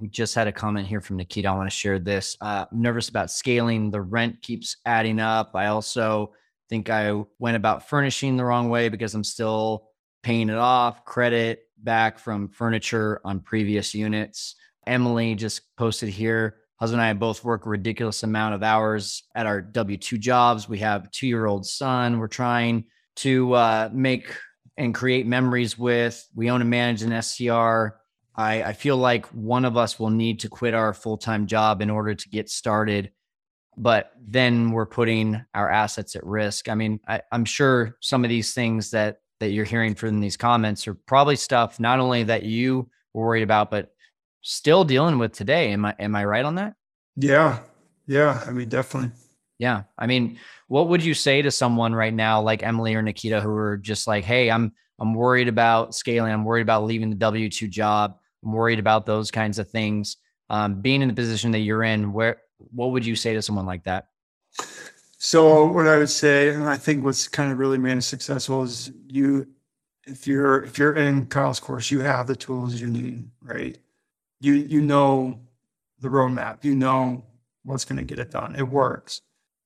we 0.00 0.08
just 0.08 0.34
had 0.34 0.48
a 0.48 0.52
comment 0.52 0.86
here 0.86 1.00
from 1.00 1.18
Nikita. 1.18 1.48
I 1.48 1.54
want 1.54 1.70
to 1.70 1.76
share 1.76 1.98
this. 1.98 2.36
Uh, 2.40 2.64
I'm 2.70 2.80
nervous 2.80 3.10
about 3.10 3.30
scaling. 3.30 3.90
The 3.90 4.00
rent 4.00 4.40
keeps 4.40 4.78
adding 4.86 5.20
up. 5.20 5.50
I 5.54 5.66
also 5.66 6.32
think 6.70 6.88
I 6.88 7.22
went 7.38 7.56
about 7.56 7.88
furnishing 7.88 8.36
the 8.36 8.44
wrong 8.44 8.70
way 8.70 8.88
because 8.88 9.14
I'm 9.14 9.24
still 9.24 9.88
paying 10.22 10.48
it 10.48 10.56
off, 10.56 11.04
credit 11.04 11.64
back 11.78 12.18
from 12.18 12.48
furniture 12.48 13.20
on 13.24 13.40
previous 13.40 13.94
units. 13.94 14.54
Emily 14.86 15.34
just 15.34 15.62
posted 15.76 16.08
here. 16.08 16.56
Husband 16.76 17.02
and 17.02 17.10
I 17.10 17.12
both 17.12 17.44
work 17.44 17.66
a 17.66 17.68
ridiculous 17.68 18.22
amount 18.22 18.54
of 18.54 18.62
hours 18.62 19.24
at 19.34 19.46
our 19.46 19.60
W 19.60 19.98
2 19.98 20.16
jobs. 20.16 20.68
We 20.68 20.78
have 20.78 21.10
two 21.10 21.26
year 21.26 21.46
old 21.46 21.66
son 21.66 22.18
we're 22.18 22.28
trying 22.28 22.84
to 23.16 23.52
uh, 23.52 23.90
make 23.92 24.34
and 24.80 24.94
create 24.94 25.26
memories 25.26 25.78
with. 25.78 26.26
We 26.34 26.50
own 26.50 26.60
and 26.60 26.70
manage 26.70 27.02
an 27.02 27.22
STR. 27.22 27.98
I, 28.34 28.62
I 28.62 28.72
feel 28.72 28.96
like 28.96 29.26
one 29.26 29.64
of 29.64 29.76
us 29.76 29.98
will 29.98 30.10
need 30.10 30.40
to 30.40 30.48
quit 30.48 30.74
our 30.74 30.92
full 30.94 31.18
time 31.18 31.46
job 31.46 31.82
in 31.82 31.90
order 31.90 32.14
to 32.14 32.28
get 32.28 32.48
started 32.48 33.12
but 33.80 34.12
then 34.20 34.72
we're 34.72 34.86
putting 34.86 35.42
our 35.54 35.70
assets 35.70 36.14
at 36.14 36.24
risk. 36.24 36.68
I 36.68 36.74
mean, 36.74 37.00
I, 37.08 37.22
am 37.32 37.46
sure 37.46 37.96
some 38.00 38.24
of 38.24 38.28
these 38.28 38.52
things 38.52 38.90
that 38.90 39.20
that 39.38 39.52
you're 39.52 39.64
hearing 39.64 39.94
from 39.94 40.20
these 40.20 40.36
comments 40.36 40.86
are 40.86 40.94
probably 40.94 41.36
stuff 41.36 41.80
not 41.80 41.98
only 41.98 42.24
that 42.24 42.42
you 42.42 42.90
were 43.14 43.24
worried 43.24 43.42
about, 43.42 43.70
but 43.70 43.94
still 44.42 44.84
dealing 44.84 45.18
with 45.18 45.32
today. 45.32 45.72
Am 45.72 45.86
I 45.86 45.94
am 45.98 46.14
I 46.14 46.24
right 46.26 46.44
on 46.44 46.56
that? 46.56 46.74
Yeah. 47.16 47.60
Yeah. 48.06 48.42
I 48.46 48.50
mean, 48.50 48.68
definitely. 48.68 49.12
Yeah. 49.60 49.82
I 49.98 50.06
mean, 50.06 50.38
what 50.68 50.88
would 50.88 51.04
you 51.04 51.12
say 51.12 51.42
to 51.42 51.50
someone 51.50 51.94
right 51.94 52.14
now 52.14 52.40
like 52.40 52.62
Emily 52.62 52.94
or 52.94 53.02
Nikita 53.02 53.42
who 53.42 53.50
are 53.50 53.76
just 53.76 54.06
like, 54.06 54.24
hey, 54.24 54.50
I'm 54.50 54.72
I'm 54.98 55.12
worried 55.12 55.48
about 55.48 55.94
scaling, 55.94 56.32
I'm 56.32 56.44
worried 56.44 56.62
about 56.62 56.84
leaving 56.84 57.10
the 57.10 57.16
W2 57.16 57.68
job, 57.68 58.16
I'm 58.42 58.52
worried 58.52 58.78
about 58.78 59.04
those 59.04 59.30
kinds 59.30 59.58
of 59.58 59.68
things. 59.68 60.16
Um, 60.48 60.80
being 60.80 61.02
in 61.02 61.08
the 61.08 61.14
position 61.14 61.50
that 61.50 61.58
you're 61.58 61.82
in, 61.82 62.12
where 62.14 62.40
what 62.72 62.92
would 62.92 63.04
you 63.04 63.14
say 63.14 63.34
to 63.34 63.42
someone 63.42 63.66
like 63.66 63.84
that? 63.84 64.08
So 65.18 65.66
what 65.66 65.86
I 65.86 65.98
would 65.98 66.08
say, 66.08 66.48
and 66.48 66.64
I 66.64 66.78
think 66.78 67.04
what's 67.04 67.28
kind 67.28 67.52
of 67.52 67.58
really 67.58 67.76
made 67.76 67.98
us 67.98 68.06
successful 68.06 68.62
is 68.62 68.90
you, 69.08 69.46
if 70.06 70.26
you're 70.26 70.64
if 70.64 70.78
you're 70.78 70.94
in 70.94 71.26
Kyle's 71.26 71.60
course, 71.60 71.90
you 71.90 72.00
have 72.00 72.26
the 72.26 72.34
tools 72.34 72.80
you 72.80 72.86
need, 72.86 73.28
right? 73.42 73.76
You 74.40 74.54
you 74.54 74.80
know 74.80 75.38
the 76.00 76.08
roadmap, 76.08 76.64
you 76.64 76.74
know 76.74 77.26
what's 77.64 77.84
going 77.84 77.98
to 77.98 78.04
get 78.04 78.18
it 78.18 78.30
done. 78.30 78.56
It 78.56 78.66
works, 78.66 79.20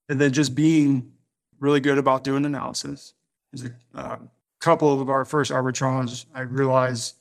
and 0.09 0.21
then 0.21 0.33
just 0.33 0.55
being 0.55 1.13
really 1.61 1.81
good 1.81 1.99
about 1.99 2.25
doing 2.25 2.45
analysis. 2.45 3.15
Is 3.53 3.65
a 3.65 3.71
uh, 3.95 4.19
couple 4.61 5.01
of 5.01 5.09
our 5.09 5.25
first 5.25 5.53
arbitrage, 5.53 6.27
I 6.35 6.41
realized 6.41 7.17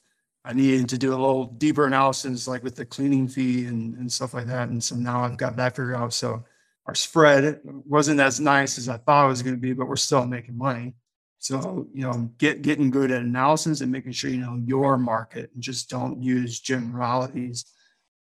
I 0.45 0.53
needed 0.53 0.89
to 0.89 0.97
do 0.97 1.09
a 1.09 1.11
little 1.11 1.45
deeper 1.45 1.85
analysis, 1.85 2.47
like 2.47 2.63
with 2.63 2.75
the 2.75 2.85
cleaning 2.85 3.27
fee 3.27 3.65
and, 3.65 3.95
and 3.95 4.11
stuff 4.11 4.33
like 4.33 4.47
that. 4.47 4.69
And 4.69 4.83
so 4.83 4.95
now 4.95 5.23
I've 5.23 5.37
got 5.37 5.55
that 5.57 5.75
figured 5.75 5.95
out. 5.95 6.13
So 6.13 6.43
our 6.85 6.95
spread 6.95 7.61
wasn't 7.63 8.19
as 8.19 8.39
nice 8.39 8.77
as 8.77 8.89
I 8.89 8.97
thought 8.97 9.25
it 9.25 9.29
was 9.29 9.41
going 9.41 9.55
to 9.55 9.61
be, 9.61 9.73
but 9.73 9.87
we're 9.87 9.95
still 9.95 10.25
making 10.25 10.57
money. 10.57 10.95
So, 11.39 11.87
you 11.93 12.03
know, 12.03 12.31
get 12.37 12.61
getting 12.61 12.89
good 12.89 13.11
at 13.11 13.21
analysis 13.21 13.81
and 13.81 13.91
making 13.91 14.13
sure 14.13 14.29
you 14.29 14.37
know 14.37 14.61
your 14.65 14.97
market 14.97 15.51
and 15.53 15.61
just 15.61 15.89
don't 15.89 16.23
use 16.23 16.59
generalities. 16.59 17.65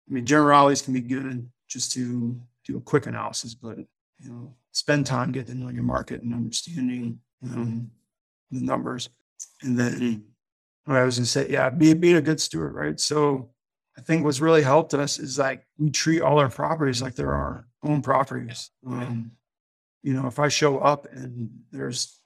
I 0.09 0.15
mean, 0.15 0.27
generalities 0.27 0.83
can 0.83 0.93
be 0.93 1.01
good 1.01 1.51
just 1.67 1.93
to 1.93 2.39
do 2.67 2.77
a 2.77 2.81
quick 2.81 3.07
analysis, 3.07 3.55
but 3.55 3.79
you 4.19 4.31
know, 4.31 4.55
spend 4.73 5.07
time 5.07 5.33
getting 5.33 5.57
to 5.57 5.61
know 5.61 5.71
your 5.71 5.83
market 5.83 6.23
and 6.23 6.35
understanding 6.35 7.19
um, 7.43 7.91
the 8.51 8.61
numbers. 8.61 9.09
And 9.63 9.79
then 9.79 10.25
what 10.85 10.99
I 10.99 11.05
was 11.05 11.17
gonna 11.17 11.27
say, 11.27 11.49
yeah, 11.51 11.71
be 11.71 11.95
being 11.95 12.17
a 12.17 12.23
good 12.23 12.41
steward, 12.41 12.75
right? 12.75 12.99
So 12.99 13.51
I 13.99 14.03
think 14.03 14.25
what's 14.25 14.41
really 14.41 14.63
helped 14.63 14.95
us 14.95 15.19
is 15.19 15.39
like 15.39 15.67
we 15.79 15.91
treat 15.91 16.21
all 16.21 16.39
our 16.39 16.51
properties 16.51 17.03
like 17.03 17.15
they're 17.15 17.33
our 17.33 17.67
own 17.83 18.03
properties. 18.03 18.71
Um, 18.87 19.33
you 20.03 20.15
know, 20.15 20.27
if 20.27 20.39
I 20.39 20.49
show 20.49 20.79
up 20.79 21.07
and 21.11 21.51
there's 21.73 22.21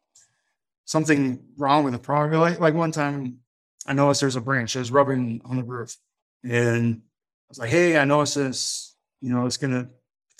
something 0.84 1.42
wrong 1.56 1.84
with 1.84 1.92
the 1.92 1.98
property, 1.98 2.36
like, 2.36 2.60
like 2.60 2.74
one 2.74 2.92
time 2.92 3.38
I 3.86 3.92
noticed 3.92 4.20
there's 4.20 4.36
a 4.36 4.40
branch 4.40 4.74
that's 4.74 4.90
rubbing 4.90 5.40
on 5.44 5.56
the 5.56 5.62
roof. 5.62 5.96
And 6.44 6.96
I 6.96 7.48
was 7.48 7.58
like, 7.58 7.70
hey, 7.70 7.98
I 7.98 8.04
noticed 8.04 8.34
this, 8.34 8.96
you 9.20 9.32
know, 9.32 9.46
it's 9.46 9.56
gonna 9.56 9.88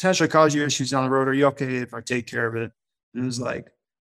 potentially 0.01 0.31
cause 0.31 0.55
you 0.55 0.65
issues 0.65 0.91
down 0.91 1.05
the 1.05 1.11
road. 1.11 1.29
Are 1.29 1.35
you 1.35 1.45
okay 1.49 1.77
if 1.77 1.93
I 1.93 2.01
take 2.01 2.27
care 2.27 2.47
of 2.47 2.57
it? 2.57 2.73
And 3.13 3.23
it 3.23 3.27
was 3.27 3.39
like, 3.39 3.71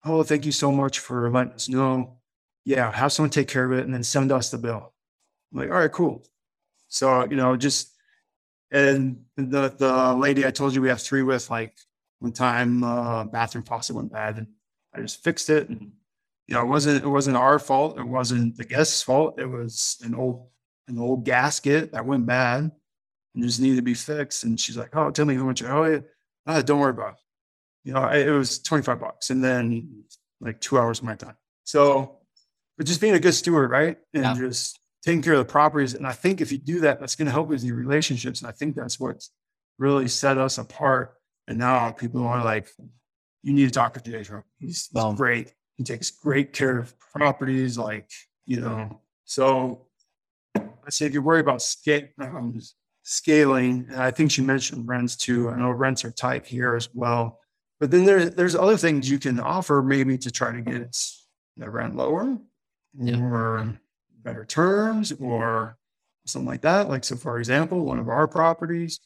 oh, 0.04 0.22
thank 0.22 0.46
you 0.46 0.52
so 0.52 0.70
much 0.70 1.00
for 1.00 1.28
letting 1.28 1.54
us 1.54 1.68
know. 1.68 2.18
Yeah, 2.64 2.92
have 2.92 3.12
someone 3.12 3.30
take 3.30 3.48
care 3.48 3.64
of 3.64 3.76
it 3.76 3.84
and 3.84 3.92
then 3.92 4.04
send 4.04 4.30
us 4.30 4.52
the 4.52 4.58
bill. 4.58 4.92
I'm 5.52 5.58
like, 5.58 5.70
all 5.70 5.78
right, 5.78 5.90
cool. 5.90 6.24
So, 6.86 7.28
you 7.28 7.34
know, 7.34 7.56
just 7.56 7.96
and 8.70 9.24
the 9.36 9.74
the 9.76 10.14
lady 10.14 10.46
I 10.46 10.52
told 10.52 10.72
you 10.72 10.80
we 10.80 10.88
have 10.88 11.02
three 11.02 11.24
with, 11.24 11.50
like 11.50 11.76
one 12.20 12.32
time 12.32 12.84
uh, 12.84 13.24
bathroom 13.24 13.64
faucet 13.64 13.96
went 13.96 14.12
bad, 14.12 14.36
and 14.36 14.46
I 14.94 15.00
just 15.00 15.24
fixed 15.24 15.50
it. 15.50 15.68
And 15.68 15.90
you 16.46 16.54
know, 16.54 16.62
it 16.62 16.68
wasn't 16.68 17.04
it 17.04 17.08
wasn't 17.08 17.36
our 17.36 17.58
fault. 17.58 17.98
It 17.98 18.06
wasn't 18.06 18.56
the 18.56 18.64
guest's 18.64 19.02
fault. 19.02 19.40
It 19.40 19.46
was 19.46 20.00
an 20.04 20.14
old 20.14 20.46
an 20.86 21.00
old 21.00 21.24
gasket 21.24 21.90
that 21.90 22.06
went 22.06 22.24
bad 22.24 22.70
and 23.34 23.44
just 23.44 23.60
needed 23.60 23.76
to 23.76 23.82
be 23.82 23.94
fixed. 23.94 24.44
And 24.44 24.58
she's 24.58 24.76
like, 24.76 24.94
"Oh, 24.94 25.10
tell 25.10 25.26
me 25.26 25.34
how 25.34 25.44
much." 25.44 25.62
Oh, 25.62 25.84
yeah, 25.84 26.00
uh, 26.46 26.62
don't 26.62 26.80
worry 26.80 26.90
about 26.90 27.14
it. 27.14 27.18
You 27.84 27.94
know, 27.94 28.06
it 28.08 28.30
was 28.30 28.58
twenty 28.58 28.82
five 28.82 29.00
bucks, 29.00 29.30
and 29.30 29.42
then 29.42 30.04
like 30.40 30.60
two 30.60 30.78
hours 30.78 30.98
of 30.98 31.04
my 31.04 31.14
time. 31.14 31.36
So, 31.64 32.18
but 32.76 32.86
just 32.86 33.00
being 33.00 33.14
a 33.14 33.20
good 33.20 33.34
steward, 33.34 33.70
right, 33.70 33.96
and 34.14 34.24
yeah. 34.24 34.34
just 34.34 34.78
taking 35.04 35.22
care 35.22 35.34
of 35.34 35.40
the 35.40 35.44
properties. 35.44 35.94
And 35.94 36.06
I 36.06 36.12
think 36.12 36.40
if 36.40 36.52
you 36.52 36.58
do 36.58 36.80
that, 36.80 37.00
that's 37.00 37.16
going 37.16 37.26
to 37.26 37.32
help 37.32 37.48
with 37.48 37.64
your 37.64 37.76
relationships. 37.76 38.40
And 38.40 38.48
I 38.48 38.52
think 38.52 38.76
that's 38.76 39.00
what's 39.00 39.30
really 39.78 40.08
set 40.08 40.38
us 40.38 40.58
apart. 40.58 41.14
And 41.48 41.58
now 41.58 41.90
people 41.90 42.24
are 42.24 42.44
like, 42.44 42.68
you 43.42 43.52
need 43.52 43.66
to 43.66 43.72
talk 43.72 43.94
to 43.94 44.00
Pedro. 44.00 44.44
He's, 44.58 44.88
he's 44.92 45.14
great. 45.14 45.52
He 45.76 45.84
takes 45.84 46.10
great 46.10 46.52
care 46.52 46.78
of 46.78 46.94
properties, 46.98 47.76
like, 47.76 48.10
you 48.46 48.60
know. 48.60 49.00
So 49.24 49.86
I 50.56 50.90
say 50.90 51.06
if 51.06 51.12
you're 51.12 51.22
worried 51.22 51.40
about 51.40 51.62
scale, 51.62 52.08
um, 52.20 52.60
scaling, 53.02 53.86
and 53.90 54.02
I 54.02 54.10
think 54.10 54.30
she 54.30 54.42
mentioned 54.42 54.88
rents 54.88 55.16
too. 55.16 55.50
I 55.50 55.58
know 55.58 55.70
rents 55.70 56.04
are 56.04 56.10
tight 56.10 56.46
here 56.46 56.74
as 56.74 56.88
well. 56.94 57.40
But 57.80 57.90
then 57.90 58.04
there, 58.04 58.30
there's 58.30 58.54
other 58.54 58.76
things 58.76 59.10
you 59.10 59.18
can 59.18 59.40
offer 59.40 59.82
maybe 59.82 60.16
to 60.18 60.30
try 60.30 60.52
to 60.52 60.60
get 60.60 60.96
the 61.56 61.68
rent 61.68 61.96
lower 61.96 62.38
yeah. 62.96 63.20
or 63.20 63.78
better 64.22 64.44
terms 64.44 65.12
or 65.12 65.76
something 66.26 66.46
like 66.46 66.62
that. 66.62 66.88
Like, 66.88 67.04
so 67.04 67.16
for 67.16 67.38
example, 67.38 67.84
one 67.84 67.98
of 67.98 68.08
our 68.08 68.28
properties 68.28 69.00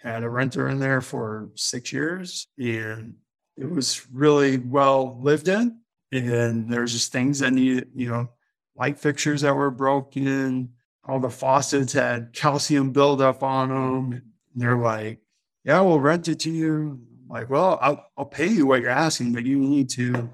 had 0.00 0.22
a 0.22 0.28
renter 0.28 0.68
in 0.68 0.78
there 0.78 1.00
for 1.00 1.50
six 1.54 1.92
years 1.92 2.46
and 2.58 3.14
it 3.56 3.68
was 3.68 4.06
really 4.12 4.58
well 4.58 5.18
lived 5.20 5.48
in. 5.48 5.80
And 6.12 6.70
there's 6.70 6.92
just 6.92 7.10
things 7.10 7.40
that 7.40 7.52
need, 7.52 7.86
you 7.94 8.08
know, 8.08 8.28
light 8.76 8.98
fixtures 8.98 9.40
that 9.40 9.54
were 9.54 9.70
broken. 9.70 10.70
All 11.06 11.20
the 11.20 11.30
faucets 11.30 11.92
had 11.92 12.32
calcium 12.32 12.92
buildup 12.92 13.42
on 13.42 13.68
them. 13.68 14.12
And 14.12 14.22
they're 14.56 14.76
like, 14.76 15.20
yeah, 15.64 15.80
we'll 15.80 16.00
rent 16.00 16.28
it 16.28 16.40
to 16.40 16.50
you. 16.50 16.98
I'm 17.22 17.28
like, 17.28 17.50
well, 17.50 17.78
I'll, 17.80 18.06
I'll 18.16 18.24
pay 18.24 18.46
you 18.46 18.66
what 18.66 18.80
you're 18.80 18.90
asking, 18.90 19.32
but 19.32 19.44
you 19.44 19.58
need 19.58 19.90
to 19.90 20.30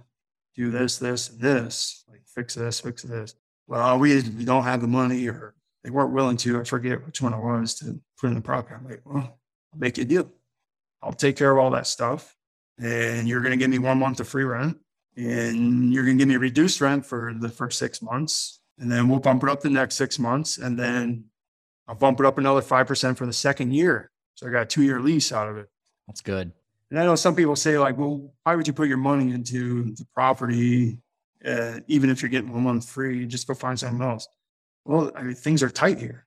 do 0.55 0.71
this, 0.71 0.99
this, 0.99 1.31
and 1.31 1.41
this. 1.41 2.05
Like, 2.09 2.23
fix 2.27 2.55
this, 2.55 2.81
fix 2.81 3.03
this 3.03 3.35
well, 3.71 4.01
we 4.01 4.21
don't 4.21 4.65
have 4.65 4.81
the 4.81 4.89
money 4.89 5.29
or 5.29 5.55
they 5.85 5.91
weren't 5.91 6.13
willing 6.13 6.37
to, 6.39 6.61
I 6.61 6.65
forget 6.65 7.07
which 7.07 7.23
one 7.23 7.33
it 7.33 7.41
was 7.41 7.75
to 7.77 8.01
put 8.21 8.27
in 8.27 8.35
the 8.35 8.41
property. 8.41 8.75
I'm 8.75 8.85
like, 8.85 9.01
well, 9.05 9.39
I'll 9.73 9.79
make 9.79 9.97
you 9.97 10.03
a 10.03 10.07
deal. 10.07 10.29
I'll 11.01 11.13
take 11.13 11.37
care 11.37 11.53
of 11.53 11.59
all 11.59 11.71
that 11.71 11.87
stuff. 11.87 12.37
And 12.81 13.29
you're 13.29 13.41
going 13.41 13.53
to 13.53 13.57
give 13.57 13.71
me 13.71 13.79
one 13.79 14.01
month 14.01 14.19
of 14.19 14.27
free 14.27 14.43
rent 14.43 14.77
and 15.17 15.93
you're 15.95 16.05
going 16.05 16.19
to 16.19 16.23
give 16.23 16.29
me 16.29 16.37
reduced 16.37 16.81
rent 16.81 17.07
for 17.07 17.33
the 17.39 17.49
first 17.49 17.79
six 17.79 18.03
months. 18.03 18.60
And 18.81 18.91
then 18.91 19.09
we'll 19.09 19.21
bump 19.21 19.43
it 19.43 19.49
up 19.49 19.61
the 19.61 19.71
next 19.71 19.95
six 19.95 20.19
months. 20.19 20.59
And 20.59 20.79
then 20.79 21.27
I'll 21.87 21.95
bump 21.95 22.19
it 22.19 22.27
up 22.27 22.39
another 22.39 22.63
5% 22.63 23.17
for 23.17 23.27
the 23.27 23.33
second 23.33 23.73
year. 23.73 24.11
So 24.35 24.49
I 24.49 24.51
got 24.51 24.63
a 24.63 24.67
two 24.67 24.83
year 24.83 25.01
lease 25.01 25.33
out 25.33 25.49
of 25.49 25.59
it. 25.59 25.69
That's 26.07 26.23
good. 26.23 26.51
And 26.91 26.99
I 26.99 27.05
know 27.05 27.15
some 27.15 27.37
people 27.37 27.55
say 27.55 27.79
like, 27.79 27.97
well, 27.97 28.33
why 28.43 28.57
would 28.57 28.67
you 28.67 28.73
put 28.73 28.89
your 28.89 28.97
money 28.97 29.33
into 29.33 29.95
the 29.95 30.07
property 30.15 30.99
uh, 31.45 31.81
even 31.89 32.11
if 32.11 32.23
you're 32.23 32.29
getting 32.29 32.53
one 32.53 32.63
month 32.63 32.89
free, 32.89 33.27
just 33.27 33.47
go 33.47 33.55
find 33.55 33.79
something 33.79 34.03
else. 34.03 34.29
Well, 34.85 35.11
I 35.15 35.23
mean, 35.23 35.35
things 35.35 35.63
are 35.63 35.71
tight 35.71 35.99
here. 35.99 36.27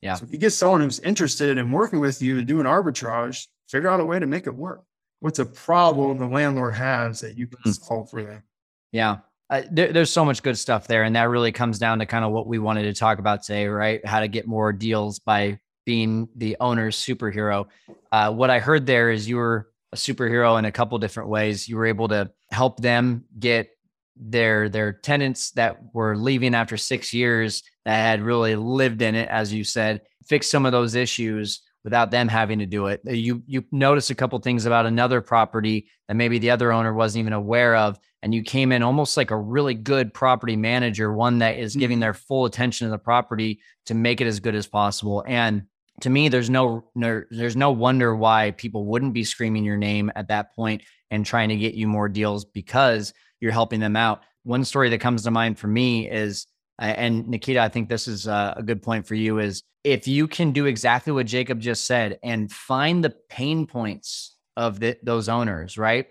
Yeah. 0.00 0.14
So 0.14 0.24
if 0.24 0.32
you 0.32 0.38
get 0.38 0.50
someone 0.50 0.80
who's 0.80 1.00
interested 1.00 1.58
in 1.58 1.70
working 1.70 2.00
with 2.00 2.20
you 2.22 2.38
and 2.38 2.46
doing 2.46 2.66
arbitrage, 2.66 3.46
figure 3.68 3.88
out 3.88 4.00
a 4.00 4.04
way 4.04 4.18
to 4.18 4.26
make 4.26 4.46
it 4.46 4.54
work. 4.54 4.82
What's 5.20 5.38
a 5.38 5.46
problem 5.46 6.18
the 6.18 6.26
landlord 6.26 6.74
has 6.74 7.20
that 7.20 7.36
you 7.36 7.46
can 7.46 7.58
mm. 7.72 7.80
solve 7.80 8.10
for 8.10 8.22
them? 8.22 8.42
Yeah. 8.90 9.18
Uh, 9.52 9.62
there, 9.70 9.92
there's 9.92 10.10
so 10.10 10.24
much 10.24 10.42
good 10.42 10.56
stuff 10.56 10.88
there. 10.88 11.02
And 11.02 11.14
that 11.14 11.28
really 11.28 11.52
comes 11.52 11.78
down 11.78 11.98
to 11.98 12.06
kind 12.06 12.24
of 12.24 12.32
what 12.32 12.46
we 12.46 12.58
wanted 12.58 12.84
to 12.84 12.94
talk 12.94 13.18
about 13.18 13.42
today, 13.42 13.66
right? 13.66 14.04
How 14.04 14.20
to 14.20 14.28
get 14.28 14.46
more 14.46 14.72
deals 14.72 15.18
by 15.18 15.60
being 15.84 16.26
the 16.36 16.56
owner's 16.58 16.96
superhero. 16.96 17.66
Uh, 18.10 18.32
what 18.32 18.48
I 18.48 18.60
heard 18.60 18.86
there 18.86 19.10
is 19.10 19.28
you 19.28 19.36
were 19.36 19.68
a 19.92 19.96
superhero 19.96 20.58
in 20.58 20.64
a 20.64 20.72
couple 20.72 20.98
different 20.98 21.28
ways. 21.28 21.68
You 21.68 21.76
were 21.76 21.84
able 21.84 22.08
to 22.08 22.30
help 22.50 22.80
them 22.80 23.24
get 23.38 23.68
their 24.16 24.70
their 24.70 24.92
tenants 24.92 25.50
that 25.52 25.78
were 25.92 26.16
leaving 26.16 26.54
after 26.54 26.78
six 26.78 27.12
years 27.12 27.62
that 27.84 27.96
had 27.96 28.22
really 28.22 28.56
lived 28.56 29.02
in 29.02 29.14
it, 29.14 29.28
as 29.28 29.52
you 29.52 29.64
said, 29.64 30.00
fix 30.26 30.50
some 30.50 30.64
of 30.64 30.72
those 30.72 30.94
issues 30.94 31.60
without 31.84 32.10
them 32.10 32.28
having 32.28 32.60
to 32.60 32.66
do 32.66 32.86
it. 32.86 33.00
You 33.04 33.42
you 33.46 33.64
notice 33.72 34.10
a 34.10 34.14
couple 34.14 34.38
things 34.38 34.66
about 34.66 34.86
another 34.86 35.20
property 35.20 35.88
that 36.08 36.14
maybe 36.14 36.38
the 36.38 36.50
other 36.50 36.72
owner 36.72 36.92
wasn't 36.94 37.20
even 37.20 37.32
aware 37.32 37.76
of, 37.76 37.98
and 38.22 38.34
you 38.34 38.42
came 38.42 38.72
in 38.72 38.82
almost 38.82 39.16
like 39.16 39.30
a 39.30 39.36
really 39.36 39.74
good 39.74 40.14
property 40.14 40.56
manager, 40.56 41.12
one 41.12 41.38
that 41.38 41.58
is 41.58 41.74
giving 41.74 41.96
mm-hmm. 41.96 42.02
their 42.02 42.14
full 42.14 42.44
attention 42.44 42.86
to 42.86 42.90
the 42.90 42.98
property 42.98 43.60
to 43.86 43.94
make 43.94 44.20
it 44.20 44.26
as 44.26 44.40
good 44.40 44.54
as 44.54 44.66
possible. 44.66 45.24
And 45.26 45.64
to 46.00 46.10
me, 46.10 46.28
there's 46.28 46.50
no, 46.50 46.84
no 46.94 47.22
there's 47.30 47.56
no 47.56 47.72
wonder 47.72 48.14
why 48.14 48.52
people 48.52 48.86
wouldn't 48.86 49.14
be 49.14 49.24
screaming 49.24 49.64
your 49.64 49.76
name 49.76 50.10
at 50.14 50.28
that 50.28 50.54
point 50.54 50.82
and 51.10 51.26
trying 51.26 51.48
to 51.50 51.56
get 51.56 51.74
you 51.74 51.86
more 51.86 52.08
deals 52.08 52.44
because 52.44 53.12
you're 53.40 53.52
helping 53.52 53.80
them 53.80 53.96
out. 53.96 54.22
One 54.44 54.64
story 54.64 54.88
that 54.90 55.00
comes 55.00 55.24
to 55.24 55.30
mind 55.30 55.58
for 55.58 55.66
me 55.66 56.10
is, 56.10 56.46
and 56.78 57.28
Nikita, 57.28 57.60
I 57.60 57.68
think 57.68 57.88
this 57.88 58.08
is 58.08 58.26
a 58.26 58.62
good 58.64 58.82
point 58.82 59.06
for 59.06 59.14
you 59.14 59.38
is 59.38 59.62
if 59.84 60.06
you 60.06 60.28
can 60.28 60.52
do 60.52 60.66
exactly 60.66 61.12
what 61.12 61.26
Jacob 61.26 61.60
just 61.60 61.86
said 61.86 62.18
and 62.22 62.50
find 62.50 63.02
the 63.02 63.14
pain 63.28 63.66
points 63.66 64.36
of 64.56 64.78
the, 64.80 64.96
those 65.02 65.28
owners, 65.28 65.76
right? 65.76 66.06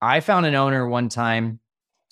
I 0.00 0.20
found 0.20 0.46
an 0.46 0.54
owner 0.54 0.86
one 0.88 1.08
time. 1.08 1.60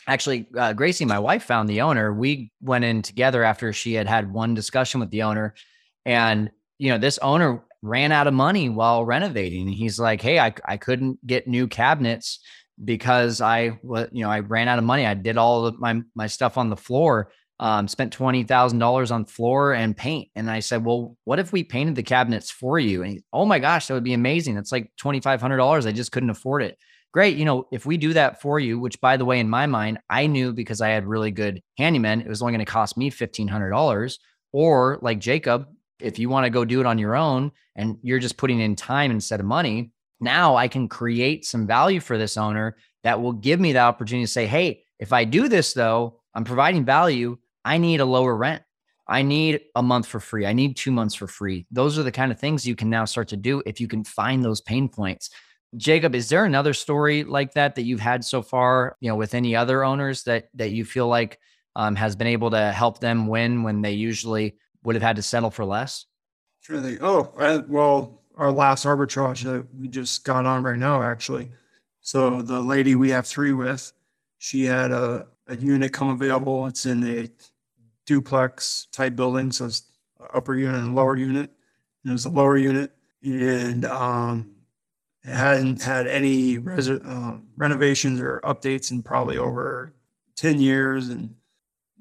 Actually, 0.07 0.47
uh, 0.57 0.73
Gracie, 0.73 1.05
my 1.05 1.19
wife, 1.19 1.45
found 1.45 1.69
the 1.69 1.83
owner. 1.83 2.13
We 2.13 2.53
went 2.61 2.85
in 2.85 3.03
together 3.03 3.45
after 3.45 3.73
she 3.73 3.95
had 3.95 4.09
had 4.09 4.33
one 4.33 4.55
discussion 4.55 5.01
with 5.01 5.11
the 5.11 5.23
owner, 5.23 5.55
and 6.05 6.51
you 6.79 6.91
know, 6.91 6.99
this 6.99 7.19
owner 7.19 7.63
ran 7.83 8.11
out 8.11 8.27
of 8.27 8.35
money 8.35 8.69
while 8.69 9.05
renovating. 9.05 9.69
He's 9.69 10.01
like, 10.01 10.23
"Hey, 10.23 10.39
I 10.39 10.55
I 10.65 10.79
couldn't 10.79 11.25
get 11.27 11.47
new 11.47 11.69
cabinets 11.69 12.41
because 12.83 13.41
I, 13.43 13.79
you 13.83 14.09
know, 14.13 14.31
I 14.31 14.41
ran 14.41 14.69
out 14.69 14.79
of 14.79 14.85
money. 14.85 15.05
I 15.05 15.15
did 15.15 15.37
all 15.37 15.71
my 15.79 16.01
my 16.15 16.27
stuff 16.27 16.57
on 16.57 16.71
the 16.71 16.77
floor." 16.77 17.31
Um, 17.61 17.87
spent 17.87 18.13
twenty 18.13 18.43
thousand 18.43 18.81
dollars 18.81 19.13
on 19.13 19.25
floor 19.25 19.73
and 19.73 19.97
paint. 19.97 20.29
And 20.35 20.51
I 20.51 20.61
said, 20.61 20.85
"Well, 20.85 21.17
what 21.25 21.39
if 21.39 21.53
we 21.53 21.63
painted 21.63 21.95
the 21.95 22.03
cabinets 22.03 22.51
for 22.51 22.79
you?" 22.79 23.03
And 23.03 23.13
he, 23.13 23.23
oh 23.33 23.45
my 23.45 23.61
gosh, 23.61 23.87
that 23.87 23.95
would 23.95 24.03
be 24.03 24.15
amazing. 24.15 24.57
It's 24.57 24.73
like 24.73 24.91
twenty 24.97 25.21
five 25.21 25.41
hundred 25.41 25.59
dollars. 25.59 25.87
I 25.87 25.93
just 25.93 26.11
couldn't 26.11 26.31
afford 26.31 26.63
it. 26.63 26.79
Great, 27.13 27.37
you 27.37 27.45
know, 27.45 27.67
if 27.71 27.85
we 27.87 27.97
do 27.97 28.13
that 28.15 28.41
for 28.41 28.59
you, 28.59 28.79
which 28.79 29.01
by 29.01 29.17
the 29.17 29.25
way, 29.25 29.41
in 29.41 29.51
my 29.51 29.67
mind, 29.67 29.99
I 30.09 30.27
knew 30.27 30.53
because 30.53 30.81
I 30.81 30.89
had 30.89 31.07
really 31.07 31.31
good 31.31 31.61
handymen, 31.79 32.21
it 32.21 32.29
was 32.29 32.41
only 32.41 32.53
going 32.53 32.65
to 32.65 32.73
cost 32.73 32.97
me 32.97 33.11
fifteen 33.11 33.49
hundred 33.49 33.71
dollars. 33.71 34.19
Or 34.53 34.99
like 35.03 35.21
Jacob, 35.21 35.67
if 36.01 36.19
you 36.19 36.29
want 36.29 36.45
to 36.45 36.51
go 36.51 36.65
do 36.65 36.81
it 36.81 36.87
on 36.87 36.99
your 36.99 37.15
own 37.15 37.53
and 37.77 37.99
you're 38.03 38.19
just 38.19 38.37
putting 38.37 38.61
in 38.61 38.75
time 38.75 39.11
instead 39.11 39.39
of 39.39 39.47
money, 39.47 39.93
now 40.19 40.57
I 40.57 40.67
can 40.67 40.89
create 40.89 41.45
some 41.45 41.67
value 41.67 42.01
for 42.01 42.17
this 42.17 42.37
owner 42.37 42.77
that 43.05 43.21
will 43.21 43.33
give 43.33 43.61
me 43.61 43.73
the 43.73 43.81
opportunity 43.81 44.25
to 44.25 44.33
say, 44.33 44.47
hey, 44.47 44.83
if 44.99 45.13
I 45.13 45.25
do 45.25 45.49
this 45.49 45.73
though, 45.73 46.21
I'm 46.35 46.45
providing 46.45 46.85
value. 46.85 47.39
I 47.65 47.79
need 47.79 48.01
a 48.01 48.05
lower 48.05 48.37
rent. 48.37 48.63
I 49.07 49.23
need 49.23 49.63
a 49.75 49.83
month 49.83 50.07
for 50.07 50.21
free. 50.21 50.47
I 50.47 50.53
need 50.53 50.77
two 50.77 50.93
months 50.93 51.15
for 51.15 51.27
free. 51.27 51.67
Those 51.71 51.99
are 51.99 52.05
the 52.05 52.13
kind 52.13 52.31
of 52.31 52.39
things 52.39 52.67
you 52.67 52.77
can 52.77 52.89
now 52.89 53.05
start 53.05 53.29
to 53.29 53.37
do 53.37 53.63
if 53.67 53.81
you 53.81 53.89
can 53.89 54.05
find 54.05 54.45
those 54.45 54.61
pain 54.61 54.89
points. 54.89 55.31
Jacob, 55.77 56.15
is 56.15 56.29
there 56.29 56.45
another 56.45 56.73
story 56.73 57.25
like 57.25 57.55
that 57.55 57.75
that 57.75 57.83
you've 57.83 58.01
had 58.01 58.25
so 58.25 58.41
far, 58.41 58.97
you 59.01 59.09
know, 59.09 59.17
with 59.17 59.35
any 59.35 59.55
other 59.55 59.85
owners 59.85 60.23
that 60.25 60.49
that 60.55 60.71
you 60.71 60.85
feel 60.85 61.09
like 61.09 61.39
um, 61.77 61.97
has 61.97 62.17
been 62.17 62.27
able 62.27 62.51
to 62.51 62.73
help 62.73 63.01
them 63.01 63.27
win 63.27 63.63
when 63.63 63.83
they 63.83 63.93
usually 63.93 64.57
would 64.85 64.95
have 64.95 65.03
had 65.03 65.17
to 65.17 65.23
settle 65.23 65.51
for 65.51 65.65
less? 65.65 66.07
Sure. 66.61 66.81
They, 66.81 66.99
oh, 67.01 67.33
well, 67.69 68.23
our 68.37 68.51
last 68.51 68.85
arbitrage 68.85 69.43
that 69.45 69.67
we 69.75 69.89
just 69.89 70.25
got 70.25 70.47
on 70.47 70.63
right 70.63 70.79
now, 70.79 71.03
actually. 71.03 71.51
So 72.01 72.43
the 72.43 72.61
lady 72.61 72.95
we 72.95 73.11
have 73.11 73.27
three 73.27 73.53
with, 73.53 73.93
she 74.39 74.65
had 74.65 74.91
a, 74.91 75.27
a 75.47 75.57
unit 75.57 75.93
come 75.93 76.09
available. 76.09 76.67
It's 76.67 76.87
in 76.87 77.05
a 77.05 77.29
duplex 78.07 78.89
type 78.93 79.17
building, 79.17 79.53
so 79.53 79.67
it's 79.67 79.83
upper 80.33 80.55
unit 80.55 80.77
and 80.77 80.95
lower 80.95 81.17
unit. 81.17 81.51
And 82.03 82.11
it 82.11 82.13
was 82.13 82.25
a 82.25 82.31
lower 82.31 82.57
unit, 82.57 82.93
and 83.23 83.85
um, 83.85 84.53
it 85.23 85.35
hadn't 85.35 85.83
had 85.83 86.07
any 86.07 86.59
res- 86.59 86.89
uh, 86.89 87.39
renovations 87.57 88.21
or 88.21 88.41
updates 88.43 88.91
in 88.91 89.03
probably 89.03 89.37
over 89.37 89.93
ten 90.37 90.61
years, 90.61 91.09
and 91.09 91.35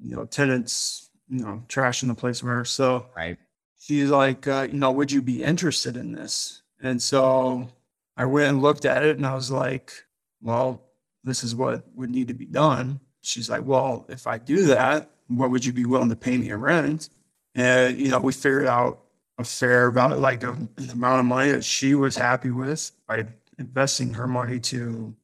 you 0.02 0.16
know 0.16 0.24
tenants, 0.24 1.10
you 1.28 1.44
know, 1.44 1.62
trashing 1.68 2.08
the 2.08 2.14
place 2.14 2.42
where. 2.42 2.64
So 2.64 3.06
right, 3.14 3.36
she's 3.78 4.10
like, 4.10 4.46
uh, 4.48 4.68
you 4.70 4.78
know, 4.78 4.90
would 4.92 5.12
you 5.12 5.20
be 5.20 5.42
interested 5.42 5.96
in 5.96 6.12
this? 6.12 6.62
And 6.82 7.00
so 7.02 7.68
I 8.16 8.24
went 8.24 8.48
and 8.48 8.62
looked 8.62 8.86
at 8.86 9.04
it, 9.04 9.16
and 9.16 9.26
I 9.26 9.34
was 9.34 9.50
like, 9.50 9.92
well, 10.40 10.82
this 11.24 11.44
is 11.44 11.54
what 11.54 11.84
would 11.94 12.10
need 12.10 12.28
to 12.28 12.34
be 12.34 12.46
done. 12.46 13.00
She's 13.20 13.50
like, 13.50 13.64
well, 13.64 14.06
if 14.08 14.26
I 14.26 14.38
do 14.38 14.66
that, 14.66 15.10
what 15.30 15.50
would 15.50 15.64
you 15.64 15.72
be 15.72 15.84
willing 15.84 16.08
to 16.08 16.16
pay 16.16 16.36
me 16.36 16.50
in 16.50 16.60
rent? 16.60 17.08
And, 17.54 17.98
you 17.98 18.08
know, 18.08 18.18
we 18.18 18.32
figured 18.32 18.66
out 18.66 19.00
a 19.38 19.44
fair 19.44 19.88
amount, 19.88 20.20
like 20.20 20.40
the, 20.40 20.68
the 20.76 20.92
amount 20.92 21.20
of 21.20 21.26
money 21.26 21.52
that 21.52 21.64
she 21.64 21.94
was 21.94 22.16
happy 22.16 22.50
with 22.50 22.92
by 23.06 23.26
investing 23.58 24.14
her 24.14 24.26
money 24.26 24.60
to 24.60 25.14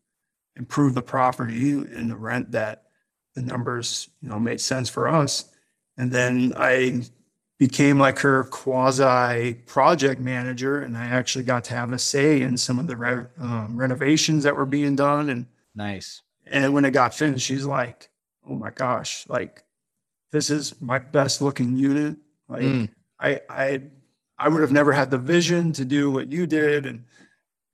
improve 0.56 0.94
the 0.94 1.02
property 1.02 1.72
and 1.72 2.10
the 2.10 2.16
rent 2.16 2.52
that 2.52 2.84
the 3.34 3.42
numbers, 3.42 4.08
you 4.22 4.28
know, 4.28 4.38
made 4.38 4.60
sense 4.60 4.88
for 4.88 5.06
us. 5.08 5.44
And 5.96 6.10
then 6.10 6.52
I 6.56 7.02
became 7.58 7.98
like 7.98 8.18
her 8.18 8.44
quasi 8.44 9.54
project 9.66 10.20
manager, 10.20 10.80
and 10.80 10.96
I 10.96 11.06
actually 11.06 11.44
got 11.44 11.64
to 11.64 11.74
have 11.74 11.92
a 11.92 11.98
say 11.98 12.42
in 12.42 12.56
some 12.56 12.78
of 12.78 12.86
the 12.86 12.96
re- 12.96 13.26
um, 13.38 13.76
renovations 13.76 14.44
that 14.44 14.56
were 14.56 14.66
being 14.66 14.96
done. 14.96 15.30
And 15.30 15.46
nice. 15.74 16.22
And 16.46 16.74
when 16.74 16.84
it 16.84 16.90
got 16.90 17.14
finished, 17.14 17.46
she's 17.46 17.64
like, 17.64 18.10
"Oh 18.48 18.54
my 18.54 18.70
gosh! 18.70 19.24
Like, 19.28 19.64
this 20.32 20.50
is 20.50 20.80
my 20.80 20.98
best 20.98 21.40
looking 21.40 21.76
unit. 21.76 22.16
Like, 22.48 22.62
mm. 22.62 22.88
I, 23.20 23.40
I, 23.48 23.82
I 24.38 24.48
would 24.48 24.60
have 24.60 24.72
never 24.72 24.92
had 24.92 25.10
the 25.10 25.18
vision 25.18 25.72
to 25.74 25.84
do 25.84 26.10
what 26.10 26.30
you 26.30 26.46
did, 26.46 26.86
and 26.86 27.04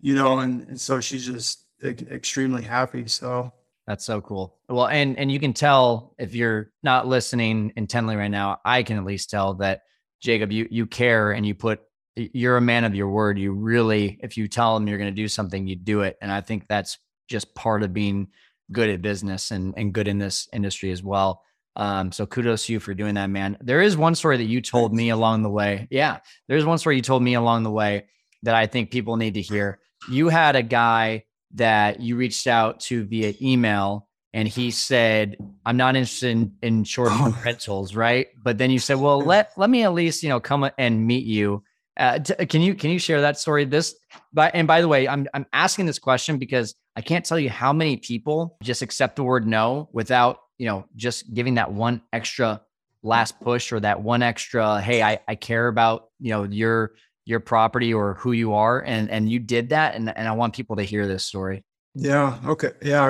you 0.01 0.15
know, 0.15 0.39
and, 0.39 0.69
and 0.69 0.81
so 0.81 1.01
she's 1.01 1.27
just 1.27 1.65
extremely 1.83 2.63
happy. 2.63 3.09
So 3.09 3.53
that's 3.87 4.05
so 4.05 4.21
cool. 4.21 4.59
Well, 4.69 4.87
and 4.87 5.19
and 5.19 5.31
you 5.31 5.41
can 5.41 5.53
tell 5.53 6.15
if 6.19 6.35
you're 6.35 6.71
not 6.83 7.09
listening 7.09 7.73
intently 7.77 8.17
right 8.17 8.31
now, 8.31 8.61
I 8.65 8.83
can 8.85 8.97
at 8.97 9.05
least 9.05 9.31
tell 9.31 9.55
that 9.55 9.83
Jacob, 10.21 10.53
you 10.53 10.69
you 10.71 10.87
care 10.87 11.33
and 11.33 11.45
you 11.45 11.55
put 11.55 11.81
you're 12.15 12.57
a 12.57 12.63
man 12.63 12.85
of 12.85 12.95
your 12.95 13.09
word. 13.09 13.39
You 13.39 13.53
really, 13.53 14.19
if 14.23 14.37
you 14.37 14.47
tell 14.47 14.75
them 14.75 14.87
you're 14.87 14.99
going 14.99 15.15
to 15.15 15.23
do 15.23 15.29
something, 15.29 15.67
you 15.67 15.77
do 15.77 16.03
it. 16.03 16.17
And 16.21 16.31
I 16.31 16.41
think 16.41 16.69
that's 16.69 16.99
just 17.29 17.55
part 17.55 17.83
of 17.83 17.93
being 17.93 18.29
good 18.71 18.91
at 18.91 19.03
business 19.03 19.51
and, 19.51 19.75
and 19.77 19.93
good 19.93 20.09
in 20.09 20.19
this 20.19 20.49
industry 20.53 20.91
as 20.91 21.03
well. 21.03 21.43
Um, 21.77 22.13
so 22.13 22.27
kudos 22.27 22.67
to 22.67 22.75
you 22.75 22.81
for 22.81 22.95
doing 22.95 23.15
that, 23.15 23.31
man. 23.31 23.57
There 23.61 23.81
is 23.81 23.97
one 23.97 24.15
story 24.15 24.37
that 24.37 24.45
you 24.45 24.61
told 24.61 24.93
me 24.93 25.11
along 25.11 25.43
the 25.43 25.51
way. 25.51 25.89
Yeah, 25.91 26.19
there's 26.49 26.65
one 26.65 26.79
story 26.79 26.97
you 26.97 27.03
told 27.03 27.23
me 27.23 27.35
along 27.35 27.63
the 27.63 27.71
way 27.71 28.07
that 28.43 28.55
I 28.55 28.67
think 28.67 28.91
people 28.91 29.17
need 29.17 29.35
to 29.35 29.43
hear. 29.43 29.81
You 30.11 30.29
had 30.29 30.57
a 30.57 30.63
guy 30.63 31.25
that 31.55 32.01
you 32.01 32.17
reached 32.17 32.47
out 32.47 32.81
to 32.81 33.05
via 33.05 33.35
email 33.41 34.09
and 34.35 34.49
he 34.49 34.71
said, 34.71 35.37
I'm 35.67 35.77
not 35.77 35.95
interested 35.95 36.31
in, 36.31 36.53
in 36.63 36.85
short-term 36.85 37.35
rentals, 37.45 37.95
right? 37.95 38.29
But 38.43 38.59
then 38.59 38.71
you 38.71 38.79
said, 38.79 38.99
well, 38.99 39.21
let 39.21 39.53
let 39.57 39.69
me 39.69 39.83
at 39.83 39.93
least, 39.93 40.23
you 40.23 40.29
know, 40.29 40.41
come 40.41 40.71
and 40.79 41.07
meet 41.07 41.27
you. 41.27 41.63
Uh, 41.99 42.19
t- 42.19 42.47
can 42.47 42.63
you 42.63 42.75
can 42.75 42.91
you 42.91 42.99
share 42.99 43.21
that 43.21 43.39
story? 43.39 43.67
This, 43.67 43.95
by 44.33 44.51
and 44.55 44.67
by 44.67 44.81
the 44.81 44.89
way, 44.89 45.07
I'm 45.07 45.29
I'm 45.35 45.47
asking 45.53 45.85
this 45.85 45.99
question 45.99 46.39
because 46.39 46.75
I 46.97 47.03
can't 47.03 47.25
tell 47.25 47.39
you 47.39 47.51
how 47.51 47.73
many 47.73 47.99
people 47.99 48.57
just 48.63 48.83
accept 48.83 49.17
the 49.17 49.23
word 49.23 49.47
no 49.47 49.89
without, 49.93 50.39
you 50.63 50.69
know, 50.69 50.85
just 50.95 51.35
giving 51.35 51.55
that 51.55 51.73
one 51.73 52.01
extra 52.13 52.61
last 53.03 53.41
push 53.41 53.73
or 53.73 53.81
that 53.81 54.01
one 54.01 54.23
extra, 54.23 54.81
hey, 54.81 55.03
I, 55.03 55.19
I 55.27 55.35
care 55.35 55.67
about, 55.67 56.11
you 56.21 56.31
know, 56.31 56.45
your 56.45 56.93
your 57.25 57.41
property 57.41 57.93
or 57.93 58.15
who 58.15 58.31
you 58.31 58.55
are. 58.55 58.81
And 58.81 59.11
and 59.11 59.29
you 59.29 59.41
did 59.41 59.71
that. 59.71 59.97
And, 59.97 60.17
and 60.17 60.29
I 60.29 60.31
want 60.31 60.55
people 60.55 60.77
to 60.77 60.85
hear 60.85 61.09
this 61.09 61.25
story. 61.25 61.65
Yeah. 61.97 62.39
Okay. 62.47 62.71
Yeah. 62.81 63.03
I, 63.03 63.09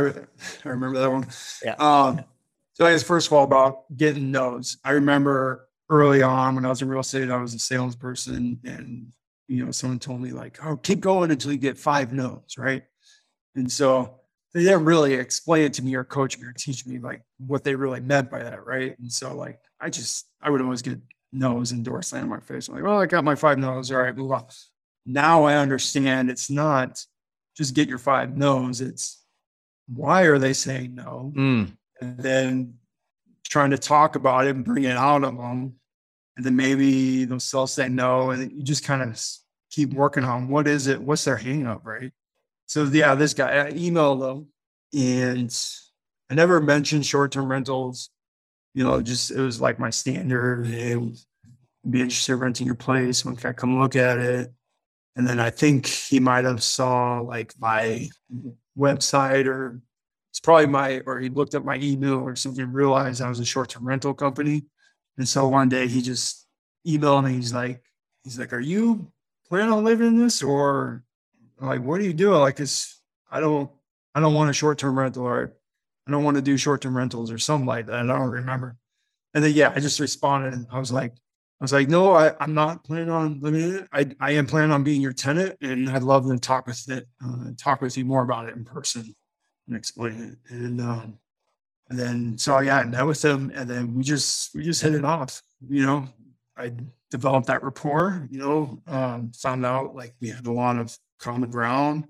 I 0.64 0.68
remember 0.70 0.98
that 0.98 1.12
one. 1.12 1.26
Yeah. 1.62 1.74
Um, 1.74 2.24
so 2.72 2.86
I 2.86 2.92
guess 2.92 3.03
first 3.03 3.26
of 3.26 3.34
all 3.34 3.44
about 3.44 3.84
getting 3.94 4.30
no's. 4.30 4.78
I 4.82 4.92
remember 4.92 5.68
early 5.90 6.22
on 6.22 6.55
when 6.55 6.64
I 6.64 6.70
was 6.70 6.80
in 6.80 6.88
real 6.88 7.00
estate, 7.00 7.30
I 7.30 7.36
was 7.36 7.53
a 7.53 7.59
salesperson 7.59 8.61
and 8.64 9.12
you 9.46 9.62
know, 9.62 9.72
someone 9.72 9.98
told 9.98 10.22
me 10.22 10.30
like, 10.30 10.59
oh, 10.64 10.76
keep 10.76 11.00
going 11.00 11.30
until 11.30 11.53
you 11.53 11.59
get 11.59 11.76
five 11.76 12.14
no's, 12.14 12.57
right? 12.57 12.84
And 13.55 13.70
so 13.70 14.21
they 14.55 14.64
didn't 14.64 14.84
really 14.84 15.14
explain 15.14 15.64
it 15.64 15.74
to 15.74 15.82
me 15.82 15.94
or 15.94 16.05
coach 16.05 16.38
me 16.38 16.46
or 16.46 16.53
teach 16.53 16.86
me 16.86 16.98
like 16.98 17.22
what 17.38 17.64
they 17.64 17.74
really 17.74 18.00
meant 18.00 18.30
by 18.30 18.42
that, 18.42 18.66
right? 18.66 18.98
And 18.98 19.11
so 19.11 19.34
like 19.34 19.61
I 19.80 19.90
just 19.90 20.26
I 20.40 20.50
would 20.50 20.61
always 20.61 20.82
get 20.82 20.98
no's 21.32 21.72
and 21.72 21.84
door 21.84 22.03
slam 22.03 22.24
in 22.24 22.28
my 22.28 22.40
face. 22.40 22.68
I'm 22.68 22.74
like, 22.74 22.84
well, 22.84 23.00
I 23.00 23.07
got 23.07 23.24
my 23.24 23.34
five 23.34 23.59
no's. 23.59 23.90
All 23.90 23.98
right, 23.98 24.16
move 24.16 24.32
on. 24.32 24.44
Now 25.07 25.44
I 25.44 25.57
understand 25.57 26.30
it's 26.30 26.50
not 26.50 27.05
just 27.57 27.74
get 27.74 27.88
your 27.88 27.98
five 27.98 28.36
no's. 28.36 28.80
It's 28.80 29.22
why 29.88 30.22
are 30.22 30.38
they 30.38 30.53
saying 30.53 30.94
no? 30.94 31.32
Mm. 31.34 31.72
and 32.00 32.18
then 32.18 32.74
trying 33.48 33.70
to 33.70 33.78
talk 33.78 34.16
about 34.16 34.46
it 34.46 34.57
and 34.57 34.64
bring 34.64 34.84
it 34.84 34.96
out 34.96 35.24
of 35.24 35.36
them. 35.36 35.74
And 36.36 36.46
then 36.46 36.57
maybe 36.57 37.26
they'll 37.26 37.40
still 37.40 37.66
say 37.66 37.88
no. 37.88 38.30
And 38.30 38.50
you 38.50 38.62
just 38.62 38.84
kind 38.84 39.03
of 39.03 39.22
keep 39.70 39.92
working 39.92 40.24
on 40.24 40.48
what 40.48 40.66
is 40.66 40.86
it? 40.86 41.00
What's 41.00 41.24
their 41.24 41.36
hang 41.36 41.66
up, 41.66 41.84
right? 41.84 42.12
So 42.72 42.84
yeah, 42.84 43.14
this 43.14 43.34
guy, 43.34 43.66
I 43.66 43.72
emailed 43.72 44.20
them 44.20 44.46
and 44.98 45.54
I 46.30 46.34
never 46.34 46.58
mentioned 46.58 47.04
short-term 47.04 47.50
rentals. 47.50 48.08
You 48.72 48.82
know, 48.82 49.02
just 49.02 49.30
it 49.30 49.40
was 49.40 49.60
like 49.60 49.78
my 49.78 49.90
standard. 49.90 50.66
Hey, 50.66 50.94
be 50.94 52.00
interested 52.00 52.32
in 52.32 52.38
renting 52.38 52.64
your 52.64 52.74
place. 52.74 53.26
When 53.26 53.36
can 53.36 53.50
I 53.50 53.52
come 53.52 53.78
look 53.78 53.94
at 53.94 54.16
it? 54.16 54.54
And 55.16 55.28
then 55.28 55.38
I 55.38 55.50
think 55.50 55.84
he 55.84 56.18
might 56.18 56.46
have 56.46 56.62
saw 56.62 57.20
like 57.20 57.52
my 57.60 58.08
website 58.78 59.44
or 59.44 59.82
it's 60.30 60.40
probably 60.40 60.64
my 60.64 61.02
or 61.04 61.20
he 61.20 61.28
looked 61.28 61.52
at 61.52 61.66
my 61.66 61.76
email 61.76 62.20
or 62.20 62.34
something 62.36 62.64
and 62.64 62.72
realized 62.72 63.20
I 63.20 63.28
was 63.28 63.38
a 63.38 63.44
short-term 63.44 63.86
rental 63.86 64.14
company. 64.14 64.64
And 65.18 65.28
so 65.28 65.46
one 65.46 65.68
day 65.68 65.88
he 65.88 66.00
just 66.00 66.46
emailed 66.88 67.26
me. 67.26 67.34
He's 67.34 67.52
like, 67.52 67.82
he's 68.24 68.38
like, 68.38 68.54
Are 68.54 68.60
you 68.60 69.12
planning 69.46 69.74
on 69.74 69.84
living 69.84 70.06
in 70.06 70.18
this? 70.18 70.42
Or 70.42 71.04
like, 71.66 71.82
what 71.82 72.00
are 72.00 72.04
you 72.04 72.12
doing? 72.12 72.40
Like, 72.40 72.60
it's 72.60 73.00
I 73.30 73.40
don't 73.40 73.70
I 74.14 74.20
don't 74.20 74.34
want 74.34 74.50
a 74.50 74.54
short-term 74.54 74.98
rental 74.98 75.24
or 75.24 75.54
I 76.06 76.10
don't 76.10 76.24
want 76.24 76.36
to 76.36 76.42
do 76.42 76.56
short-term 76.56 76.96
rentals 76.96 77.30
or 77.30 77.38
something 77.38 77.66
like 77.66 77.86
that. 77.86 77.96
I 77.96 78.06
don't 78.06 78.30
remember. 78.30 78.76
And 79.34 79.42
then 79.42 79.52
yeah, 79.52 79.72
I 79.74 79.80
just 79.80 80.00
responded 80.00 80.52
and 80.52 80.66
I 80.70 80.78
was 80.78 80.92
like, 80.92 81.12
I 81.14 81.64
was 81.64 81.72
like, 81.72 81.88
no, 81.88 82.12
I, 82.12 82.34
I'm 82.40 82.54
not 82.54 82.82
planning 82.82 83.08
on 83.08 83.38
living 83.40 83.76
it. 83.76 83.88
I, 83.92 84.10
I 84.18 84.32
am 84.32 84.46
planning 84.46 84.72
on 84.72 84.82
being 84.82 85.00
your 85.00 85.12
tenant, 85.12 85.56
and 85.60 85.88
I'd 85.88 86.02
love 86.02 86.28
to 86.28 86.36
talk 86.36 86.66
with 86.66 86.90
it, 86.90 87.06
uh, 87.24 87.50
talk 87.56 87.80
with 87.80 87.96
you 87.96 88.04
more 88.04 88.24
about 88.24 88.48
it 88.48 88.56
in 88.56 88.64
person 88.64 89.14
and 89.68 89.76
explain 89.76 90.20
it. 90.20 90.52
And 90.52 90.80
um, 90.80 91.18
and 91.88 91.96
then 91.96 92.36
so 92.36 92.58
yeah, 92.58 92.78
I 92.78 92.84
met 92.84 93.06
with 93.06 93.24
him, 93.24 93.52
and 93.54 93.70
then 93.70 93.94
we 93.94 94.02
just 94.02 94.52
we 94.56 94.64
just 94.64 94.82
hit 94.82 94.94
it 94.96 95.04
off. 95.04 95.40
You 95.68 95.86
know, 95.86 96.08
I 96.56 96.72
developed 97.12 97.46
that 97.46 97.62
rapport. 97.62 98.26
You 98.28 98.38
know, 98.40 98.82
um, 98.88 99.30
found 99.30 99.64
out 99.64 99.94
like 99.94 100.14
we 100.20 100.30
had 100.30 100.48
a 100.48 100.52
lot 100.52 100.78
of 100.78 100.98
common 101.22 101.50
ground. 101.50 102.06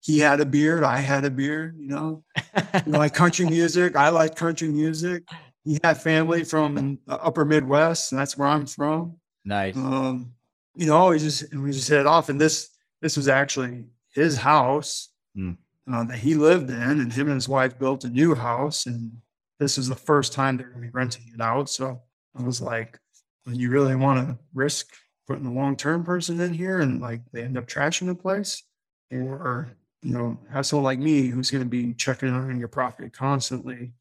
He 0.00 0.18
had 0.18 0.40
a 0.40 0.46
beard, 0.46 0.82
I 0.82 0.98
had 0.98 1.24
a 1.24 1.30
beard. 1.30 1.76
You 1.78 1.88
know, 1.88 2.24
you 2.56 2.92
know, 2.92 2.98
like 2.98 3.14
country 3.14 3.46
music. 3.46 3.94
I 3.96 4.08
like 4.08 4.34
country 4.34 4.68
music 4.68 5.24
he 5.64 5.78
had 5.82 6.00
family 6.00 6.44
from 6.44 6.98
the 7.06 7.22
upper 7.22 7.44
Midwest, 7.44 8.12
and 8.12 8.20
that's 8.20 8.36
where 8.36 8.48
I'm 8.48 8.66
from. 8.66 9.16
Nice. 9.44 9.76
Um, 9.76 10.32
you 10.74 10.86
know, 10.86 11.08
we 11.08 11.18
just 11.18 11.54
we 11.54 11.70
just 11.70 11.88
hit 11.88 12.00
it 12.00 12.06
off, 12.06 12.28
and 12.28 12.40
this 12.40 12.70
this 13.00 13.16
was 13.16 13.28
actually 13.28 13.84
his 14.14 14.36
house 14.36 15.10
mm. 15.36 15.56
uh, 15.92 16.04
that 16.04 16.18
he 16.18 16.34
lived 16.34 16.70
in, 16.70 17.00
and 17.00 17.12
him 17.12 17.28
and 17.28 17.34
his 17.34 17.48
wife 17.48 17.78
built 17.78 18.04
a 18.04 18.08
new 18.08 18.34
house, 18.34 18.86
and 18.86 19.12
this 19.58 19.78
is 19.78 19.88
the 19.88 19.94
first 19.94 20.32
time 20.32 20.56
they're 20.56 20.68
going 20.68 20.82
to 20.82 20.88
be 20.88 20.92
renting 20.92 21.30
it 21.32 21.40
out. 21.40 21.68
So 21.68 22.02
I 22.36 22.42
was 22.42 22.60
like, 22.60 22.98
well, 23.46 23.54
you 23.54 23.70
really 23.70 23.96
want 23.96 24.26
to 24.26 24.38
risk 24.54 24.88
putting 25.32 25.46
a 25.46 25.52
long 25.52 25.76
term 25.76 26.04
person 26.04 26.38
in 26.40 26.52
here, 26.52 26.80
and 26.80 27.00
like 27.00 27.22
they 27.32 27.42
end 27.42 27.56
up 27.56 27.66
trashing 27.66 28.06
the 28.06 28.14
place, 28.14 28.62
or 29.10 29.74
you 30.02 30.12
know, 30.12 30.38
have 30.52 30.66
someone 30.66 30.84
like 30.84 30.98
me 30.98 31.28
who's 31.28 31.50
going 31.50 31.64
to 31.64 31.68
be 31.68 31.94
checking 31.94 32.28
on 32.28 32.58
your 32.58 32.68
property 32.68 33.08
constantly, 33.08 33.92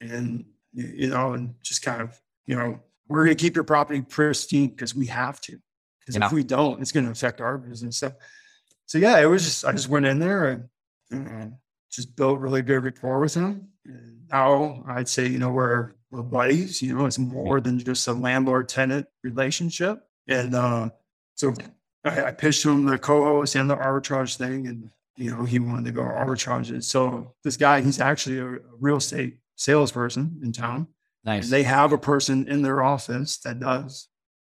and 0.00 0.46
you 0.72 1.08
know, 1.08 1.34
and 1.34 1.54
just 1.62 1.82
kind 1.82 2.00
of, 2.00 2.18
you 2.46 2.56
know, 2.56 2.80
we're 3.08 3.24
going 3.24 3.36
to 3.36 3.42
keep 3.42 3.56
your 3.56 3.64
property 3.64 4.00
pristine 4.00 4.68
because 4.68 4.94
we 4.94 5.06
have 5.06 5.38
to. 5.42 5.58
Because 6.00 6.16
if 6.16 6.32
we 6.32 6.44
don't, 6.44 6.80
it's 6.80 6.92
going 6.92 7.04
to 7.04 7.12
affect 7.12 7.42
our 7.42 7.58
business. 7.58 7.98
So, 7.98 8.12
so 8.86 8.96
yeah, 8.96 9.20
it 9.20 9.26
was 9.26 9.44
just 9.44 9.66
I 9.66 9.72
just 9.72 9.88
went 9.88 10.06
in 10.06 10.18
there 10.18 10.48
and, 10.48 10.68
and 11.10 11.54
just 11.92 12.16
built 12.16 12.40
really 12.40 12.62
good 12.62 12.82
rapport 12.84 13.20
with 13.20 13.34
him. 13.34 13.68
And 13.84 14.22
now 14.32 14.82
I'd 14.88 15.08
say, 15.08 15.26
you 15.26 15.38
know, 15.38 15.50
we're 15.50 15.92
we're 16.10 16.22
buddies. 16.22 16.80
You 16.80 16.96
know, 16.96 17.04
it's 17.04 17.18
more 17.18 17.60
than 17.60 17.78
just 17.78 18.08
a 18.08 18.12
landlord 18.12 18.68
tenant 18.68 19.06
relationship. 19.22 20.06
And 20.30 20.54
uh, 20.54 20.90
so 21.34 21.52
I, 22.04 22.24
I 22.24 22.30
pitched 22.30 22.64
him 22.64 22.86
the 22.86 22.96
co-host 22.96 23.56
and 23.56 23.68
the 23.68 23.76
arbitrage 23.76 24.36
thing, 24.36 24.68
and 24.68 24.90
you 25.16 25.30
know, 25.30 25.44
he 25.44 25.58
wanted 25.58 25.84
to 25.86 25.92
go 25.92 26.02
arbitrage 26.02 26.74
it. 26.74 26.84
So 26.84 27.34
this 27.44 27.58
guy, 27.58 27.82
he's 27.82 28.00
actually 28.00 28.38
a, 28.38 28.46
a 28.46 28.58
real 28.78 28.96
estate 28.96 29.38
salesperson 29.56 30.40
in 30.42 30.52
town. 30.52 30.86
Nice. 31.24 31.50
They 31.50 31.64
have 31.64 31.92
a 31.92 31.98
person 31.98 32.48
in 32.48 32.62
their 32.62 32.82
office 32.82 33.36
that 33.38 33.60
does 33.60 34.08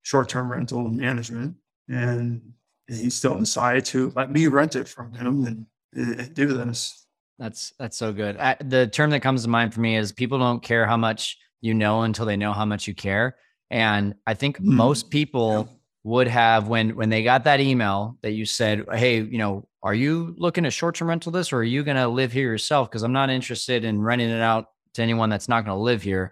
short-term 0.03 0.49
rental 0.49 0.87
management, 0.87 1.55
and 1.89 2.53
he 2.87 3.09
still 3.09 3.37
decided 3.37 3.83
to 3.85 4.13
let 4.15 4.31
me 4.31 4.47
rent 4.47 4.75
it 4.75 4.87
from 4.87 5.13
him 5.13 5.45
and, 5.45 5.65
and 5.93 6.33
do 6.33 6.53
this. 6.53 7.05
That's 7.39 7.73
that's 7.79 7.97
so 7.97 8.13
good. 8.13 8.37
I, 8.37 8.55
the 8.63 8.87
term 8.87 9.09
that 9.09 9.21
comes 9.21 9.43
to 9.43 9.49
mind 9.49 9.73
for 9.73 9.81
me 9.81 9.97
is 9.97 10.11
people 10.11 10.37
don't 10.37 10.61
care 10.61 10.85
how 10.85 10.97
much 10.97 11.37
you 11.61 11.73
know 11.73 12.03
until 12.03 12.25
they 12.25 12.37
know 12.37 12.53
how 12.53 12.65
much 12.65 12.87
you 12.87 12.93
care. 12.93 13.35
And 13.73 14.13
I 14.27 14.35
think 14.35 14.59
mm. 14.59 14.65
most 14.65 15.09
people 15.09 15.67
yeah. 15.67 15.75
would 16.03 16.27
have 16.27 16.67
when 16.67 16.95
when 16.95 17.09
they 17.09 17.23
got 17.23 17.45
that 17.45 17.59
email 17.59 18.19
that 18.21 18.33
you 18.33 18.45
said, 18.45 18.85
"Hey, 18.93 19.19
you 19.19 19.39
know, 19.39 19.67
are 19.81 19.95
you 19.95 20.35
looking 20.37 20.63
at 20.67 20.73
short-term 20.73 21.09
rental 21.09 21.31
this, 21.31 21.51
or 21.51 21.57
are 21.57 21.63
you 21.63 21.83
going 21.83 21.97
to 21.97 22.07
live 22.07 22.31
here 22.31 22.51
yourself? 22.51 22.87
Because 22.87 23.01
I'm 23.01 23.13
not 23.13 23.31
interested 23.31 23.83
in 23.83 23.99
renting 23.99 24.29
it 24.29 24.41
out 24.41 24.67
to 24.93 25.01
anyone 25.01 25.31
that's 25.31 25.49
not 25.49 25.65
going 25.65 25.75
to 25.75 25.81
live 25.81 26.03
here. 26.03 26.31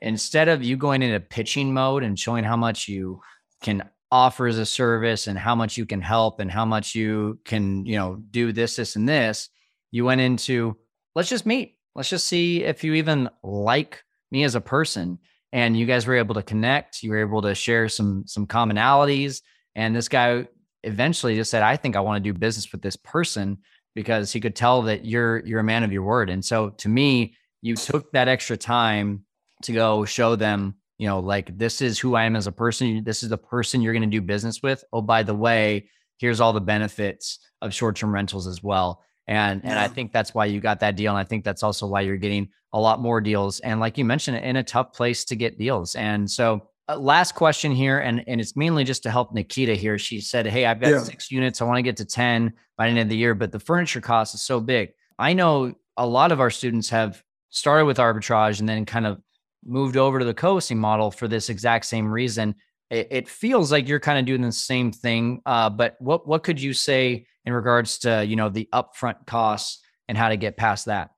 Instead 0.00 0.48
of 0.48 0.64
you 0.64 0.78
going 0.78 1.02
into 1.02 1.20
pitching 1.20 1.74
mode 1.74 2.04
and 2.04 2.18
showing 2.18 2.42
how 2.42 2.56
much 2.56 2.88
you 2.88 3.20
can 3.60 3.86
offer 4.10 4.46
as 4.46 4.56
a 4.56 4.64
service 4.64 5.26
and 5.26 5.38
how 5.38 5.54
much 5.54 5.76
you 5.76 5.84
can 5.84 6.00
help 6.00 6.40
and 6.40 6.50
how 6.50 6.64
much 6.64 6.94
you 6.94 7.38
can, 7.44 7.84
you 7.84 7.96
know, 7.96 8.16
do 8.30 8.50
this, 8.50 8.76
this, 8.76 8.96
and 8.96 9.06
this, 9.06 9.50
you 9.90 10.06
went 10.06 10.22
into 10.22 10.74
let's 11.14 11.28
just 11.28 11.44
meet. 11.44 11.76
Let's 11.94 12.08
just 12.08 12.26
see 12.26 12.64
if 12.64 12.82
you 12.82 12.94
even 12.94 13.28
like 13.42 14.02
me 14.30 14.44
as 14.44 14.54
a 14.54 14.60
person. 14.62 15.18
And 15.52 15.76
you 15.76 15.86
guys 15.86 16.06
were 16.06 16.16
able 16.16 16.34
to 16.34 16.42
connect. 16.42 17.02
You 17.02 17.10
were 17.10 17.20
able 17.20 17.42
to 17.42 17.54
share 17.54 17.88
some 17.88 18.24
some 18.26 18.46
commonalities. 18.46 19.42
And 19.74 19.94
this 19.94 20.08
guy 20.08 20.46
eventually 20.84 21.36
just 21.36 21.50
said, 21.50 21.62
I 21.62 21.76
think 21.76 21.96
I 21.96 22.00
want 22.00 22.22
to 22.22 22.32
do 22.32 22.38
business 22.38 22.70
with 22.70 22.82
this 22.82 22.96
person 22.96 23.58
because 23.94 24.32
he 24.32 24.40
could 24.40 24.54
tell 24.54 24.82
that 24.82 25.04
you're 25.04 25.44
you're 25.46 25.60
a 25.60 25.64
man 25.64 25.84
of 25.84 25.92
your 25.92 26.02
word. 26.02 26.30
And 26.30 26.44
so 26.44 26.70
to 26.70 26.88
me, 26.88 27.34
you 27.62 27.76
took 27.76 28.12
that 28.12 28.28
extra 28.28 28.56
time 28.56 29.24
to 29.62 29.72
go 29.72 30.04
show 30.04 30.36
them, 30.36 30.74
you 30.98 31.08
know, 31.08 31.20
like 31.20 31.56
this 31.56 31.80
is 31.80 31.98
who 31.98 32.14
I 32.14 32.24
am 32.24 32.36
as 32.36 32.46
a 32.46 32.52
person. 32.52 33.02
This 33.04 33.22
is 33.22 33.30
the 33.30 33.38
person 33.38 33.80
you're 33.80 33.92
going 33.92 34.08
to 34.08 34.08
do 34.08 34.20
business 34.20 34.62
with. 34.62 34.84
Oh, 34.92 35.02
by 35.02 35.22
the 35.22 35.34
way, 35.34 35.90
here's 36.18 36.40
all 36.40 36.52
the 36.52 36.60
benefits 36.60 37.38
of 37.60 37.74
short-term 37.74 38.14
rentals 38.14 38.46
as 38.46 38.62
well. 38.62 39.02
And 39.28 39.62
yeah. 39.62 39.70
and 39.70 39.78
I 39.78 39.86
think 39.86 40.12
that's 40.12 40.34
why 40.34 40.46
you 40.46 40.60
got 40.60 40.80
that 40.80 40.96
deal. 40.96 41.12
And 41.12 41.18
I 41.18 41.24
think 41.24 41.44
that's 41.44 41.62
also 41.62 41.86
why 41.86 42.00
you're 42.00 42.16
getting 42.16 42.48
a 42.72 42.80
lot 42.80 43.00
more 43.00 43.20
deals. 43.20 43.60
And 43.60 43.78
like 43.78 43.96
you 43.98 44.04
mentioned, 44.04 44.38
in 44.38 44.56
a 44.56 44.62
tough 44.62 44.92
place 44.92 45.24
to 45.26 45.36
get 45.36 45.58
deals. 45.58 45.94
And 45.94 46.28
so 46.28 46.68
uh, 46.88 46.96
last 46.96 47.34
question 47.34 47.70
here, 47.70 47.98
and, 47.98 48.24
and 48.26 48.40
it's 48.40 48.56
mainly 48.56 48.84
just 48.84 49.02
to 49.04 49.10
help 49.10 49.32
Nikita 49.32 49.74
here. 49.74 49.98
She 49.98 50.20
said, 50.20 50.46
Hey, 50.46 50.64
I've 50.64 50.80
got 50.80 50.90
yeah. 50.90 51.02
six 51.02 51.30
units. 51.30 51.60
I 51.60 51.64
want 51.64 51.76
to 51.76 51.82
get 51.82 51.98
to 51.98 52.04
10 52.04 52.52
by 52.76 52.86
the 52.86 52.90
end 52.90 52.98
of 53.00 53.08
the 53.10 53.16
year, 53.16 53.34
but 53.34 53.52
the 53.52 53.60
furniture 53.60 54.00
cost 54.00 54.34
is 54.34 54.42
so 54.42 54.60
big. 54.60 54.90
I 55.18 55.34
know 55.34 55.74
a 55.96 56.06
lot 56.06 56.32
of 56.32 56.40
our 56.40 56.50
students 56.50 56.88
have 56.88 57.22
started 57.50 57.84
with 57.84 57.98
arbitrage 57.98 58.60
and 58.60 58.68
then 58.68 58.86
kind 58.86 59.06
of 59.06 59.20
moved 59.64 59.96
over 59.96 60.18
to 60.18 60.24
the 60.24 60.34
co-hosting 60.34 60.78
model 60.78 61.10
for 61.10 61.28
this 61.28 61.50
exact 61.50 61.84
same 61.84 62.10
reason. 62.10 62.54
It, 62.90 63.08
it 63.10 63.28
feels 63.28 63.70
like 63.70 63.88
you're 63.88 64.00
kind 64.00 64.18
of 64.18 64.24
doing 64.24 64.40
the 64.40 64.52
same 64.52 64.92
thing. 64.92 65.42
Uh, 65.44 65.68
but 65.68 65.96
what 65.98 66.26
what 66.26 66.42
could 66.42 66.60
you 66.60 66.72
say 66.72 67.26
in 67.48 67.52
regards 67.52 67.98
to 68.00 68.24
you 68.24 68.36
know 68.36 68.48
the 68.48 68.68
upfront 68.72 69.26
costs 69.26 69.82
and 70.06 70.16
how 70.16 70.28
to 70.28 70.36
get 70.36 70.56
past 70.56 70.84
that? 70.84 71.10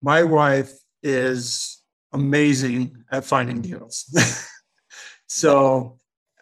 My 0.00 0.22
wife 0.22 0.72
is 1.02 1.82
amazing 2.12 3.04
at 3.10 3.24
finding 3.24 3.60
deals. 3.60 4.06
so 5.26 5.98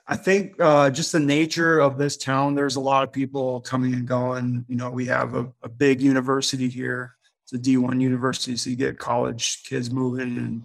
I 0.07 0.17
think 0.17 0.55
uh, 0.61 0.91
just 0.91 1.13
the 1.13 1.21
nature 1.21 1.81
of 1.81 1.99
this 1.99 2.17
town, 2.17 2.55
there's 2.55 2.77
a 2.77 2.81
lot 2.81 3.03
of 3.03 3.13
people 3.13 3.61
coming 3.63 3.95
and 3.95 4.07
going. 4.07 4.65
You 4.69 4.77
know, 4.77 4.91
we 4.91 5.07
have 5.07 5.35
a, 5.35 5.53
a 5.63 5.69
big 5.69 6.01
university 6.01 6.69
here 6.69 7.17
it's 7.53 7.69
a 7.69 7.71
D1 7.71 8.01
university, 8.01 8.57
so 8.57 8.71
you 8.71 8.77
get 8.77 8.99
college 8.99 9.65
kids 9.65 9.91
moving 9.91 10.37
and 10.39 10.63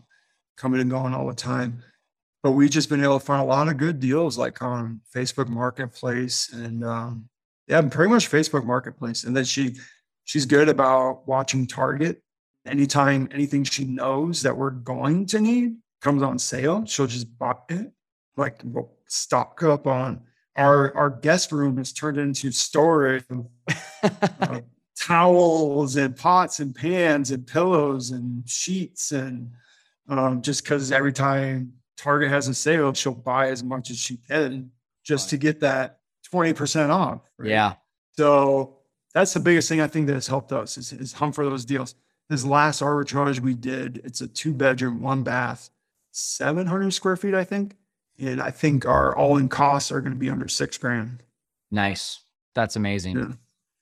coming 0.56 0.82
and 0.82 0.90
going 0.90 1.14
all 1.14 1.28
the 1.28 1.34
time. 1.34 1.84
But 2.44 2.52
we've 2.52 2.70
just 2.70 2.90
been 2.90 3.04
able 3.04 3.20
to 3.20 3.26
find 3.26 3.42
a 3.42 3.46
lot 3.46 3.68
of 3.68 3.78
good 3.78 4.00
deals 4.00 4.38
like 4.38 4.62
on 4.62 5.02
Facebook 5.14 5.48
Marketplace 5.48 6.52
and 6.54 6.84
um, 6.84 7.30
yeah, 7.68 7.82
pretty 7.82 8.12
much 8.12 8.30
Facebook 8.30 8.66
Marketplace. 8.66 9.24
And 9.24 9.36
then 9.36 9.46
she 9.46 9.76
she's 10.24 10.46
good 10.46 10.70
about 10.70 11.28
watching 11.28 11.68
Target. 11.68 12.22
Anytime 12.66 13.30
anything 13.32 13.64
she 13.64 13.86
knows 13.86 14.42
that 14.42 14.56
we're 14.56 14.72
going 14.72 15.26
to 15.28 15.40
need 15.40 15.78
comes 16.02 16.24
on 16.24 16.40
sale, 16.40 16.86
she'll 16.86 17.08
just 17.08 17.38
buy 17.38 17.56
it. 17.70 17.92
Like 18.38 18.62
we'll 18.64 18.92
stock 19.08 19.62
up 19.64 19.88
on 19.88 20.22
our 20.56 20.96
our 20.96 21.10
guest 21.10 21.52
room 21.52 21.80
is 21.80 21.94
turned 21.94 22.18
into 22.18 22.52
storage. 22.52 23.24
uh, 24.04 24.60
towels 24.98 25.98
and 25.98 26.16
pots 26.16 26.60
and 26.60 26.74
pans 26.74 27.32
and 27.32 27.46
pillows 27.46 28.12
and 28.12 28.48
sheets 28.48 29.12
and 29.12 29.52
um, 30.08 30.42
just 30.42 30.64
because 30.64 30.92
every 30.92 31.12
time 31.12 31.74
Target 31.98 32.30
has 32.30 32.48
a 32.48 32.54
sale, 32.54 32.94
she'll 32.94 33.14
buy 33.14 33.50
as 33.50 33.64
much 33.64 33.90
as 33.90 33.98
she 33.98 34.18
can 34.18 34.72
just 35.04 35.30
to 35.30 35.38
get 35.38 35.60
that 35.62 36.00
20% 36.36 36.90
off. 36.90 37.22
Right? 37.38 37.50
Yeah. 37.50 37.74
So 38.18 38.78
that's 39.14 39.34
the 39.34 39.40
biggest 39.40 39.70
thing 39.70 39.82
I 39.82 39.88
think 39.88 40.08
that 40.08 40.14
has 40.14 40.28
helped 40.28 40.52
us 40.52 40.78
is, 40.78 40.92
is 40.94 41.14
hunt 41.14 41.36
for 41.36 41.46
those 41.46 41.66
deals. 41.66 41.96
this 42.30 42.46
last 42.46 42.82
arbitrage 42.82 43.40
we 43.40 43.54
did, 43.54 44.02
it's 44.04 44.22
a 44.22 44.28
two 44.28 44.54
bedroom, 44.54 45.02
one 45.02 45.24
bath, 45.24 45.70
700 46.12 46.92
square 46.92 47.16
feet, 47.16 47.34
I 47.34 47.44
think. 47.44 47.76
And 48.20 48.42
I 48.42 48.52
think 48.52 48.86
our 48.86 49.16
all 49.16 49.38
in 49.38 49.50
costs 49.50 49.92
are 49.92 50.00
going 50.02 50.14
to 50.14 50.20
be 50.20 50.30
under 50.30 50.48
six 50.48 50.78
grand. 50.78 51.24
Nice. 51.72 52.22
That's 52.54 52.76
amazing. 52.78 53.18
Yeah. 53.18 53.32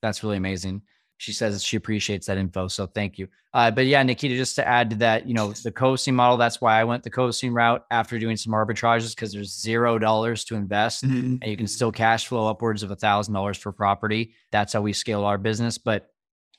That's 0.01 0.23
really 0.23 0.37
amazing. 0.37 0.81
She 1.17 1.31
says 1.31 1.63
she 1.63 1.77
appreciates 1.77 2.27
that 2.27 2.37
info. 2.37 2.67
So 2.67 2.85
thank 2.87 3.17
you. 3.17 3.27
Uh, 3.53 3.69
but 3.69 3.85
yeah, 3.85 4.01
Nikita, 4.01 4.35
just 4.35 4.55
to 4.55 4.67
add 4.67 4.89
to 4.89 4.95
that, 4.97 5.27
you 5.27 5.33
know, 5.35 5.53
the 5.53 5.71
co-hosting 5.71 6.15
model, 6.15 6.37
that's 6.37 6.59
why 6.59 6.79
I 6.79 6.83
went 6.83 7.03
the 7.03 7.11
co-hosting 7.11 7.53
route 7.53 7.85
after 7.91 8.17
doing 8.17 8.35
some 8.35 8.51
arbitrages 8.51 9.15
because 9.15 9.31
there's 9.31 9.55
zero 9.57 9.99
dollars 9.99 10.43
to 10.45 10.55
invest 10.55 11.05
Mhm. 11.05 11.39
and 11.41 11.43
you 11.45 11.55
can 11.55 11.67
still 11.67 11.91
cash 11.91 12.27
flow 12.27 12.47
upwards 12.47 12.81
of 12.83 12.89
a 12.91 12.95
thousand 12.95 13.33
dollars 13.35 13.57
for 13.57 13.71
property. 13.71 14.33
That's 14.51 14.73
how 14.73 14.81
we 14.81 14.91
scale 14.91 15.23
our 15.23 15.37
business. 15.37 15.77
But 15.77 16.09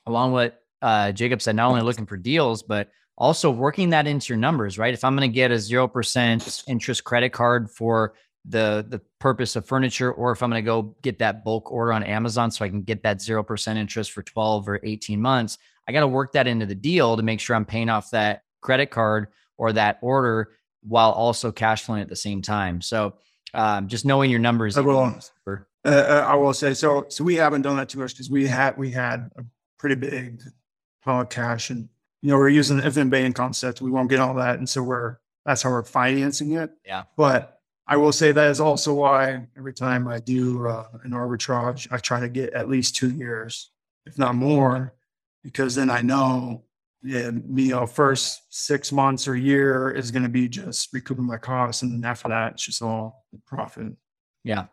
along 0.05 0.31
with 0.31 0.53
uh, 0.81 1.11
Jacob 1.11 1.41
said, 1.41 1.55
not 1.55 1.69
only 1.69 1.81
looking 1.81 2.05
for 2.05 2.15
deals, 2.17 2.63
but 2.63 2.89
also 3.17 3.49
working 3.49 3.89
that 3.89 4.07
into 4.07 4.31
your 4.33 4.37
numbers, 4.37 4.77
right? 4.77 4.93
If 4.93 5.03
I'm 5.03 5.15
going 5.15 5.29
to 5.29 5.33
get 5.33 5.51
a 5.51 5.55
0% 5.55 6.63
interest 6.67 7.03
credit 7.03 7.29
card 7.31 7.69
for 7.71 8.13
the 8.47 8.85
the 8.87 9.01
purpose 9.19 9.55
of 9.55 9.65
furniture 9.65 10.11
or 10.11 10.31
if 10.31 10.43
I'm 10.43 10.49
going 10.49 10.63
to 10.63 10.65
go 10.65 10.95
get 11.01 11.19
that 11.19 11.43
bulk 11.43 11.71
order 11.71 11.93
on 11.93 12.03
Amazon 12.03 12.51
so 12.51 12.63
I 12.63 12.69
can 12.69 12.83
get 12.83 13.03
that 13.03 13.17
0% 13.17 13.77
interest 13.77 14.11
for 14.11 14.21
12 14.21 14.69
or 14.69 14.79
18 14.83 15.19
months, 15.19 15.57
I 15.87 15.91
got 15.91 16.01
to 16.01 16.07
work 16.07 16.33
that 16.33 16.47
into 16.47 16.65
the 16.65 16.75
deal 16.75 17.17
to 17.17 17.23
make 17.23 17.39
sure 17.39 17.55
I'm 17.55 17.65
paying 17.65 17.89
off 17.89 18.11
that 18.11 18.43
credit 18.61 18.91
card 18.91 19.27
or 19.57 19.73
that 19.73 19.97
order 20.01 20.51
while 20.81 21.11
also 21.11 21.51
cash 21.51 21.83
flowing 21.83 22.01
at 22.01 22.09
the 22.09 22.15
same 22.15 22.41
time. 22.41 22.81
So 22.81 23.15
um, 23.53 23.87
just 23.87 24.05
knowing 24.05 24.29
your 24.29 24.39
numbers. 24.39 24.77
I 24.77 24.81
will. 24.81 25.17
Uh, 25.47 25.55
uh, 25.85 26.25
I 26.27 26.35
will 26.35 26.53
say 26.53 26.73
so. 26.73 27.05
So 27.09 27.23
we 27.23 27.35
haven't 27.35 27.61
done 27.61 27.77
that 27.77 27.89
too 27.89 27.99
much 27.99 28.13
because 28.13 28.29
we 28.29 28.47
had 28.47 28.77
we 28.77 28.91
had 28.91 29.31
a 29.37 29.43
pretty 29.77 29.95
big 29.95 30.41
pile 31.03 31.21
of 31.21 31.29
cash, 31.29 31.69
and 31.69 31.87
you 32.21 32.29
know 32.29 32.37
we're 32.37 32.49
using 32.49 32.77
the 32.77 33.05
bank 33.05 33.35
concept. 33.35 33.81
We 33.81 33.91
won't 33.91 34.09
get 34.09 34.19
all 34.19 34.33
that, 34.35 34.57
and 34.57 34.67
so 34.67 34.83
we're 34.83 35.17
that's 35.45 35.61
how 35.61 35.69
we're 35.69 35.83
financing 35.83 36.53
it. 36.53 36.71
Yeah. 36.85 37.03
But 37.15 37.54
I 37.87 37.97
will 37.97 38.11
say 38.11 38.31
that 38.31 38.49
is 38.49 38.59
also 38.59 38.93
why 38.93 39.47
every 39.57 39.73
time 39.73 40.07
I 40.07 40.19
do 40.19 40.67
uh, 40.67 40.87
an 41.03 41.11
arbitrage, 41.11 41.87
I 41.91 41.97
try 41.97 42.19
to 42.19 42.29
get 42.29 42.53
at 42.53 42.69
least 42.69 42.95
two 42.95 43.11
years, 43.11 43.71
if 44.05 44.17
not 44.17 44.35
more, 44.35 44.95
because 45.43 45.75
then 45.75 45.91
I 45.91 46.01
know, 46.01 46.63
yeah, 47.03 47.29
you 47.53 47.69
know, 47.69 47.85
first 47.85 48.41
six 48.49 48.91
months 48.91 49.27
or 49.27 49.35
year 49.35 49.91
is 49.91 50.09
going 50.09 50.23
to 50.23 50.29
be 50.29 50.49
just 50.49 50.91
recouping 50.93 51.25
my 51.25 51.37
costs, 51.37 51.83
and 51.83 51.91
then 51.91 52.09
after 52.09 52.29
that, 52.29 52.53
it's 52.53 52.65
just 52.65 52.81
all 52.81 53.25
profit. 53.45 53.93
Yeah. 54.43 54.65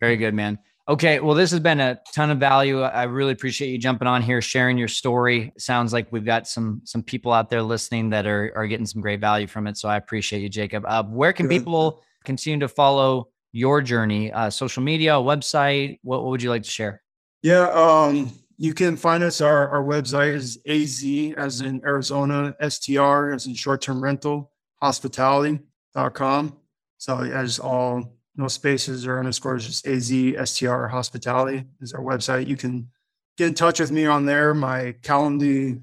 Very 0.00 0.16
good, 0.16 0.32
man. 0.32 0.58
Okay. 0.88 1.20
Well, 1.20 1.34
this 1.34 1.50
has 1.50 1.60
been 1.60 1.80
a 1.80 2.00
ton 2.14 2.30
of 2.30 2.38
value. 2.38 2.80
I 2.80 3.02
really 3.02 3.32
appreciate 3.32 3.68
you 3.68 3.76
jumping 3.76 4.08
on 4.08 4.22
here, 4.22 4.40
sharing 4.40 4.78
your 4.78 4.88
story. 4.88 5.52
Sounds 5.58 5.92
like 5.92 6.10
we've 6.10 6.24
got 6.24 6.48
some 6.48 6.80
some 6.84 7.02
people 7.02 7.30
out 7.30 7.50
there 7.50 7.62
listening 7.62 8.08
that 8.10 8.26
are 8.26 8.52
are 8.56 8.66
getting 8.66 8.86
some 8.86 9.02
great 9.02 9.20
value 9.20 9.46
from 9.46 9.66
it. 9.66 9.76
So 9.76 9.88
I 9.88 9.96
appreciate 9.96 10.40
you, 10.40 10.48
Jacob. 10.48 10.84
Uh, 10.86 11.02
where 11.02 11.34
can 11.34 11.46
Good. 11.46 11.58
people 11.58 12.02
continue 12.24 12.60
to 12.60 12.68
follow 12.68 13.28
your 13.52 13.80
journey? 13.80 14.32
Uh, 14.32 14.50
social 14.50 14.82
media, 14.82 15.12
website. 15.12 15.98
What, 16.02 16.22
what 16.22 16.30
would 16.30 16.42
you 16.42 16.50
like 16.50 16.62
to 16.62 16.70
share? 16.70 17.02
Yeah, 17.42 17.68
um, 17.70 18.32
you 18.56 18.74
can 18.74 18.96
find 18.96 19.22
us. 19.22 19.40
Our 19.40 19.68
our 19.68 19.82
website 19.82 20.34
is 20.34 20.58
AZ 20.66 21.36
as 21.36 21.60
in 21.60 21.80
Arizona, 21.84 22.54
STR 22.60 23.30
as 23.32 23.46
in 23.46 23.54
short 23.54 23.80
term 23.80 24.02
rental, 24.02 24.50
hospitality.com. 24.82 26.56
So 26.98 27.20
as 27.20 27.60
all 27.60 28.18
no 28.36 28.48
spaces 28.48 29.06
or 29.06 29.18
underscores, 29.18 29.66
just 29.66 29.86
AZ 29.86 30.50
STR 30.50 30.86
hospitality 30.86 31.64
is 31.80 31.92
our 31.92 32.02
website. 32.02 32.48
You 32.48 32.56
can 32.56 32.88
get 33.36 33.48
in 33.48 33.54
touch 33.54 33.78
with 33.78 33.92
me 33.92 34.06
on 34.06 34.26
there. 34.26 34.54
My 34.54 34.94
Calendly 35.02 35.82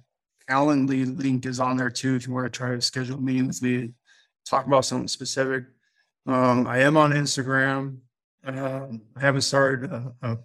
Calendly 0.50 1.18
link 1.18 1.46
is 1.46 1.60
on 1.60 1.78
there 1.78 1.90
too 1.90 2.16
if 2.16 2.28
you 2.28 2.34
want 2.34 2.46
to 2.46 2.56
try 2.56 2.76
to 2.76 2.82
schedule 2.82 3.18
a 3.18 3.22
meeting 3.22 3.48
with 3.48 3.62
me, 3.62 3.94
talk 4.46 4.68
about 4.68 4.86
something 4.86 5.08
specific. 5.08 5.64
Um, 6.26 6.68
I 6.68 6.80
am 6.80 6.98
on 6.98 7.12
Instagram. 7.12 7.98
Um, 8.44 9.02
I 9.16 9.20
haven't 9.20 9.42
started 9.42 9.92
a, 9.92 10.14
a 10.22 10.38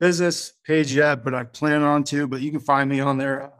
business 0.00 0.52
page 0.64 0.94
yet, 0.94 1.24
but 1.24 1.34
I 1.34 1.44
plan 1.44 1.82
on 1.82 2.04
to. 2.04 2.26
But 2.26 2.40
you 2.40 2.50
can 2.50 2.60
find 2.60 2.88
me 2.90 3.00
on 3.00 3.18
there. 3.18 3.52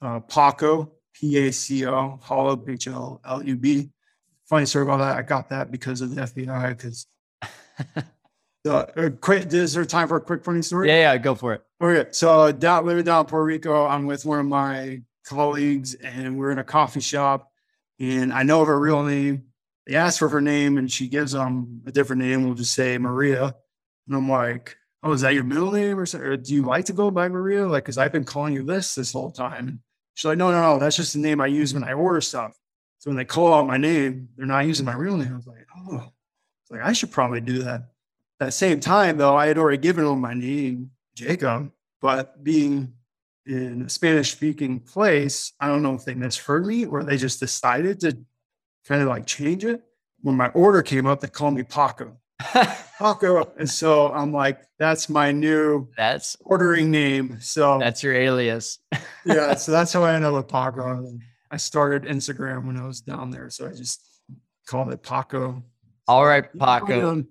Uh, 0.00 0.20
Paco, 0.20 0.92
P 1.14 1.36
A 1.38 1.52
C 1.52 1.86
O, 1.86 2.18
Holub, 2.22 2.68
H 2.68 2.88
L 2.88 3.20
L 3.24 3.42
U 3.42 3.56
B. 3.56 3.90
Funny 4.46 4.66
story 4.66 4.84
about 4.84 4.98
that. 4.98 5.16
I 5.16 5.22
got 5.22 5.48
that 5.50 5.70
because 5.70 6.00
of 6.00 6.14
the 6.14 6.22
FBI. 6.22 6.68
Because 6.70 7.06
uh, 8.68 9.10
quick, 9.20 9.52
is 9.52 9.74
there 9.74 9.84
time 9.84 10.08
for 10.08 10.16
a 10.16 10.20
quick 10.20 10.44
funny 10.44 10.62
story? 10.62 10.88
Yeah, 10.88 11.12
yeah, 11.12 11.18
go 11.18 11.34
for 11.34 11.54
it. 11.54 11.62
Okay, 11.80 12.08
so 12.12 12.50
down 12.52 12.86
living 12.86 13.04
down 13.04 13.20
in 13.20 13.26
Puerto 13.26 13.44
Rico, 13.44 13.86
I'm 13.86 14.06
with 14.06 14.24
one 14.24 14.40
of 14.40 14.46
my 14.46 15.02
colleagues, 15.24 15.94
and 15.94 16.38
we're 16.38 16.50
in 16.50 16.58
a 16.58 16.64
coffee 16.64 17.00
shop, 17.00 17.52
and 18.00 18.32
I 18.32 18.42
know 18.42 18.62
of 18.62 18.68
her 18.68 18.78
real 18.78 19.02
name. 19.04 19.47
They 19.88 19.96
ask 19.96 20.18
for 20.18 20.28
her 20.28 20.42
name, 20.42 20.76
and 20.76 20.92
she 20.92 21.08
gives 21.08 21.32
them 21.32 21.80
a 21.86 21.90
different 21.90 22.20
name. 22.20 22.44
We'll 22.44 22.54
just 22.54 22.74
say 22.74 22.98
Maria, 22.98 23.54
and 24.06 24.16
I'm 24.16 24.28
like, 24.28 24.76
"Oh, 25.02 25.12
is 25.12 25.22
that 25.22 25.32
your 25.32 25.44
middle 25.44 25.72
name, 25.72 25.98
or, 25.98 26.06
or 26.14 26.36
do 26.36 26.54
you 26.54 26.62
like 26.62 26.84
to 26.86 26.92
go 26.92 27.10
by 27.10 27.28
Maria? 27.28 27.66
Like, 27.66 27.84
because 27.84 27.96
I've 27.96 28.12
been 28.12 28.24
calling 28.24 28.52
you 28.52 28.62
this 28.64 28.94
this 28.94 29.14
whole 29.14 29.30
time." 29.30 29.82
She's 30.12 30.26
like, 30.26 30.36
"No, 30.36 30.50
no, 30.50 30.60
no, 30.60 30.78
that's 30.78 30.96
just 30.96 31.14
the 31.14 31.20
name 31.20 31.40
I 31.40 31.46
use 31.46 31.72
when 31.72 31.84
I 31.84 31.94
order 31.94 32.20
stuff." 32.20 32.54
So 32.98 33.08
when 33.08 33.16
they 33.16 33.24
call 33.24 33.54
out 33.54 33.66
my 33.66 33.78
name, 33.78 34.28
they're 34.36 34.44
not 34.44 34.66
using 34.66 34.84
my 34.84 34.94
real 34.94 35.16
name. 35.16 35.32
I 35.32 35.36
was 35.36 35.46
like, 35.46 35.66
"Oh, 35.78 36.12
like 36.68 36.82
I 36.82 36.92
should 36.92 37.10
probably 37.10 37.40
do 37.40 37.62
that." 37.62 37.88
That 38.40 38.52
same 38.52 38.80
time, 38.80 39.16
though, 39.16 39.36
I 39.36 39.46
had 39.46 39.56
already 39.56 39.78
given 39.78 40.04
them 40.04 40.20
my 40.20 40.34
name, 40.34 40.90
Jacob, 41.14 41.72
but 42.02 42.44
being 42.44 42.92
in 43.46 43.82
a 43.82 43.88
Spanish 43.88 44.32
speaking 44.32 44.80
place, 44.80 45.52
I 45.58 45.68
don't 45.68 45.82
know 45.82 45.94
if 45.94 46.04
they 46.04 46.14
misheard 46.14 46.66
me 46.66 46.84
or 46.84 47.02
they 47.02 47.16
just 47.16 47.40
decided 47.40 48.00
to 48.00 48.18
kind 48.88 49.02
of 49.02 49.08
like 49.08 49.26
change 49.26 49.64
it. 49.64 49.82
When 50.22 50.36
my 50.36 50.48
order 50.48 50.82
came 50.82 51.06
up, 51.06 51.20
they 51.20 51.28
called 51.28 51.54
me 51.54 51.62
Paco. 51.62 52.16
Paco. 52.98 53.52
And 53.58 53.68
so 53.68 54.12
I'm 54.12 54.32
like, 54.32 54.60
that's 54.78 55.08
my 55.08 55.30
new 55.30 55.88
that's 55.96 56.36
ordering 56.40 56.90
name. 56.90 57.38
So 57.40 57.78
that's 57.78 58.02
your 58.02 58.14
alias. 58.14 58.78
yeah, 59.24 59.54
so 59.54 59.70
that's 59.72 59.92
how 59.92 60.02
I 60.04 60.14
ended 60.14 60.28
up 60.30 60.34
with 60.36 60.48
Paco. 60.48 60.88
And 60.98 61.20
I 61.50 61.56
started 61.56 62.02
Instagram 62.10 62.66
when 62.66 62.76
I 62.76 62.86
was 62.86 63.00
down 63.00 63.30
there. 63.30 63.50
So 63.50 63.68
I 63.68 63.72
just 63.72 64.02
called 64.66 64.92
it 64.92 65.02
Paco. 65.02 65.62
All 66.08 66.26
right, 66.26 66.44
Paco. 66.58 67.24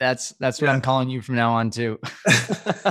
That's 0.00 0.30
that's 0.40 0.60
what 0.60 0.66
Yeah. 0.68 0.74
I'm 0.74 0.80
calling 0.80 1.08
you 1.10 1.22
from 1.22 1.36
now 1.36 1.52
on 1.54 1.70
too. 1.70 1.98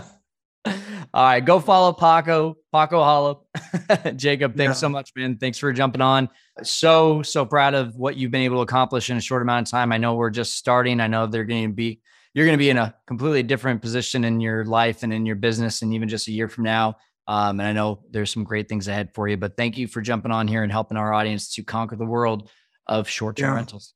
All 1.14 1.24
right, 1.24 1.40
go 1.40 1.60
follow 1.60 1.94
Paco, 1.94 2.58
Paco 2.74 3.00
Holub. 3.02 4.18
Jacob, 4.18 4.56
thanks 4.58 4.70
Yeah. 4.78 4.80
so 4.82 4.90
much, 4.90 5.12
man. 5.16 5.38
Thanks 5.38 5.58
for 5.58 5.72
jumping 5.72 6.02
on. 6.02 6.30
So, 6.64 7.22
so 7.22 7.46
proud 7.46 7.74
of 7.74 7.96
what 7.98 8.16
you've 8.16 8.32
been 8.32 8.42
able 8.44 8.58
to 8.58 8.62
accomplish 8.62 9.10
in 9.10 9.18
a 9.18 9.22
short 9.22 9.42
amount 9.42 9.68
of 9.68 9.72
time. 9.72 9.92
I 9.92 9.98
know 9.98 10.16
we're 10.16 10.30
just 10.30 10.56
starting. 10.56 11.00
I 11.02 11.08
know 11.08 11.28
they're 11.28 11.44
going 11.44 11.68
to 11.70 11.74
be, 11.74 12.02
you're 12.34 12.46
going 12.46 12.58
to 12.58 12.62
be 12.64 12.70
in 12.70 12.78
a 12.78 12.96
completely 13.08 13.44
different 13.44 13.82
position 13.82 14.24
in 14.24 14.40
your 14.40 14.64
life 14.66 15.04
and 15.04 15.12
in 15.14 15.26
your 15.26 15.36
business, 15.36 15.82
and 15.82 15.94
even 15.94 16.08
just 16.08 16.28
a 16.28 16.32
year 16.32 16.48
from 16.48 16.64
now. 16.64 16.96
Um, 17.28 17.60
and 17.60 17.68
I 17.68 17.74
know 17.74 18.04
there's 18.12 18.32
some 18.32 18.44
great 18.44 18.70
things 18.70 18.88
ahead 18.88 19.10
for 19.14 19.28
you. 19.28 19.36
But 19.36 19.58
thank 19.58 19.78
you 19.78 19.88
for 19.88 20.02
jumping 20.02 20.32
on 20.32 20.48
here 20.48 20.64
and 20.64 20.72
helping 20.72 20.96
our 20.98 21.14
audience 21.14 21.54
to 21.56 21.64
conquer 21.64 21.96
the 21.96 22.06
world 22.06 22.50
of 22.88 23.10
short-term 23.10 23.50
Yeah. 23.50 23.56
rentals. 23.56 23.94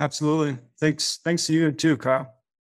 absolutely. 0.00 0.58
Thanks. 0.80 1.18
Thanks 1.22 1.46
to 1.46 1.52
you 1.52 1.70
too, 1.72 1.96
Kyle. 1.96 2.32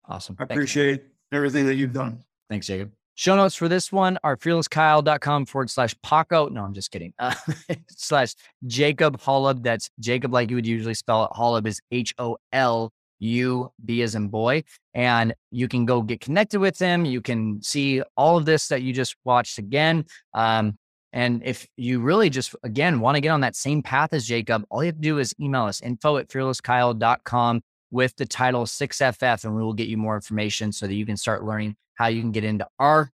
Awesome. 0.05 0.35
I 0.39 0.45
Thanks, 0.45 0.51
appreciate 0.53 1.03
everything 1.31 1.65
that 1.67 1.75
you've 1.75 1.93
done. 1.93 2.23
Thanks, 2.49 2.67
Jacob. 2.67 2.91
Show 3.17 3.35
notes 3.35 3.55
for 3.55 3.67
this 3.67 3.91
one 3.91 4.19
are 4.23 4.37
fearlesskyle.com 4.37 5.47
forward 5.47 5.71
slash 5.71 5.95
Paco. 6.03 6.49
No, 6.49 6.63
I'm 6.63 6.75
just 6.75 6.91
kidding. 6.91 7.15
Uh, 7.17 7.33
slash 7.89 8.35
Jacob 8.67 9.19
Holub. 9.19 9.63
That's 9.63 9.89
Jacob 9.99 10.31
like 10.31 10.51
you 10.51 10.55
would 10.55 10.67
usually 10.67 10.93
spell 10.93 11.25
it. 11.25 11.31
Holub 11.31 11.65
is 11.65 11.81
H 11.89 12.13
O 12.19 12.37
L 12.53 12.93
U 13.17 13.71
B 13.83 14.03
as 14.03 14.13
in 14.13 14.27
boy. 14.27 14.63
And 14.93 15.33
you 15.49 15.67
can 15.67 15.83
go 15.83 16.03
get 16.03 16.21
connected 16.21 16.59
with 16.59 16.77
him. 16.77 17.05
You 17.05 17.19
can 17.19 17.59
see 17.63 18.03
all 18.15 18.37
of 18.37 18.45
this 18.45 18.67
that 18.67 18.83
you 18.83 18.93
just 18.93 19.15
watched 19.23 19.57
again. 19.57 20.05
Um, 20.35 20.77
and 21.11 21.41
if 21.43 21.65
you 21.75 22.01
really 22.01 22.29
just, 22.29 22.55
again, 22.61 22.99
want 22.99 23.15
to 23.15 23.21
get 23.21 23.29
on 23.29 23.41
that 23.41 23.55
same 23.55 23.81
path 23.81 24.13
as 24.13 24.27
Jacob, 24.27 24.63
all 24.69 24.83
you 24.83 24.89
have 24.89 24.95
to 24.95 25.01
do 25.01 25.17
is 25.17 25.33
email 25.41 25.63
us 25.63 25.81
info 25.81 26.17
at 26.17 26.27
fearlesskyle.com 26.27 27.63
with 27.89 28.15
the 28.17 28.27
title 28.27 28.65
6FF, 28.65 29.43
and 29.43 29.55
we 29.55 29.63
will 29.63 29.73
get 29.73 29.87
you 29.87 29.97
more 29.97 30.13
information 30.13 30.71
so 30.71 30.85
that 30.85 30.93
you 30.93 31.05
can 31.05 31.17
start 31.17 31.43
learning 31.43 31.75
how 31.97 32.07
you 32.07 32.21
can 32.21 32.31
get 32.31 32.43
into 32.43 32.67
our 32.79 33.11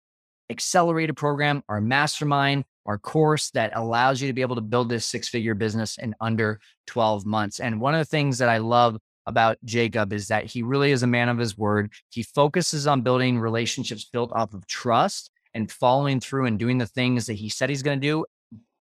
accelerated 0.49 1.15
program, 1.15 1.63
our 1.69 1.79
mastermind, 1.79 2.65
our 2.85 2.97
course 2.97 3.51
that 3.51 3.71
allows 3.75 4.19
you 4.19 4.27
to 4.27 4.33
be 4.33 4.41
able 4.41 4.55
to 4.55 4.61
build 4.61 4.89
this 4.89 5.05
six 5.05 5.29
figure 5.29 5.53
business 5.53 5.97
in 5.99 6.15
under 6.19 6.59
12 6.87 7.25
months. 7.25 7.59
And 7.59 7.79
one 7.79 7.93
of 7.93 7.99
the 7.99 8.05
things 8.05 8.39
that 8.39 8.49
I 8.49 8.57
love 8.57 8.97
about 9.27 9.57
Jacob 9.63 10.11
is 10.11 10.29
that 10.29 10.45
he 10.45 10.63
really 10.63 10.91
is 10.91 11.03
a 11.03 11.07
man 11.07 11.29
of 11.29 11.37
his 11.37 11.55
word. 11.55 11.91
He 12.09 12.23
focuses 12.23 12.87
on 12.87 13.01
building 13.01 13.37
relationships 13.37 14.05
built 14.05 14.31
off 14.33 14.55
of 14.55 14.65
trust 14.65 15.29
and 15.53 15.71
following 15.71 16.19
through 16.19 16.45
and 16.45 16.57
doing 16.57 16.79
the 16.79 16.87
things 16.87 17.27
that 17.27 17.33
he 17.33 17.49
said 17.49 17.69
he's 17.69 17.83
going 17.83 17.99
to 17.99 18.07
do 18.07 18.25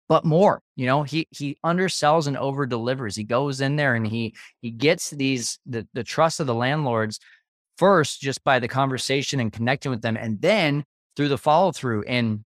but 0.10 0.26
more 0.26 0.62
you 0.76 0.86
know 0.86 1.04
he 1.04 1.28
he 1.32 1.58
undersells 1.66 2.28
and 2.28 2.38
over 2.38 2.66
delivers 2.66 3.16
he 3.16 3.24
goes 3.24 3.62
in 3.62 3.76
there 3.76 3.96
and 3.96 4.08
he 4.08 4.34
he 4.62 4.70
gets 4.70 5.10
these 5.12 5.60
the, 5.66 5.88
the 5.94 6.04
trust 6.04 6.40
of 6.40 6.48
the 6.48 6.54
landlords 6.54 7.20
first 7.78 8.22
just 8.22 8.44
by 8.44 8.60
the 8.60 8.68
conversation 8.68 9.40
and 9.40 9.52
connecting 9.52 9.92
with 9.92 10.02
them 10.02 10.18
and 10.18 10.42
then 10.42 10.84
through 11.16 11.30
the 11.30 11.38
follow 11.38 11.72
through 11.72 12.04
and 12.04 12.44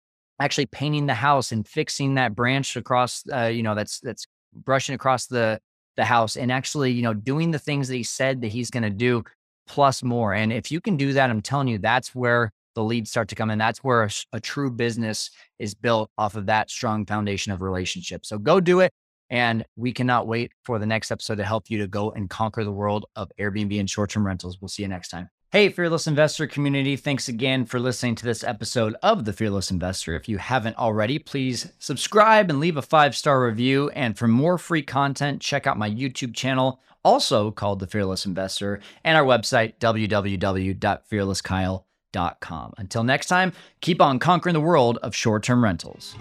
actually 0.40 0.66
painting 0.66 1.06
the 1.06 1.14
house 1.14 1.52
and 1.52 1.66
fixing 1.66 2.14
that 2.14 2.34
branch 2.34 2.76
across, 2.76 3.22
uh, 3.32 3.44
you 3.44 3.62
know, 3.62 3.74
that's 3.74 4.00
that's 4.00 4.26
brushing 4.54 4.94
across 4.94 5.26
the 5.26 5.60
the 5.96 6.04
house 6.04 6.36
and 6.36 6.50
actually, 6.50 6.92
you 6.92 7.02
know, 7.02 7.14
doing 7.14 7.50
the 7.50 7.58
things 7.58 7.88
that 7.88 7.96
he 7.96 8.02
said 8.02 8.40
that 8.40 8.48
he's 8.48 8.70
going 8.70 8.82
to 8.82 8.90
do 8.90 9.22
plus 9.66 10.02
more. 10.02 10.32
And 10.32 10.52
if 10.52 10.72
you 10.72 10.80
can 10.80 10.96
do 10.96 11.12
that, 11.12 11.30
I'm 11.30 11.42
telling 11.42 11.68
you, 11.68 11.78
that's 11.78 12.14
where 12.14 12.50
the 12.74 12.82
leads 12.82 13.10
start 13.10 13.28
to 13.28 13.34
come 13.34 13.50
in. 13.50 13.58
That's 13.58 13.84
where 13.84 14.04
a, 14.04 14.10
a 14.32 14.40
true 14.40 14.70
business 14.70 15.30
is 15.58 15.74
built 15.74 16.10
off 16.16 16.36
of 16.36 16.46
that 16.46 16.70
strong 16.70 17.04
foundation 17.04 17.52
of 17.52 17.60
relationships. 17.60 18.28
So 18.28 18.38
go 18.38 18.60
do 18.60 18.80
it. 18.80 18.92
And 19.31 19.64
we 19.76 19.93
cannot 19.93 20.26
wait 20.26 20.53
for 20.64 20.78
the 20.78 20.87
next 20.87 21.11
episode 21.11 21.37
to 21.37 21.45
help 21.45 21.70
you 21.70 21.78
to 21.78 21.87
go 21.87 22.11
and 22.11 22.28
conquer 22.28 22.64
the 22.64 22.72
world 22.72 23.07
of 23.16 23.31
Airbnb 23.39 23.78
and 23.78 23.89
short 23.89 24.11
term 24.11 24.26
rentals. 24.26 24.61
We'll 24.61 24.68
see 24.68 24.83
you 24.83 24.89
next 24.89 25.09
time. 25.09 25.31
Hey, 25.53 25.68
Fearless 25.68 26.07
Investor 26.07 26.47
community, 26.47 26.95
thanks 26.95 27.26
again 27.26 27.64
for 27.64 27.81
listening 27.81 28.14
to 28.14 28.24
this 28.24 28.45
episode 28.45 28.95
of 29.03 29.24
The 29.24 29.33
Fearless 29.33 29.72
Investor. 29.72 30.14
If 30.14 30.28
you 30.28 30.39
haven't 30.39 30.78
already, 30.78 31.18
please 31.18 31.72
subscribe 31.81 32.51
and 32.51 32.61
leave 32.61 32.76
a 32.76 32.83
five 32.83 33.16
star 33.16 33.45
review. 33.45 33.91
And 33.91 34.16
for 34.16 34.28
more 34.28 34.59
free 34.59 34.83
content, 34.83 35.43
check 35.43 35.66
out 35.66 35.76
my 35.76 35.91
YouTube 35.91 36.37
channel, 36.37 36.81
also 37.05 37.51
called 37.51 37.81
The 37.81 37.89
Fearless 37.89 38.26
Investor, 38.26 38.78
and 39.03 39.18
our 39.18 39.24
website, 39.24 39.74
www.fearlesskyle.com. 39.81 42.74
Until 42.78 43.03
next 43.03 43.26
time, 43.26 43.53
keep 43.81 44.01
on 44.01 44.20
conquering 44.20 44.55
the 44.55 44.61
world 44.61 44.99
of 44.99 45.16
short 45.16 45.43
term 45.43 45.64
rentals. 45.64 46.14